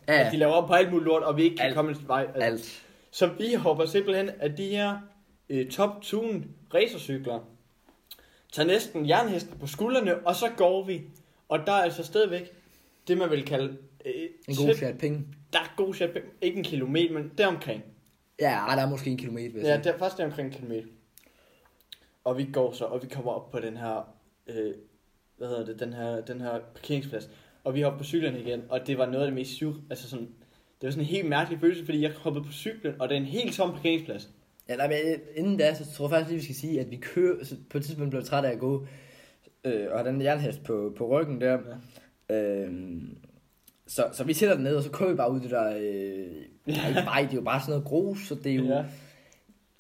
Ja. 0.07 0.25
At 0.25 0.31
de 0.31 0.37
laver 0.37 0.53
op 0.53 0.67
på 0.67 0.73
alt 0.73 0.91
muligt 0.91 1.05
lort, 1.05 1.23
og 1.23 1.37
vi 1.37 1.43
ikke 1.43 1.55
kan 1.55 1.65
Alt. 1.65 1.75
komme 1.75 1.91
en 1.91 1.97
vej. 2.07 2.27
Altså. 2.35 2.41
Alt. 2.41 2.83
Så 3.11 3.27
vi 3.27 3.53
hopper 3.53 3.85
simpelthen 3.85 4.29
af 4.29 4.55
de 4.55 4.67
her 4.67 4.99
øh, 5.49 5.69
top 5.69 6.01
tune 6.01 6.43
racercykler, 6.73 7.39
tager 8.51 8.67
næsten 8.67 9.07
jernhesten 9.09 9.59
på 9.59 9.67
skuldrene, 9.67 10.27
og 10.27 10.35
så 10.35 10.49
går 10.57 10.85
vi. 10.85 11.01
Og 11.49 11.59
der 11.65 11.71
er 11.71 11.81
altså 11.83 12.03
stadigvæk 12.03 12.53
det, 13.07 13.17
man 13.17 13.29
vil 13.29 13.45
kalde... 13.45 13.77
Øh, 14.05 14.13
En 14.47 14.55
god 14.55 14.75
chat 14.75 14.97
penge. 14.97 15.27
Der 15.53 15.59
er 15.59 15.73
god 15.77 15.93
chat, 15.93 16.17
ikke 16.41 16.57
en 16.57 16.63
kilometer, 16.63 17.13
men 17.13 17.31
deromkring. 17.37 17.83
Ja, 18.39 18.59
der 18.75 18.81
er 18.81 18.89
måske 18.89 19.09
en 19.09 19.17
kilometer, 19.17 19.53
vil 19.53 19.63
Ja, 19.63 19.77
det 19.77 19.85
er 19.87 19.97
faktisk 19.97 20.17
der 20.17 20.25
omkring 20.25 20.47
en 20.47 20.53
kilometer. 20.53 20.87
Og 22.23 22.37
vi 22.37 22.49
går 22.53 22.71
så, 22.71 22.85
og 22.85 23.03
vi 23.03 23.07
kommer 23.07 23.31
op 23.31 23.51
på 23.51 23.59
den 23.59 23.77
her, 23.77 24.13
øh, 24.47 24.73
hvad 25.37 25.47
hedder 25.47 25.65
det, 25.65 25.79
den 25.79 25.93
her, 25.93 26.21
den 26.21 26.41
her 26.41 26.59
parkeringsplads. 26.75 27.29
Og 27.63 27.75
vi 27.75 27.81
hopper 27.81 27.97
på 27.97 28.03
cyklen 28.03 28.35
igen, 28.35 28.63
og 28.69 28.87
det 28.87 28.97
var 28.97 29.05
noget 29.05 29.19
af 29.19 29.27
det 29.27 29.33
mest 29.35 29.51
syv, 29.51 29.75
altså 29.89 30.09
sådan, 30.09 30.29
det 30.81 30.87
var 30.87 30.91
sådan 30.91 31.03
en 31.03 31.09
helt 31.09 31.29
mærkelig 31.29 31.59
følelse, 31.59 31.85
fordi 31.85 32.01
jeg 32.01 32.11
hoppede 32.11 32.45
på 32.45 32.51
cyklen, 32.51 32.93
og 32.99 33.09
det 33.09 33.15
er 33.15 33.19
en 33.19 33.25
helt 33.25 33.53
tom 33.55 33.71
parkeringsplads. 33.71 34.29
Ja, 34.69 34.75
nej, 34.75 34.87
men 34.87 34.97
øh, 35.05 35.19
inden 35.35 35.57
da, 35.57 35.73
så 35.73 35.91
tror 35.91 36.05
jeg 36.05 36.09
faktisk 36.09 36.29
lige, 36.29 36.37
vi 36.37 36.43
skal 36.43 36.55
sige, 36.55 36.79
at 36.79 36.91
vi 36.91 36.95
kører, 36.95 37.45
så 37.45 37.55
på 37.69 37.77
et 37.77 37.83
tidspunkt 37.83 38.09
blev 38.11 38.23
træt 38.23 38.45
af 38.45 38.51
at 38.51 38.59
gå, 38.59 38.87
øh, 39.63 39.85
og 39.91 40.05
den 40.05 40.21
jernhest 40.21 40.63
på, 40.63 40.93
på 40.97 41.07
ryggen 41.07 41.41
der. 41.41 41.57
Ja. 42.29 42.35
Øh, 42.35 42.71
så, 43.87 44.05
så 44.13 44.23
vi 44.23 44.33
sætter 44.33 44.55
den 44.55 44.63
ned, 44.63 44.75
og 44.75 44.83
så 44.83 44.91
kører 44.91 45.09
vi 45.09 45.15
bare 45.15 45.31
ud 45.31 45.39
det 45.39 45.51
der, 45.51 45.67
øh, 45.69 46.75
er 46.75 46.87
ikke 46.87 47.01
vej, 47.05 47.21
det 47.21 47.31
er 47.31 47.35
jo 47.35 47.41
bare 47.41 47.61
sådan 47.61 47.71
noget 47.71 47.85
grus, 47.85 48.27
så 48.27 48.35
det 48.35 48.51
er 48.51 48.55
jo, 48.55 48.63
Ja. 48.63 48.75
ja. 48.77 48.85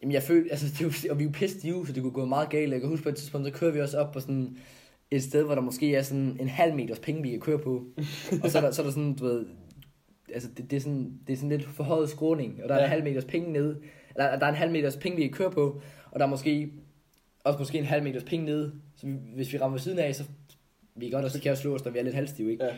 jamen 0.01 0.13
jeg 0.13 0.23
føler, 0.23 0.51
altså 0.51 0.67
det 0.67 0.81
jo, 0.81 1.11
og 1.11 1.19
vi 1.19 1.23
er 1.23 1.27
jo 1.27 1.31
pisse 1.33 1.59
stive, 1.59 1.87
så 1.87 1.93
det 1.93 2.01
kunne 2.03 2.11
gå 2.11 2.25
meget 2.25 2.49
galt. 2.49 2.71
Jeg 2.71 2.79
kan 2.79 2.89
huske 2.89 3.03
på 3.03 3.09
et 3.09 3.15
tidspunkt, 3.15 3.47
så 3.47 3.53
kører 3.53 3.71
vi 3.71 3.81
også 3.81 3.97
op 3.99 4.11
på 4.11 4.19
sådan 4.19 4.57
et 5.11 5.23
sted, 5.23 5.43
hvor 5.43 5.55
der 5.55 5.61
måske 5.61 5.95
er 5.95 6.01
sådan 6.01 6.37
en 6.39 6.47
halv 6.47 6.75
meters 6.75 6.99
penge, 6.99 7.21
vi 7.21 7.29
kan 7.29 7.39
køre 7.39 7.59
på. 7.59 7.83
og 8.43 8.49
så 8.49 8.57
er 8.57 8.61
der, 8.61 8.71
så 8.71 8.81
er 8.81 8.85
der 8.85 8.91
sådan, 8.91 9.15
du 9.15 9.23
ved, 9.25 9.45
altså 10.33 10.49
det, 10.57 10.71
det, 10.71 10.77
er 10.77 10.81
sådan, 10.81 11.19
det 11.27 11.33
er 11.33 11.37
sådan 11.37 11.49
lidt 11.49 11.63
forhøjet 11.63 12.09
skråning, 12.09 12.59
og 12.63 12.69
der 12.69 12.75
er 12.75 12.79
ja. 12.79 12.85
En 12.85 12.89
halv 12.89 13.03
meters 13.03 13.25
penge 13.25 13.51
nede, 13.51 13.77
eller 14.15 14.39
der 14.39 14.45
er 14.45 14.49
en 14.49 14.55
halv 14.55 14.71
meters 14.71 14.97
penge, 14.97 15.15
vi 15.15 15.21
kan 15.21 15.31
køre 15.31 15.51
på, 15.51 15.81
og 16.11 16.19
der 16.19 16.25
er 16.25 16.29
måske 16.29 16.71
også 17.43 17.59
måske 17.59 17.77
en 17.77 17.85
halv 17.85 18.03
meters 18.03 18.23
penge 18.23 18.45
nede, 18.45 18.71
så 18.95 19.07
vi, 19.07 19.13
hvis 19.35 19.53
vi 19.53 19.57
rammer 19.57 19.77
siden 19.77 19.99
af, 19.99 20.15
så 20.15 20.23
vi 20.95 21.05
kan 21.05 21.11
godt 21.11 21.25
også 21.25 21.41
kan 21.41 21.55
slå 21.55 21.75
os, 21.75 21.85
når 21.85 21.91
vi 21.91 21.99
er 21.99 22.03
lidt 22.03 22.15
halvstive, 22.15 22.51
ikke? 22.51 22.65
Ja. 22.65 22.71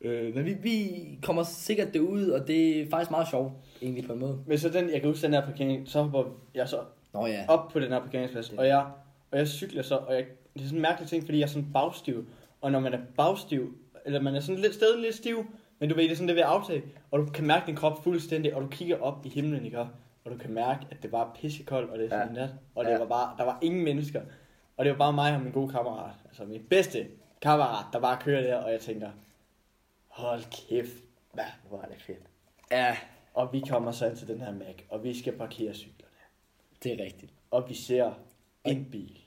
Øh, 0.00 0.34
men 0.34 0.44
vi, 0.44 0.52
vi 0.62 0.88
kommer 1.22 1.42
sikkert 1.42 1.94
derud, 1.94 2.28
og 2.28 2.48
det 2.48 2.80
er 2.80 2.90
faktisk 2.90 3.10
meget 3.10 3.28
sjovt, 3.28 3.52
egentlig 3.82 4.06
på 4.06 4.12
en 4.12 4.18
måde. 4.18 4.38
Men 4.46 4.58
så 4.58 4.68
den, 4.68 4.90
jeg 4.90 5.00
kan 5.00 5.10
huske 5.10 5.26
den 5.26 5.34
her 5.34 5.46
parkering, 5.46 5.88
så 5.88 6.02
hopper 6.02 6.24
jeg 6.54 6.68
så 6.68 6.80
Nå 7.14 7.26
ja. 7.26 7.44
op 7.48 7.68
på 7.68 7.80
den 7.80 7.92
her 7.92 8.00
parkeringsplads, 8.00 8.50
og 8.50 8.66
jeg, 8.66 8.86
og 9.30 9.38
jeg 9.38 9.48
cykler 9.48 9.82
så, 9.82 9.96
og 9.96 10.14
jeg, 10.14 10.24
det 10.54 10.60
er 10.60 10.64
sådan 10.64 10.78
en 10.78 10.82
mærkelig 10.82 11.08
ting, 11.08 11.24
fordi 11.24 11.38
jeg 11.38 11.44
er 11.44 11.48
sådan 11.48 11.72
bagstiv, 11.72 12.26
og 12.60 12.72
når 12.72 12.80
man 12.80 12.94
er 12.94 12.98
bagstiv, 13.16 13.74
eller 14.06 14.20
man 14.20 14.34
er 14.34 14.40
sådan 14.40 14.60
lidt 14.60 14.74
stadig 14.74 15.00
lidt 15.00 15.14
stiv, 15.14 15.46
men 15.82 15.88
du 15.90 15.94
ved, 15.94 16.04
det 16.04 16.10
er 16.10 16.14
sådan 16.16 16.28
det 16.28 16.36
ved 16.36 16.42
at 16.42 16.48
aftage, 16.48 16.82
og 17.10 17.18
du 17.18 17.26
kan 17.26 17.46
mærke 17.46 17.66
din 17.66 17.76
krop 17.76 18.04
fuldstændig, 18.04 18.54
og 18.54 18.62
du 18.62 18.68
kigger 18.68 19.00
op 19.00 19.26
i 19.26 19.28
himlen, 19.28 19.64
ikke? 19.64 19.78
Og 19.78 20.30
du 20.30 20.36
kan 20.38 20.50
mærke, 20.52 20.86
at 20.90 21.02
det 21.02 21.12
var 21.12 21.36
pissekoldt, 21.40 21.90
og 21.90 21.98
det 21.98 22.04
er 22.04 22.10
sådan 22.10 22.34
Ja. 22.36 22.40
nat, 22.40 22.50
og 22.74 22.84
det 22.84 22.90
Ja. 22.90 22.98
var 22.98 23.06
bare, 23.06 23.34
der 23.38 23.44
var 23.44 23.58
ingen 23.62 23.84
mennesker, 23.84 24.20
og 24.76 24.84
det 24.84 24.92
var 24.92 24.98
bare 24.98 25.12
mig 25.12 25.34
og 25.34 25.40
min 25.42 25.52
gode 25.52 25.72
kammerat, 25.72 26.14
altså 26.28 26.44
min 26.44 26.62
bedste 26.70 27.06
kammerat, 27.42 27.84
der 27.92 28.00
bare 28.00 28.18
kører 28.20 28.42
der, 28.42 28.56
og 28.56 28.72
jeg 28.72 28.80
tænker, 28.80 29.10
hold 30.08 30.42
kæft, 30.68 30.92
hvad, 31.32 31.44
hvor 31.68 31.78
er 31.82 31.86
det 31.88 32.02
fedt. 32.02 32.22
Ja, 32.70 32.96
Og 33.34 33.52
vi 33.52 33.62
kommer 33.68 33.92
så 33.92 34.06
ind 34.06 34.16
til 34.16 34.28
den 34.28 34.40
her 34.40 34.52
Mac, 34.52 34.74
og 34.88 35.04
vi 35.04 35.18
skal 35.18 35.32
parkere 35.32 35.74
cyklerne, 35.74 36.12
det 36.82 37.00
er 37.00 37.04
rigtigt. 37.04 37.32
og 37.50 37.68
vi 37.68 37.74
ser 37.74 38.12
en 38.64 38.84
bil. 38.92 39.18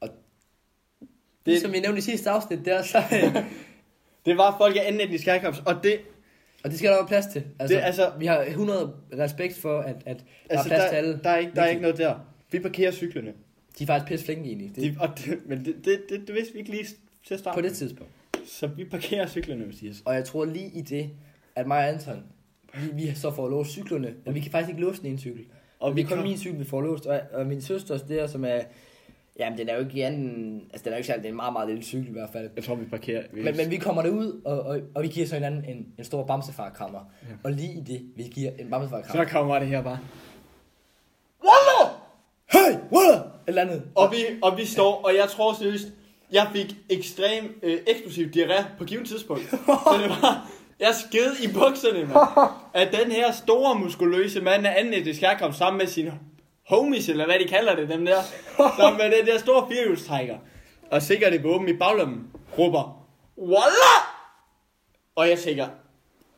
Og- 0.00 0.08
det, 1.00 1.08
Det... 1.46 1.60
Som 1.60 1.72
vi 1.72 1.80
nævnte 1.80 1.98
i 1.98 2.02
sidste 2.02 2.30
afsnit, 2.30 2.64
der, 2.64 2.82
så, 2.82 2.98
Det 4.26 4.36
var 4.36 4.54
folk 4.58 4.76
af 4.76 4.80
anden 4.86 5.00
etnisk 5.00 5.24
herkomst, 5.26 5.62
og 5.66 5.74
det, 5.82 5.98
og 6.64 6.70
det 6.70 6.78
skal 6.78 6.90
der 6.90 6.96
være 6.96 7.06
plads 7.06 7.26
til. 7.26 7.42
Altså, 7.58 7.76
Det 7.76 7.82
altså- 7.82 8.10
vi 8.18 8.26
har 8.26 8.44
100 8.48 8.92
respekt 9.18 9.56
for, 9.58 9.78
at, 9.80 9.96
at 10.06 10.16
der 10.18 10.22
altså, 10.50 10.64
er 10.64 10.68
plads 10.68 10.82
der, 10.82 10.88
til 10.88 10.96
alle. 10.96 11.20
der, 11.24 11.30
er 11.30 11.36
ikke, 11.38 11.52
der 11.56 11.62
er 11.62 11.68
ikke 11.68 11.82
noget 11.82 11.98
der. 11.98 12.14
Vi 12.50 12.58
parkerer 12.58 12.92
cyklerne. 12.92 13.32
De 13.78 13.82
er 13.82 13.86
faktisk 13.86 14.08
pisse 14.08 14.24
flinke 14.24 14.44
egentlig. 14.44 14.76
Det, 14.76 14.82
De, 14.82 14.96
og 15.00 15.08
det, 15.18 15.38
men 15.46 15.64
det, 15.64 15.74
det, 15.84 16.00
det, 16.08 16.20
det, 16.26 16.34
vidste 16.34 16.52
vi 16.52 16.58
ikke 16.58 16.70
lige 16.70 16.84
til 17.26 17.34
at 17.34 17.40
starte 17.40 17.54
på 17.54 17.60
det 17.60 17.72
tidspunkt. 17.76 18.12
Så 18.46 18.66
vi 18.66 18.84
parkerer 18.84 19.26
cyklerne, 19.26 19.66
Mathias. 19.66 20.02
Og 20.04 20.14
jeg 20.14 20.24
tror 20.24 20.44
lige 20.44 20.70
i 20.74 20.80
det, 20.80 21.10
at 21.56 21.66
mig 21.66 21.78
og 21.78 21.88
Anton, 21.88 22.22
vi, 22.74 22.80
vi 23.04 23.12
så 23.14 23.30
får 23.30 23.48
låst 23.48 23.70
cyklerne, 23.70 24.14
men 24.24 24.34
vi 24.34 24.40
kan 24.40 24.50
faktisk 24.50 24.68
ikke 24.68 24.80
låse 24.80 25.00
den 25.02 25.08
ene 25.10 25.18
cykel. 25.18 25.44
Og 25.78 25.88
Og 25.88 25.96
vi 25.96 26.02
vi 26.02 26.08
kun 26.08 26.16
kom- 26.18 26.26
min 26.26 26.38
cykel, 26.38 26.58
vi 26.60 26.64
får 26.64 26.80
låst, 26.80 27.06
og, 27.06 27.20
og 27.32 27.46
min 27.46 27.60
søsters 27.62 28.02
der, 28.02 28.26
som 28.26 28.44
er, 28.44 28.60
jamen 29.38 29.58
den 29.58 29.68
er 29.68 29.74
jo 29.74 29.80
ikke 29.80 30.06
anden, 30.06 30.62
altså 30.70 30.84
den 30.84 30.92
er 30.92 30.96
jo 30.96 30.98
ikke 30.98 31.06
særlig, 31.06 31.22
det 31.22 31.28
er 31.28 31.32
en 31.32 31.36
meget, 31.36 31.52
meget 31.52 31.68
lille 31.68 31.82
cykel 31.82 32.08
i 32.08 32.12
hvert 32.12 32.30
fald. 32.32 32.50
Jeg 32.56 32.64
tror, 32.64 32.74
vi 32.74 32.84
parkerer. 32.84 33.22
Vi, 33.32 33.42
Men, 33.42 33.56
men 33.56 33.70
vi 33.70 33.76
kommer 33.76 34.02
derud, 34.02 34.40
og, 34.44 34.60
og, 34.60 34.78
og 34.94 35.02
vi 35.02 35.08
giver 35.08 35.26
så 35.26 35.34
hinanden 35.34 35.64
en, 35.64 35.86
en 35.98 36.04
stor 36.04 36.24
bamsefarkrammer. 36.24 37.00
Ja. 37.22 37.34
Og 37.44 37.52
lige 37.52 37.72
i 37.72 37.80
det, 37.80 38.02
vi 38.16 38.22
giver 38.22 38.50
en 38.50 38.58
så 38.58 38.70
bamsefarkrammer. 38.70 39.24
kommer 39.24 39.58
det 39.58 39.68
her 39.68 39.82
bare. 39.82 39.98
Hey, 42.52 42.78
what? 42.92 43.16
Et 43.16 43.22
eller 43.46 43.62
andet. 43.62 43.82
Og 43.94 44.12
vi, 44.12 44.16
og 44.42 44.58
vi 44.58 44.64
står, 44.64 45.02
og 45.04 45.14
jeg 45.14 45.28
tror 45.28 45.54
seriøst, 45.54 45.88
jeg 46.32 46.48
fik 46.52 46.76
ekstrem 46.90 47.60
øh, 47.62 47.78
eksplosiv 47.86 48.26
diarré 48.36 48.64
på 48.78 48.84
givet 48.84 49.08
tidspunkt. 49.08 49.42
Så 49.50 49.98
det 50.02 50.10
var, 50.10 50.50
jeg 50.80 50.94
sked 50.94 51.44
i 51.44 51.52
bukserne, 51.52 51.98
mand. 51.98 52.18
At 52.74 52.88
den 53.02 53.12
her 53.12 53.32
store, 53.32 53.78
muskuløse 53.78 54.40
mand 54.40 54.66
af 54.66 54.74
anden 54.78 54.94
etnisk 54.94 55.20
herkomst 55.20 55.58
sammen 55.58 55.78
med 55.78 55.86
sine 55.86 56.18
homies, 56.68 57.08
eller 57.08 57.24
hvad 57.26 57.38
de 57.38 57.44
kalder 57.48 57.76
det, 57.76 57.88
dem 57.88 58.04
der. 58.04 58.16
Sammen 58.78 58.98
med 58.98 59.18
den 59.18 59.26
der 59.26 59.38
store 59.38 59.68
firehjulstrækker. 59.70 60.38
Og 60.90 61.02
sikkert 61.02 61.34
i 61.34 61.42
våben 61.42 61.68
i 61.68 61.72
baglommen, 61.76 62.26
råber, 62.58 63.06
Wallah! 63.38 64.02
Og 65.16 65.28
jeg 65.28 65.38
tænker, 65.38 65.66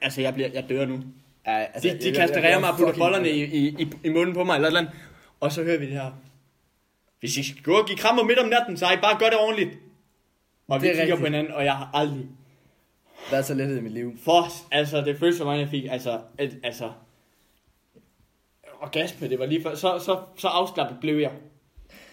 altså 0.03 0.21
jeg, 0.21 0.35
bliver, 0.35 0.49
jeg 0.55 0.69
dør 0.69 0.87
nu. 0.87 1.01
Ja, 1.47 1.59
altså, 1.59 1.88
De, 1.88 1.99
de 1.99 2.12
kasterer 2.12 2.61
mig 2.61 2.71
og 2.71 2.77
putter 2.79 2.95
bollerne 2.95 3.31
i, 3.31 3.45
i, 3.45 3.69
i, 3.83 3.91
i 4.05 4.09
munden 4.09 4.35
på 4.35 4.45
mig, 4.45 4.55
eller 4.55 4.69
et 4.69 4.71
eller 4.71 4.81
andet. 4.81 4.95
Og 5.41 5.53
så 5.53 5.62
hører 5.64 5.79
vi 5.79 5.87
det 5.87 5.93
her. 5.93 6.11
Hvis 7.21 7.37
I 7.37 7.49
skal 7.51 7.62
gå 7.62 7.73
og 7.75 7.87
give 7.87 7.99
krammer 7.99 8.23
midt 8.23 8.38
om 8.38 8.49
natten, 8.49 8.77
så 8.77 8.87
har 8.87 8.93
I 8.93 9.01
bare 9.03 9.19
gør 9.19 9.27
det 9.27 9.38
ordentligt. 9.38 9.71
Og 10.69 10.83
vi 10.83 10.87
Det 10.87 10.93
er 10.93 10.95
kigger 10.95 11.03
rigtigt. 11.14 11.19
på 11.21 11.25
hinanden, 11.25 11.53
og 11.55 11.64
jeg 11.64 11.75
har 11.75 11.91
aldrig... 11.95 12.27
Er 13.33 13.43
så 13.43 13.55
lettet 13.55 13.79
i 13.79 13.81
mit 13.81 13.93
liv. 13.93 14.19
For, 14.25 14.47
altså, 14.73 15.01
det 15.01 15.19
føltes 15.19 15.38
for 15.38 15.45
mig, 15.45 15.59
jeg 15.61 15.69
fik, 15.69 15.85
altså, 15.91 16.21
et, 16.38 16.59
altså... 16.62 16.91
Orgasme, 18.81 19.29
det 19.29 19.38
var 19.38 19.47
lige 19.47 19.62
før. 19.62 19.75
Så, 19.75 19.99
så, 20.05 20.21
så 20.37 20.49
afslappet 20.49 20.97
blev 21.01 21.17
jeg. 21.19 21.33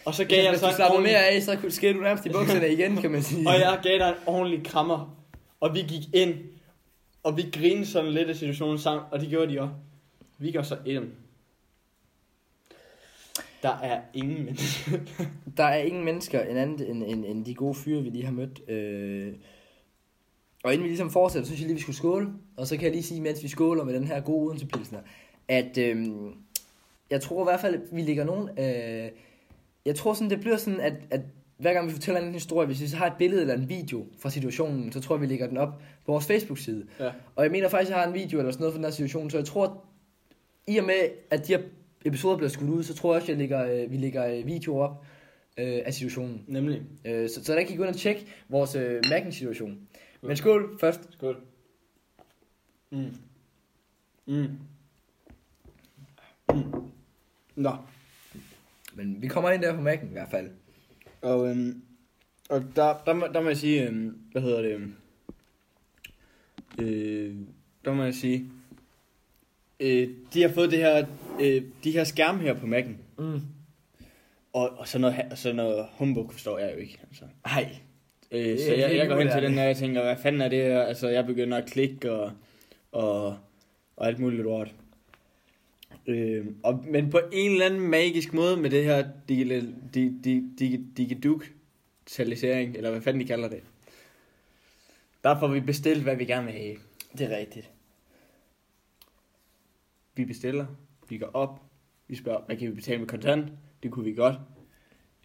Og 0.06 0.14
så 0.14 0.26
gav 0.26 0.44
jeg 0.44 0.50
Hvis 0.52 0.60
så 0.60 0.68
en 0.68 0.74
ordentlig- 0.82 1.02
mere 1.14 1.26
af, 1.28 1.42
så 1.44 1.58
sker 1.70 1.94
du 1.94 2.00
nærmest 2.00 2.26
i 2.26 2.30
bukserne 2.30 2.70
igen, 2.74 2.98
kan 2.98 3.12
man 3.12 3.24
sige. 3.24 3.48
Og 3.48 3.54
jeg 3.54 3.80
gav 3.84 3.98
dig 4.00 4.10
en 4.10 4.16
ordentlig 4.26 4.66
krammer. 4.66 5.18
Og 5.60 5.74
vi 5.76 5.80
gik 5.80 6.02
ind. 6.14 6.34
Og 7.24 7.38
vi 7.38 7.46
grinede 7.54 7.86
sådan 7.86 8.12
lidt 8.12 8.30
af 8.30 8.36
situationen 8.36 8.80
sammen. 8.80 9.04
Og 9.12 9.20
det 9.20 9.30
gjorde 9.30 9.54
de 9.54 9.62
også. 9.62 9.74
Vi 10.38 10.52
går 10.52 10.62
så 10.62 10.78
ind. 10.86 11.04
Der 13.64 13.70
er 13.78 14.02
ingen 14.14 14.46
mennesker. 14.46 14.92
Der 15.58 15.64
er 15.64 15.78
ingen 15.78 16.06
mennesker 16.06 16.42
en 16.42 16.58
anden 16.58 16.88
end, 16.88 17.04
end, 17.04 17.26
end 17.26 17.46
de 17.46 17.56
gode 17.56 17.76
fyre, 17.76 18.02
vi 18.02 18.10
lige 18.10 18.26
har 18.26 18.32
mødt. 18.32 18.70
Øh... 18.70 19.34
Og 20.64 20.74
inden 20.74 20.84
vi 20.84 20.90
ligesom 20.90 21.12
fortsætter, 21.12 21.46
så 21.46 21.50
synes 21.50 21.60
jeg 21.62 21.68
lige, 21.68 21.76
vi 21.76 21.82
skulle 21.82 21.96
skåle. 21.96 22.28
Og 22.58 22.68
så 22.68 22.76
kan 22.76 22.84
jeg 22.84 22.92
lige 22.92 23.04
sige, 23.04 23.22
mens 23.22 23.44
vi 23.44 23.48
skåler 23.48 23.84
med 23.84 23.94
den 23.94 24.08
her 24.08 24.22
gode 24.22 24.48
Odense 24.48 24.66
Pilsner, 24.68 25.00
at 25.48 25.78
øh, 25.78 26.06
jeg 27.10 27.22
tror 27.22 27.44
i 27.44 27.50
hvert 27.52 27.60
fald, 27.60 27.76
at 27.76 27.82
vi 27.92 28.02
ligger 28.02 28.24
nogen... 28.24 28.50
Øh... 28.60 29.12
Jeg 29.86 29.96
tror 29.96 30.14
sådan, 30.14 30.30
det 30.30 30.40
bliver 30.40 30.58
sådan, 30.58 30.80
at, 30.80 30.94
at 31.12 31.22
hver 31.58 31.74
gang 31.74 31.88
vi 31.88 31.92
fortæller 31.92 32.22
en 32.22 32.34
historie, 32.34 32.68
hvis 32.68 32.82
vi 32.82 32.88
så 32.88 32.98
har 32.98 33.08
et 33.08 33.18
billede 33.18 33.42
eller 33.42 33.54
en 33.54 33.70
video 33.70 34.06
fra 34.20 34.30
situationen, 34.30 34.92
så 34.92 35.02
tror 35.02 35.16
jeg, 35.16 35.22
vi 35.22 35.28
lægger 35.28 35.48
den 35.48 35.58
op 35.58 35.82
på 36.06 36.12
vores 36.12 36.28
Facebook-side. 36.28 36.86
Ja. 37.00 37.12
Og 37.36 37.44
jeg 37.44 37.52
mener 37.52 37.70
faktisk, 37.70 37.92
at 37.92 37.96
jeg 37.96 38.04
har 38.04 38.08
en 38.08 38.14
video 38.14 38.40
eller 38.40 38.52
sådan 38.52 38.62
noget 38.62 38.74
fra 38.74 38.78
den 38.78 38.86
her 38.86 38.92
situation, 38.92 39.30
så 39.30 39.38
jeg 39.38 39.46
tror, 39.46 39.86
i 40.68 40.78
og 40.78 40.86
med, 40.86 40.96
at 41.30 41.48
de 41.48 41.58
her 41.58 41.64
episoder 42.06 42.38
bliver 42.38 42.50
skudt 42.50 42.70
ud, 42.70 42.84
så 42.84 42.96
tror 42.96 43.14
jeg 43.14 43.22
også, 43.22 43.26
at 43.26 43.30
jeg 43.30 43.38
lægger, 43.38 43.84
øh, 43.84 43.92
vi 43.92 43.98
lægger 43.98 44.28
øh, 44.28 44.48
videoer 44.48 44.88
op 44.88 45.06
øh, 45.58 45.82
af 45.86 45.94
situationen. 45.94 46.44
Nemlig. 46.48 46.82
Øh, 47.06 47.30
så, 47.30 47.44
så 47.44 47.54
der 47.54 47.64
kan 47.64 47.74
I 47.74 47.78
gå 47.78 47.84
ind 47.84 47.94
og 47.94 48.00
tjekke 48.00 48.26
vores 48.50 48.76
øh, 48.76 49.02
Mac'en-situation. 49.06 49.78
Men 50.22 50.38
skål 50.38 50.78
først. 50.80 51.02
Skål. 51.12 51.42
Mm. 52.92 53.16
Mm. 54.26 54.48
Mm. 56.54 56.64
Nå. 57.56 57.76
Men 58.94 59.22
vi 59.22 59.28
kommer 59.28 59.52
ind 59.52 59.62
der 59.62 59.76
på 59.76 59.90
Mac'en 59.90 60.06
i 60.06 60.12
hvert 60.12 60.32
fald. 60.32 60.50
Og, 61.22 61.50
øhm, 61.50 61.82
og 62.50 62.64
der, 62.76 63.02
der, 63.06 63.14
må, 63.14 63.28
der 63.34 63.42
må 63.42 63.48
jeg 63.48 63.58
sige, 63.58 63.88
øhm, 63.88 64.18
hvad 64.32 64.42
hedder 64.42 64.62
det, 64.62 64.72
øhm, 64.72 64.94
øh, 66.80 67.36
der 67.86 67.94
må 67.94 68.04
jeg 68.04 68.14
sige, 68.16 68.50
øh, 69.80 70.10
de 70.34 70.42
har 70.42 70.50
fået 70.50 70.72
det 70.72 70.80
her, 70.80 71.06
øh, 71.42 71.64
de 71.84 71.92
her 71.92 72.04
skærme 72.04 72.40
her 72.40 72.54
på 72.54 72.66
Mac'en, 72.66 72.94
Mm. 73.18 73.42
og, 74.54 74.70
og 74.80 74.88
sådan 74.88 75.02
noget, 75.02 75.16
ha- 75.16 75.36
sådan 75.36 75.56
noget 75.56 75.86
humbug 75.92 76.32
forstår 76.32 76.60
jeg 76.60 76.74
jo 76.74 76.78
ikke, 76.80 77.00
altså. 77.10 77.24
Ej. 77.46 77.70
Øh, 78.32 78.60
så 78.60 78.74
jeg, 78.74 78.96
jeg 78.98 79.08
går 79.08 79.20
hen 79.20 79.32
til 79.32 79.42
den 79.44 79.54
her, 79.54 79.62
og 79.62 79.68
jeg 79.68 79.78
tænker, 79.78 80.04
hvad 80.04 80.18
fanden 80.18 80.42
er 80.42 80.48
det 80.50 80.64
her? 80.64 80.82
Altså, 80.82 81.10
jeg 81.10 81.26
begynder 81.26 81.58
at 81.58 81.66
klikke 81.70 82.12
og, 82.12 82.32
og, 82.92 83.38
og 83.98 84.08
alt 84.08 84.20
muligt 84.20 84.44
lort. 84.44 84.74
Øh, 86.08 86.46
og, 86.64 86.86
men 86.88 87.10
på 87.10 87.20
en 87.32 87.52
eller 87.52 87.66
anden 87.66 87.80
magisk 87.90 88.34
måde 88.34 88.58
med 88.58 88.70
det 88.70 88.84
her 88.84 89.08
digitalisering, 89.30 89.94
dig, 89.94 90.20
dig, 90.24 90.50
dig, 90.60 91.48
digitalisering, 92.08 92.76
eller 92.76 92.92
hvad 92.92 93.02
fanden 93.02 93.22
de 93.22 93.28
kalder 93.28 93.50
det. 93.50 93.60
Der 95.24 95.40
får 95.40 95.48
vi 95.48 95.60
bestilt, 95.60 96.04
hvad 96.04 96.16
vi 96.16 96.26
gerne 96.26 96.46
vil 96.46 96.54
have. 96.54 96.76
Det 97.18 97.32
er 97.32 97.38
rigtigt. 97.38 97.70
Vi 100.16 100.26
bestiller, 100.26 100.66
vi 101.10 101.18
går 101.18 101.30
op, 101.34 101.62
vi 102.08 102.16
spørger, 102.16 102.42
hvad 102.46 102.58
kan 102.58 102.68
vi 102.70 102.76
betale 102.76 103.00
med 103.00 103.08
kontant? 103.08 103.52
Det 103.84 103.92
kunne 103.92 104.06
vi 104.06 104.14
godt. 104.14 104.36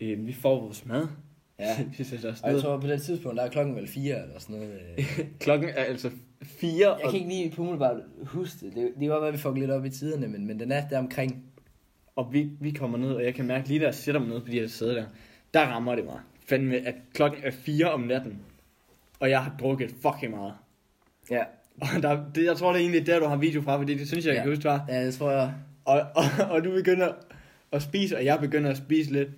Øh, 0.00 0.26
vi 0.26 0.32
får 0.32 0.60
vores 0.60 0.86
mad. 0.86 1.06
Ja. 1.58 1.84
vi 1.98 2.04
sætter 2.04 2.32
os 2.32 2.40
Og 2.40 2.46
jeg 2.46 2.54
ned. 2.54 2.62
tror 2.62 2.80
på 2.80 2.86
det 2.86 3.02
tidspunkt, 3.02 3.36
der 3.36 3.42
er 3.44 3.50
klokken 3.50 3.76
vel 3.76 3.88
fire 3.88 4.22
eller 4.22 4.38
sådan 4.38 4.56
noget. 4.56 4.80
øh. 4.98 5.04
Klokken 5.40 5.68
er 5.68 5.72
altså 5.84 6.10
fire. 6.42 6.90
Jeg 6.90 7.10
kan 7.10 7.14
ikke 7.14 7.28
lige 7.28 7.50
på 7.50 7.62
umiddelbart 7.62 7.96
huske 8.24 8.66
det. 8.66 8.74
Det, 8.74 8.92
det 9.00 9.10
være, 9.10 9.26
at 9.26 9.32
vi 9.32 9.38
får 9.38 9.54
lidt 9.54 9.70
op 9.70 9.84
i 9.84 9.90
tiderne, 9.90 10.28
men, 10.28 10.46
men 10.46 10.60
den 10.60 10.72
er 10.72 10.88
der 10.88 10.98
omkring. 10.98 11.44
Og 12.16 12.32
vi, 12.32 12.50
vi 12.60 12.70
kommer 12.70 12.98
ned, 12.98 13.12
og 13.12 13.24
jeg 13.24 13.34
kan 13.34 13.44
mærke 13.46 13.68
lige 13.68 13.82
jeg 13.82 13.94
sætter 13.94 14.20
mig 14.20 14.28
ned, 14.28 14.40
fordi 14.40 14.60
jeg 14.60 14.70
sidder 14.70 14.94
der, 14.94 15.04
der 15.54 15.60
rammer 15.60 15.94
det 15.94 16.04
mig. 16.04 16.18
Fandme, 16.48 16.76
at 16.76 16.94
klokken 17.14 17.40
er 17.44 17.50
4 17.50 17.90
om 17.90 18.00
natten, 18.00 18.38
og 19.20 19.30
jeg 19.30 19.42
har 19.44 19.56
drukket 19.60 19.94
fucking 20.02 20.30
meget. 20.36 20.52
Ja, 21.30 21.42
Og 21.96 22.02
der, 22.02 22.24
det, 22.34 22.44
jeg 22.44 22.56
tror, 22.56 22.68
det 22.72 22.76
er 22.76 22.80
egentlig 22.82 23.06
der, 23.06 23.18
du 23.18 23.26
har 23.26 23.36
video 23.36 23.62
fra, 23.62 23.78
fordi 23.78 23.94
det 23.94 24.08
synes 24.08 24.26
jeg, 24.26 24.30
jeg 24.34 24.38
Ja. 24.38 24.42
kan 24.42 24.50
huske, 24.52 24.64
var. 24.64 24.84
ja 24.88 25.06
det 25.06 25.14
tror 25.14 25.30
jeg. 25.30 25.52
Og, 25.84 26.00
og, 26.14 26.24
og 26.50 26.64
du 26.64 26.70
begynder 26.72 27.12
at 27.72 27.82
spise, 27.82 28.16
og 28.16 28.24
jeg 28.24 28.38
begynder 28.40 28.70
at 28.70 28.76
spise 28.76 29.12
lidt. 29.12 29.28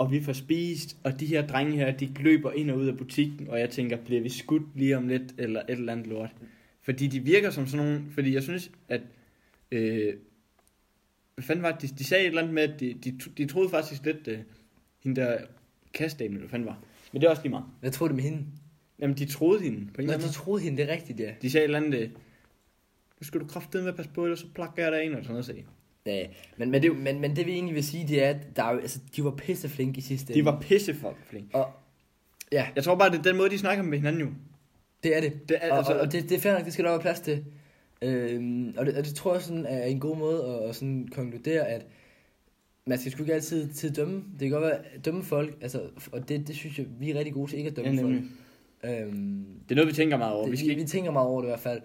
Og 0.00 0.10
vi 0.10 0.22
får 0.22 0.32
spist, 0.32 0.96
og 1.04 1.20
de 1.20 1.26
her 1.26 1.46
drenge 1.46 1.76
her, 1.76 1.96
de 1.96 2.14
løber 2.20 2.52
ind 2.52 2.70
og 2.70 2.78
ud 2.78 2.86
af 2.86 2.96
butikken, 2.96 3.48
og 3.48 3.60
jeg 3.60 3.70
tænker, 3.70 3.96
bliver 3.96 4.20
vi 4.20 4.28
skudt 4.28 4.62
lige 4.74 4.96
om 4.96 5.08
lidt, 5.08 5.34
eller 5.38 5.60
et 5.60 5.70
eller 5.70 5.92
andet 5.92 6.06
lort. 6.06 6.30
Fordi 6.82 7.06
de 7.06 7.20
virker 7.20 7.50
som 7.50 7.66
sådan 7.66 7.86
nogle, 7.86 8.04
fordi 8.10 8.34
jeg 8.34 8.42
synes, 8.42 8.70
at, 8.88 9.00
øh, 9.70 10.14
hvad 11.34 11.42
fanden 11.42 11.62
var 11.62 11.72
det, 11.72 11.82
de, 11.82 11.98
de 11.98 12.04
sagde 12.04 12.24
et 12.24 12.28
eller 12.28 12.42
andet 12.42 12.54
med, 12.54 12.62
at 12.62 12.80
de, 12.80 12.94
de, 13.04 13.18
de 13.38 13.46
troede 13.46 13.70
faktisk 13.70 14.04
lidt, 14.04 14.28
øh, 14.28 14.38
hende 15.04 15.20
der 15.20 15.38
kastdamen, 15.94 16.32
eller 16.32 16.40
hvad 16.40 16.50
fanden 16.50 16.68
var. 16.68 16.78
Men 17.12 17.20
det 17.20 17.26
er 17.26 17.30
også 17.30 17.42
lige 17.42 17.50
meget. 17.50 17.66
Hvad 17.80 17.90
tror 17.90 18.08
du 18.08 18.14
med 18.14 18.22
hende? 18.22 18.44
Jamen, 18.98 19.16
de 19.16 19.26
troede 19.26 19.62
hende 19.62 19.88
på 19.94 20.00
en 20.00 20.06
Nå, 20.06 20.12
de 20.12 20.18
måde. 20.18 20.32
troede 20.32 20.62
hende, 20.62 20.82
det 20.82 20.90
er 20.90 20.94
rigtigt, 20.94 21.20
ja. 21.20 21.32
De 21.42 21.50
sagde 21.50 21.64
et 21.64 21.68
eller 21.68 21.78
andet, 21.78 22.00
øh, 22.00 22.08
nu 23.20 23.24
skal 23.24 23.40
du 23.40 23.46
kraftedeme 23.46 23.84
med 23.84 23.92
at 23.92 23.96
passe 23.96 24.10
på, 24.10 24.24
ellers 24.24 24.40
så 24.40 24.46
plakker 24.54 24.82
jeg 24.82 24.92
dig 24.92 25.04
ind, 25.04 25.14
og 25.14 25.22
sådan 25.22 25.32
noget, 25.32 25.44
sagde 25.44 25.60
de. 25.60 25.66
Ja, 26.06 26.26
men, 26.56 26.70
men, 26.70 26.82
det, 26.82 26.96
men, 26.96 27.20
men 27.20 27.36
det 27.36 27.46
vi 27.46 27.52
egentlig 27.52 27.74
vil 27.74 27.84
sige, 27.84 28.08
det 28.08 28.24
er, 28.24 28.28
at 28.28 28.56
der 28.56 28.62
er, 28.64 28.72
jo- 28.72 28.78
altså, 28.80 29.00
de 29.16 29.24
var 29.24 29.30
pisseflinke 29.30 29.98
i 29.98 30.00
sidste 30.00 30.34
De 30.34 30.44
var 30.44 30.60
pisseflinke. 30.60 31.54
Og 31.54 31.66
ja, 32.52 32.66
Jeg 32.76 32.84
tror 32.84 32.94
bare, 32.94 33.10
det 33.10 33.18
er 33.18 33.22
den 33.22 33.36
måde, 33.36 33.50
de 33.50 33.58
snakker 33.58 33.84
med 33.84 33.98
hinanden 33.98 34.20
jo. 34.22 34.28
det 35.04 35.16
er 35.16 35.20
det. 35.20 35.48
Det 35.48 35.58
er, 35.60 35.70
Og, 35.72 35.76
altså, 35.78 35.92
og, 35.94 36.00
og 36.00 36.12
det, 36.12 36.22
det 36.28 36.32
er 36.32 36.38
fair 36.40 36.52
nok, 36.52 36.64
det 36.64 36.72
skal 36.72 36.84
der 36.84 36.90
være 36.90 37.00
plads 37.00 37.20
til. 37.20 37.44
Øhm, 38.02 38.74
og, 38.76 38.86
det, 38.86 38.96
og 38.96 39.04
det 39.04 39.14
tror 39.14 39.32
jeg 39.34 39.42
sådan 39.42 39.66
er 39.66 39.84
en 39.84 40.00
god 40.00 40.16
måde 40.16 40.44
at, 40.44 40.68
at 40.68 40.76
sådan 40.76 41.08
konkludere, 41.14 41.66
at 41.68 41.86
man 42.86 42.98
skal 42.98 43.12
sgu 43.12 43.22
ikke 43.22 43.34
altid 43.34 43.68
til 43.72 43.88
at 43.88 43.96
dømme. 43.96 44.16
Det 44.32 44.38
kan 44.40 44.50
godt 44.50 44.62
være 44.62 44.78
at 44.94 45.04
dømme 45.04 45.22
folk, 45.22 45.58
altså, 45.60 45.82
og 46.12 46.28
det, 46.28 46.48
det 46.48 46.56
synes 46.56 46.78
jeg, 46.78 46.86
vi 47.00 47.10
er 47.10 47.14
rigtig 47.14 47.34
gode 47.34 47.50
til 47.50 47.58
ikke 47.58 47.70
at 47.70 47.78
ja, 47.78 47.82
dømme 47.82 48.00
folk. 48.00 48.12
nemlig. 48.14 48.30
Øhm, 48.84 49.46
det 49.68 49.70
er 49.70 49.74
noget, 49.74 49.88
vi 49.88 49.94
tænker 49.94 50.16
meget 50.16 50.34
over. 50.34 50.48
vi 50.48 50.56
skal 50.56 50.66
vi, 50.66 50.70
ikke... 50.72 50.82
vi 50.82 50.88
tænker 50.88 51.10
meget 51.10 51.28
over 51.28 51.40
det 51.40 51.48
i 51.48 51.50
hvert 51.50 51.60
fald. 51.60 51.80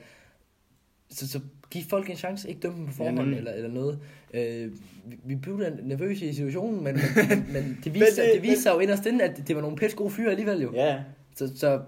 Så, 1.10 1.28
så 1.30 1.40
giv 1.76 1.84
folk 1.90 2.10
en 2.10 2.16
chance, 2.16 2.50
ikke 2.50 2.60
dømme 2.62 2.78
dem 2.78 2.86
på 2.86 3.04
Ja, 3.04 3.10
forhånd 3.10 3.36
eller, 3.36 3.52
eller 3.52 3.70
noget. 3.70 4.00
Øh, 4.34 4.72
vi, 5.06 5.18
vi 5.24 5.36
blev 5.36 5.60
da 5.62 5.72
nervøse 5.84 6.26
i 6.26 6.34
situationen, 6.34 6.84
men, 6.84 6.96
men, 7.30 7.46
men 7.54 7.78
det, 7.84 7.94
viste, 7.94 8.06
det- 8.10 8.16
det, 8.18 8.34
det 8.34 8.42
viste 8.44 8.62
sig 8.64 8.74
jo 8.74 8.80
inderst 8.80 9.06
inde, 9.06 9.24
at 9.24 9.48
det 9.48 9.56
var 9.56 9.62
nogle 9.62 9.78
pisse 9.78 9.98
gode 9.98 10.10
fyre 10.12 10.30
alligevel 10.32 10.62
jo. 10.62 10.74
Ja, 10.74 11.00
Så, 11.36 11.58
så, 11.58 11.82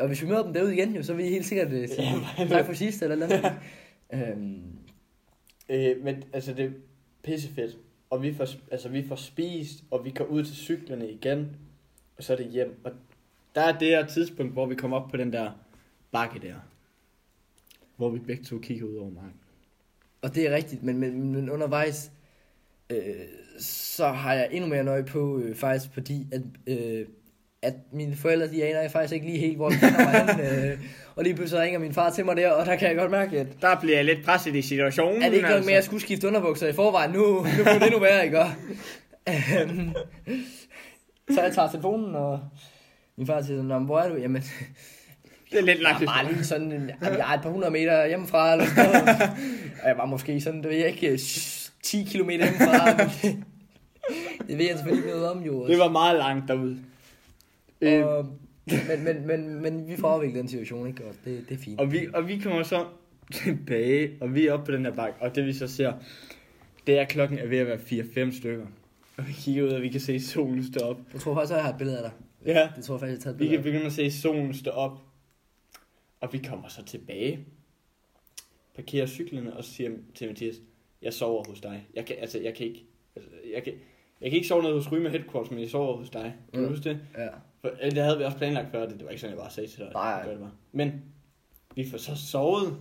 og 0.00 0.06
hvis 0.08 0.22
vi 0.22 0.28
møder 0.28 0.42
dem 0.42 0.52
derude 0.52 0.74
igen 0.76 0.96
jo, 0.96 1.02
så 1.02 1.14
vil 1.14 1.26
I 1.26 1.28
helt 1.28 1.46
sikkert 1.46 1.72
øh, 1.72 1.88
sige 1.88 2.02
Ja, 2.38 2.46
tak 2.48 2.66
for 2.66 2.72
sidst 2.72 3.02
eller 3.02 3.16
noget. 3.16 3.52
øhm, 4.12 4.62
øh, 5.68 6.04
men 6.04 6.24
altså, 6.32 6.52
det 6.54 6.64
er 6.64 6.70
pissefedt. 7.22 7.76
Og 8.10 8.22
vi 8.22 8.34
får, 8.34 8.46
altså, 8.70 8.88
vi 8.88 9.04
får 9.08 9.16
spist, 9.16 9.84
og 9.90 10.04
vi 10.04 10.10
går 10.10 10.24
ud 10.24 10.44
til 10.44 10.56
cyklerne 10.56 11.10
igen, 11.10 11.48
og 12.18 12.24
så 12.24 12.32
er 12.32 12.36
det 12.36 12.46
hjem. 12.46 12.80
Og 12.84 12.92
der 13.54 13.60
er 13.60 13.78
det 13.78 13.88
her 13.88 14.06
tidspunkt, 14.06 14.52
hvor 14.52 14.66
vi 14.66 14.74
kommer 14.74 14.96
op 15.00 15.10
på 15.10 15.16
den 15.16 15.32
der 15.32 15.50
bakke 16.12 16.38
der. 16.38 16.54
Hvor 18.00 18.10
vi 18.10 18.18
begge 18.18 18.44
to 18.44 18.58
kigger 18.58 18.86
ud 18.86 18.96
over 18.96 19.10
marken. 19.10 19.32
og 20.22 20.34
det 20.34 20.46
er 20.48 20.54
rigtigt, 20.56 20.82
men, 20.82 20.98
men, 20.98 21.32
men 21.32 21.50
undervejs, 21.50 22.10
øh, 22.90 22.98
så 23.60 24.08
har 24.08 24.34
jeg 24.34 24.48
endnu 24.50 24.68
mere 24.70 24.84
nøje 24.84 25.04
på, 25.04 25.38
øh, 25.38 25.56
faktisk 25.56 25.90
fordi, 25.94 26.26
at, 26.32 26.42
øh, 26.66 27.06
at 27.62 27.74
mine 27.92 28.16
forældre, 28.16 28.48
de 28.50 28.64
aner 28.64 28.80
jeg 28.80 28.90
faktisk 28.90 29.14
ikke 29.14 29.26
lige 29.26 29.38
helt, 29.38 29.56
hvor 29.56 29.68
de 29.68 29.74
finder 29.74 29.98
mig 30.12 30.40
øh, 30.72 30.80
og 31.16 31.24
lige 31.24 31.34
pludselig 31.34 31.62
ringer 31.62 31.78
min 31.78 31.92
far 31.92 32.10
til 32.10 32.24
mig 32.24 32.36
der, 32.36 32.50
og 32.50 32.66
der 32.66 32.76
kan 32.76 32.88
jeg 32.88 32.96
godt 32.96 33.10
mærke, 33.10 33.40
at 33.40 33.46
Der 33.62 33.80
bliver 33.80 33.96
jeg 33.96 34.04
lidt 34.04 34.24
presset 34.24 34.54
i 34.56 34.62
situationen. 34.62 35.22
er 35.22 35.28
det 35.28 35.36
ikke 35.36 35.48
nok 35.48 35.60
med, 35.64 35.68
at 35.68 35.74
jeg 35.74 35.84
skulle 35.84 36.02
skifte 36.02 36.26
underbukser 36.26 36.68
i 36.68 36.72
forvejen, 36.72 37.10
nu, 37.10 37.18
nu 37.36 37.42
bliver 37.42 37.78
det 37.78 37.82
endnu 37.86 38.00
værre, 38.00 38.24
ikke? 38.24 38.38
Øhm, 39.28 39.92
så 41.30 41.42
jeg 41.42 41.52
tager 41.54 41.70
telefonen, 41.70 42.14
og 42.14 42.40
min 43.16 43.26
far 43.26 43.42
siger 43.42 43.56
sådan, 43.56 43.64
"Nå, 43.68 43.78
men 43.78 43.86
hvor 43.86 43.98
er 44.00 44.08
du? 44.08 44.16
Jamen, 44.16 44.42
Det 45.50 45.58
er 45.58 45.62
lidt 45.62 45.68
Jeg 45.68 45.82
langt. 45.82 46.00
var 46.00 46.06
bare 46.22 46.32
lige 46.32 46.44
sådan, 46.44 46.72
en- 46.72 46.90
jeg 47.02 47.12
er 47.32 47.34
et 47.36 47.42
par 47.42 47.50
hundrede 47.50 47.70
meter 47.72 48.06
hjemmefra, 48.06 48.52
eller 48.52 48.64
sådan 48.66 48.90
noget. 48.90 49.06
Og 49.82 49.88
jeg 49.88 49.96
var 49.98 50.06
måske 50.06 50.40
sådan, 50.40 50.62
det 50.62 50.70
ved 50.70 50.76
jeg 50.78 50.88
ikke, 50.88 51.18
10 51.82 52.04
km 52.04 52.28
hjemmefra. 52.30 52.96
men 52.96 53.44
det 54.48 54.58
ved 54.58 54.64
jeg 54.66 54.74
selvfølgelig 54.76 55.04
ikke 55.04 55.18
noget 55.18 55.30
om, 55.30 55.42
jo. 55.42 55.66
Det 55.66 55.78
var 55.78 55.88
meget 55.88 56.18
langt 56.18 56.48
derude. 56.48 56.78
Øh, 57.80 58.06
Og, 58.06 58.26
men, 58.66 59.04
men, 59.04 59.26
men, 59.26 59.62
men 59.62 59.88
vi 59.88 59.96
får 59.96 60.08
afviklet 60.08 60.38
den 60.40 60.48
situation, 60.48 60.86
ikke? 60.88 61.04
Og 61.04 61.14
det, 61.24 61.44
det 61.48 61.54
er 61.54 61.58
fint. 61.58 61.80
Og 61.80 61.92
vi, 61.92 62.06
og 62.14 62.28
vi 62.28 62.38
kommer 62.38 62.62
så 62.62 62.84
tilbage, 63.32 64.10
og 64.20 64.34
vi 64.34 64.46
er 64.46 64.52
oppe 64.52 64.66
på 64.66 64.72
den 64.72 64.84
her 64.84 64.92
bakke, 64.92 65.22
og 65.22 65.34
det 65.34 65.46
vi 65.46 65.52
så 65.52 65.66
ser, 65.68 65.92
det 66.86 66.98
er 66.98 67.04
klokken 67.04 67.38
er 67.38 67.46
ved 67.46 67.58
at 67.58 67.66
være 67.66 68.26
4-5 68.28 68.38
stykker. 68.38 68.64
Og 69.16 69.28
vi 69.28 69.32
kigger 69.32 69.62
ud, 69.64 69.68
og 69.68 69.82
vi 69.82 69.88
kan 69.88 70.00
se 70.00 70.20
solen 70.20 70.64
stå 70.64 70.80
op. 70.80 70.98
Jeg 71.12 71.20
tror 71.20 71.34
faktisk, 71.34 71.52
at 71.52 71.56
jeg 71.56 71.64
har 71.64 71.72
et 71.72 71.78
billede 71.78 71.98
af 71.98 72.02
dig. 72.02 72.12
Ja, 72.54 72.68
Det 72.76 72.84
tror 72.84 72.94
jeg 72.94 73.00
faktisk, 73.00 73.26
jeg 73.26 73.32
har 73.32 73.34
taget 73.34 73.34
et 73.34 73.38
vi 73.40 73.44
billede 73.44 73.56
kan 73.62 73.64
begynde 73.72 73.86
at 73.86 73.92
se 73.92 74.10
solen 74.10 74.54
stå 74.54 74.70
op. 74.70 74.92
Og 76.20 76.32
vi 76.32 76.38
kommer 76.38 76.68
så 76.68 76.84
tilbage, 76.84 77.46
parkerer 78.74 79.06
cyklerne, 79.06 79.56
og 79.56 79.64
siger 79.64 79.90
til 80.14 80.28
Mathias, 80.28 80.54
jeg 81.02 81.12
sover 81.14 81.44
hos 81.48 81.60
dig. 81.60 81.86
Jeg 81.94 82.06
kan, 82.06 82.16
altså, 82.18 82.38
jeg 82.40 82.54
kan 82.54 82.66
ikke, 82.66 82.84
altså, 83.16 83.30
jeg 83.54 83.62
kan, 83.64 83.72
jeg 84.20 84.30
kan 84.30 84.36
ikke 84.36 84.48
sove 84.48 84.62
nede 84.62 84.74
hos 84.74 84.92
Ryme 84.92 85.10
Headquarters, 85.10 85.50
men 85.50 85.60
jeg 85.60 85.70
sover 85.70 85.96
hos 85.96 86.10
dig. 86.10 86.34
Kan 86.52 86.60
du 86.62 86.66
Ja. 86.66 86.70
huske 86.70 86.88
det? 86.90 87.00
Ja. 87.18 87.28
For, 87.60 87.68
øh, 87.82 87.90
det 87.90 87.98
havde 88.02 88.18
vi 88.18 88.24
også 88.24 88.38
planlagt 88.38 88.70
før, 88.70 88.86
det, 88.86 88.94
det 88.98 89.04
var 89.04 89.10
ikke 89.10 89.20
sådan, 89.20 89.36
jeg 89.36 89.42
bare 89.42 89.50
sagde 89.50 89.68
til 89.68 89.78
dig. 89.78 89.92
Nej. 89.92 90.28
Det 90.28 90.38
bare. 90.38 90.52
Men 90.72 91.02
vi 91.74 91.90
får 91.90 91.98
så 91.98 92.16
sovet, 92.16 92.78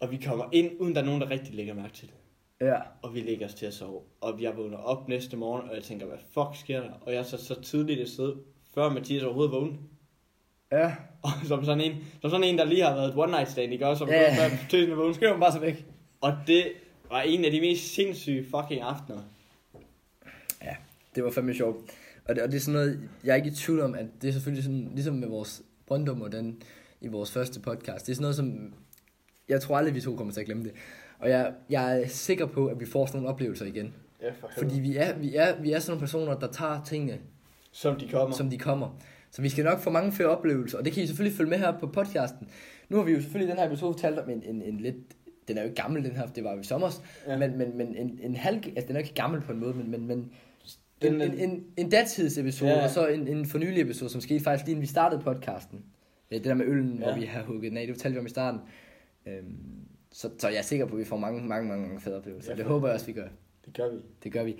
og 0.00 0.10
vi 0.10 0.16
kommer 0.16 0.48
ind, 0.52 0.70
uden 0.80 0.94
der 0.94 1.00
er 1.00 1.04
nogen, 1.06 1.20
der 1.20 1.30
rigtig 1.30 1.54
lægger 1.54 1.74
mærke 1.74 1.94
til 1.94 2.08
det. 2.08 2.14
Ja. 2.66 2.80
Og 3.02 3.14
vi 3.14 3.20
lægger 3.20 3.46
os 3.46 3.54
til 3.54 3.66
at 3.66 3.74
sove. 3.74 4.02
Og 4.20 4.42
jeg 4.42 4.56
vågner 4.56 4.76
op 4.78 5.08
næste 5.08 5.36
morgen, 5.36 5.68
og 5.68 5.74
jeg 5.74 5.82
tænker, 5.84 6.06
hvad 6.06 6.18
fuck 6.30 6.60
sker 6.60 6.80
der? 6.80 6.90
Og 6.90 7.12
jeg 7.12 7.18
er 7.18 7.22
så, 7.22 7.44
så 7.44 7.60
tidligt 7.60 8.00
et 8.00 8.08
sted, 8.08 8.36
før 8.74 8.88
Mathias 8.88 9.22
overhovedet 9.22 9.52
vågnede. 9.52 9.78
Ja. 10.72 10.94
Og 11.22 11.30
som 11.44 11.64
sådan 11.64 11.80
en, 11.80 11.92
som 12.20 12.30
sådan 12.30 12.44
en 12.44 12.58
der 12.58 12.64
lige 12.64 12.82
har 12.82 12.94
været 12.94 13.08
et 13.08 13.14
one 13.16 13.32
night 13.32 13.50
stand, 13.50 13.72
ikke 13.72 13.86
også? 13.86 13.98
Som 13.98 14.08
Ja. 14.08 14.22
yeah. 14.22 14.50
før 14.50 14.56
tøsen 14.70 14.96
vågne. 14.96 15.14
Skriv 15.14 15.28
dem 15.28 15.40
bare 15.40 15.52
så 15.52 15.58
væk. 15.58 15.86
Og 16.20 16.36
det 16.46 16.72
var 17.10 17.20
en 17.20 17.44
af 17.44 17.50
de 17.50 17.60
mest 17.60 17.94
sindssyge 17.94 18.44
fucking 18.44 18.80
aftener. 18.82 19.22
Ja, 20.62 20.76
det 21.14 21.24
var 21.24 21.30
fandme 21.30 21.54
sjovt. 21.54 21.76
Og 22.28 22.34
det, 22.34 22.42
og 22.42 22.48
det 22.50 22.56
er 22.56 22.60
sådan 22.60 22.72
noget, 22.80 23.08
jeg 23.24 23.32
er 23.32 23.36
ikke 23.36 23.48
i 23.48 23.54
tvivl 23.54 23.80
om, 23.80 23.94
at 23.94 24.06
det 24.22 24.28
er 24.28 24.32
selvfølgelig 24.32 24.64
sådan, 24.64 24.90
ligesom 24.94 25.14
med 25.14 25.28
vores 25.28 25.62
Brøndum 25.86 26.22
og 26.22 26.32
den 26.32 26.62
i 27.00 27.08
vores 27.08 27.32
første 27.32 27.60
podcast, 27.60 28.06
det 28.06 28.12
er 28.12 28.16
sådan 28.16 28.22
noget, 28.22 28.36
som 28.36 28.74
jeg 29.48 29.60
tror 29.60 29.76
aldrig, 29.76 29.94
vi 29.94 30.00
to 30.00 30.16
kommer 30.16 30.32
til 30.32 30.40
at 30.40 30.46
glemme 30.46 30.64
det. 30.64 30.72
Og 31.18 31.30
jeg, 31.30 31.52
jeg 31.70 32.02
er 32.02 32.08
sikker 32.08 32.46
på, 32.46 32.66
at 32.66 32.80
vi 32.80 32.86
får 32.86 33.06
sådan 33.06 33.20
nogle 33.20 33.34
oplevelser 33.34 33.66
igen. 33.66 33.94
Ja, 34.22 34.30
for 34.40 34.50
Fordi 34.58 34.80
vi 34.80 34.96
er, 34.96 35.14
vi 35.18 35.36
er, 35.36 35.60
vi 35.62 35.72
er 35.72 35.78
sådan 35.78 35.90
nogle 35.90 36.00
personer, 36.00 36.38
der 36.38 36.52
tager 36.52 36.84
tingene, 36.84 37.18
Som 37.72 37.96
de 37.98 38.08
kommer. 38.08 38.36
som 38.36 38.50
de 38.50 38.58
kommer. 38.58 38.98
Så 39.32 39.42
vi 39.42 39.48
skal 39.48 39.64
nok 39.64 39.78
få 39.80 39.90
mange 39.90 40.12
flere 40.12 40.28
oplevelser, 40.28 40.78
og 40.78 40.84
det 40.84 40.92
kan 40.92 41.02
I 41.02 41.06
selvfølgelig 41.06 41.36
følge 41.36 41.50
med 41.50 41.58
her 41.58 41.78
på 41.78 41.86
podcasten. 41.86 42.48
Nu 42.88 42.96
har 42.96 43.04
vi 43.04 43.12
jo 43.12 43.20
selvfølgelig 43.20 43.48
i 43.48 43.50
den 43.50 43.58
her 43.60 43.66
episode 43.66 43.98
talt 43.98 44.18
om 44.18 44.30
en, 44.30 44.42
en, 44.42 44.62
en 44.62 44.80
lidt, 44.80 44.96
den 45.48 45.56
er 45.58 45.62
jo 45.62 45.68
ikke 45.68 45.82
gammel 45.82 46.04
den 46.04 46.16
her, 46.16 46.26
det 46.26 46.44
var 46.44 46.52
jo 46.54 46.60
i 46.60 46.64
sommer, 46.64 46.90
Ja. 47.26 47.38
men, 47.38 47.58
men, 47.58 47.76
men 47.78 47.96
en, 47.96 48.18
en 48.22 48.36
halv, 48.36 48.56
altså 48.66 48.86
den 48.88 48.96
er 48.96 49.00
jo 49.00 49.04
ikke 49.04 49.14
gammel 49.14 49.40
på 49.40 49.52
en 49.52 49.60
måde, 49.60 49.74
men, 49.74 49.90
men, 49.90 50.06
men 50.06 50.32
Den 51.02 51.14
en, 51.14 51.20
en, 51.32 51.50
en, 51.50 51.64
en 51.76 51.90
datidsepisode, 51.90 52.70
Ja. 52.70 52.84
og 52.84 52.90
så 52.90 53.06
en, 53.06 53.28
en 53.28 53.46
fornyelig 53.46 53.80
episode, 53.82 54.10
som 54.10 54.20
skete 54.20 54.44
faktisk 54.44 54.66
lige 54.66 54.72
inden 54.72 54.82
vi 54.82 54.86
startede 54.86 55.20
podcasten. 55.22 55.84
Det 56.30 56.44
der 56.44 56.54
med 56.54 56.66
øllen, 56.66 56.98
ja. 56.98 57.04
Hvor 57.04 57.14
vi 57.20 57.24
har 57.24 57.42
hugget 57.42 57.70
den 57.70 57.76
af, 57.78 57.86
det 57.86 57.96
fortalte 57.96 58.14
vi 58.14 58.20
om 58.20 58.26
i 58.26 58.30
starten. 58.30 58.60
Øhm, 59.26 59.56
så, 60.12 60.30
så 60.38 60.48
jeg 60.48 60.58
er 60.58 60.62
sikker 60.62 60.86
på, 60.86 60.94
at 60.94 60.98
vi 61.00 61.04
får 61.04 61.16
mange, 61.16 61.48
mange, 61.48 61.68
mange, 61.68 61.86
mange 61.86 62.00
fede 62.00 62.16
oplevelser. 62.16 62.52
Ja, 62.52 62.56
det 62.56 62.64
håber 62.64 62.88
jeg 62.88 62.94
også, 62.94 63.06
vi 63.06 63.12
gør. 63.12 63.28
Det 63.66 63.74
gør 63.76 63.90
vi. 63.90 63.96
Det 64.24 64.32
gør 64.32 64.44
vi. 64.44 64.56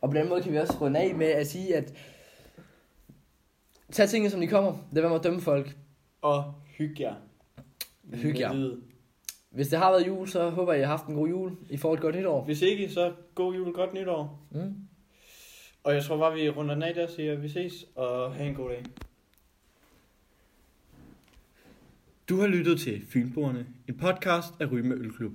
Og 0.00 0.10
på 0.10 0.16
den 0.16 0.28
måde 0.28 0.42
kan 0.42 0.52
vi 0.52 0.58
også 0.58 0.72
runde 0.80 1.00
af 1.00 1.14
med 1.14 1.26
at 1.26 1.46
sige, 1.46 1.76
at 1.76 1.94
tag 3.92 4.08
tingene, 4.08 4.30
som 4.30 4.40
de 4.40 4.46
kommer. 4.46 4.72
Lad 4.92 5.02
være 5.02 5.10
med 5.10 5.18
at 5.18 5.24
dømme 5.24 5.40
folk. 5.40 5.76
Og 6.22 6.54
hygge 6.78 7.02
jer. 7.02 7.14
Hyg 8.14 8.40
jer. 8.40 8.76
Hvis 9.50 9.68
det 9.68 9.78
har 9.78 9.90
været 9.90 10.06
jul, 10.06 10.28
så 10.28 10.50
håber 10.50 10.72
jeg, 10.72 10.80
I 10.80 10.84
har 10.84 10.90
haft 10.90 11.06
en 11.06 11.14
god 11.14 11.28
jul. 11.28 11.56
I 11.70 11.76
får 11.76 11.94
et 11.94 12.00
godt 12.00 12.16
nytår. 12.16 12.44
Hvis 12.44 12.62
ikke, 12.62 12.90
så 12.90 13.12
god 13.34 13.54
jul, 13.54 13.72
godt 13.72 13.94
nytår. 13.94 14.46
Mm. 14.50 14.74
Og 15.84 15.94
jeg 15.94 16.04
tror 16.04 16.18
bare, 16.18 16.34
vi 16.34 16.48
runder 16.48 16.74
den 16.74 16.82
af 16.82 16.94
der, 16.94 17.06
siger 17.06 17.36
vi 17.36 17.48
ses, 17.48 17.86
og 17.94 18.34
have 18.34 18.48
en 18.48 18.54
god 18.54 18.68
dag. 18.68 18.84
Du 22.28 22.40
har 22.40 22.46
lyttet 22.46 22.80
til 22.80 23.06
Fynboerne, 23.06 23.66
en 23.88 23.98
podcast 23.98 24.54
af 24.60 24.72
Ryme 24.72 24.94
Ølklub. 24.94 25.32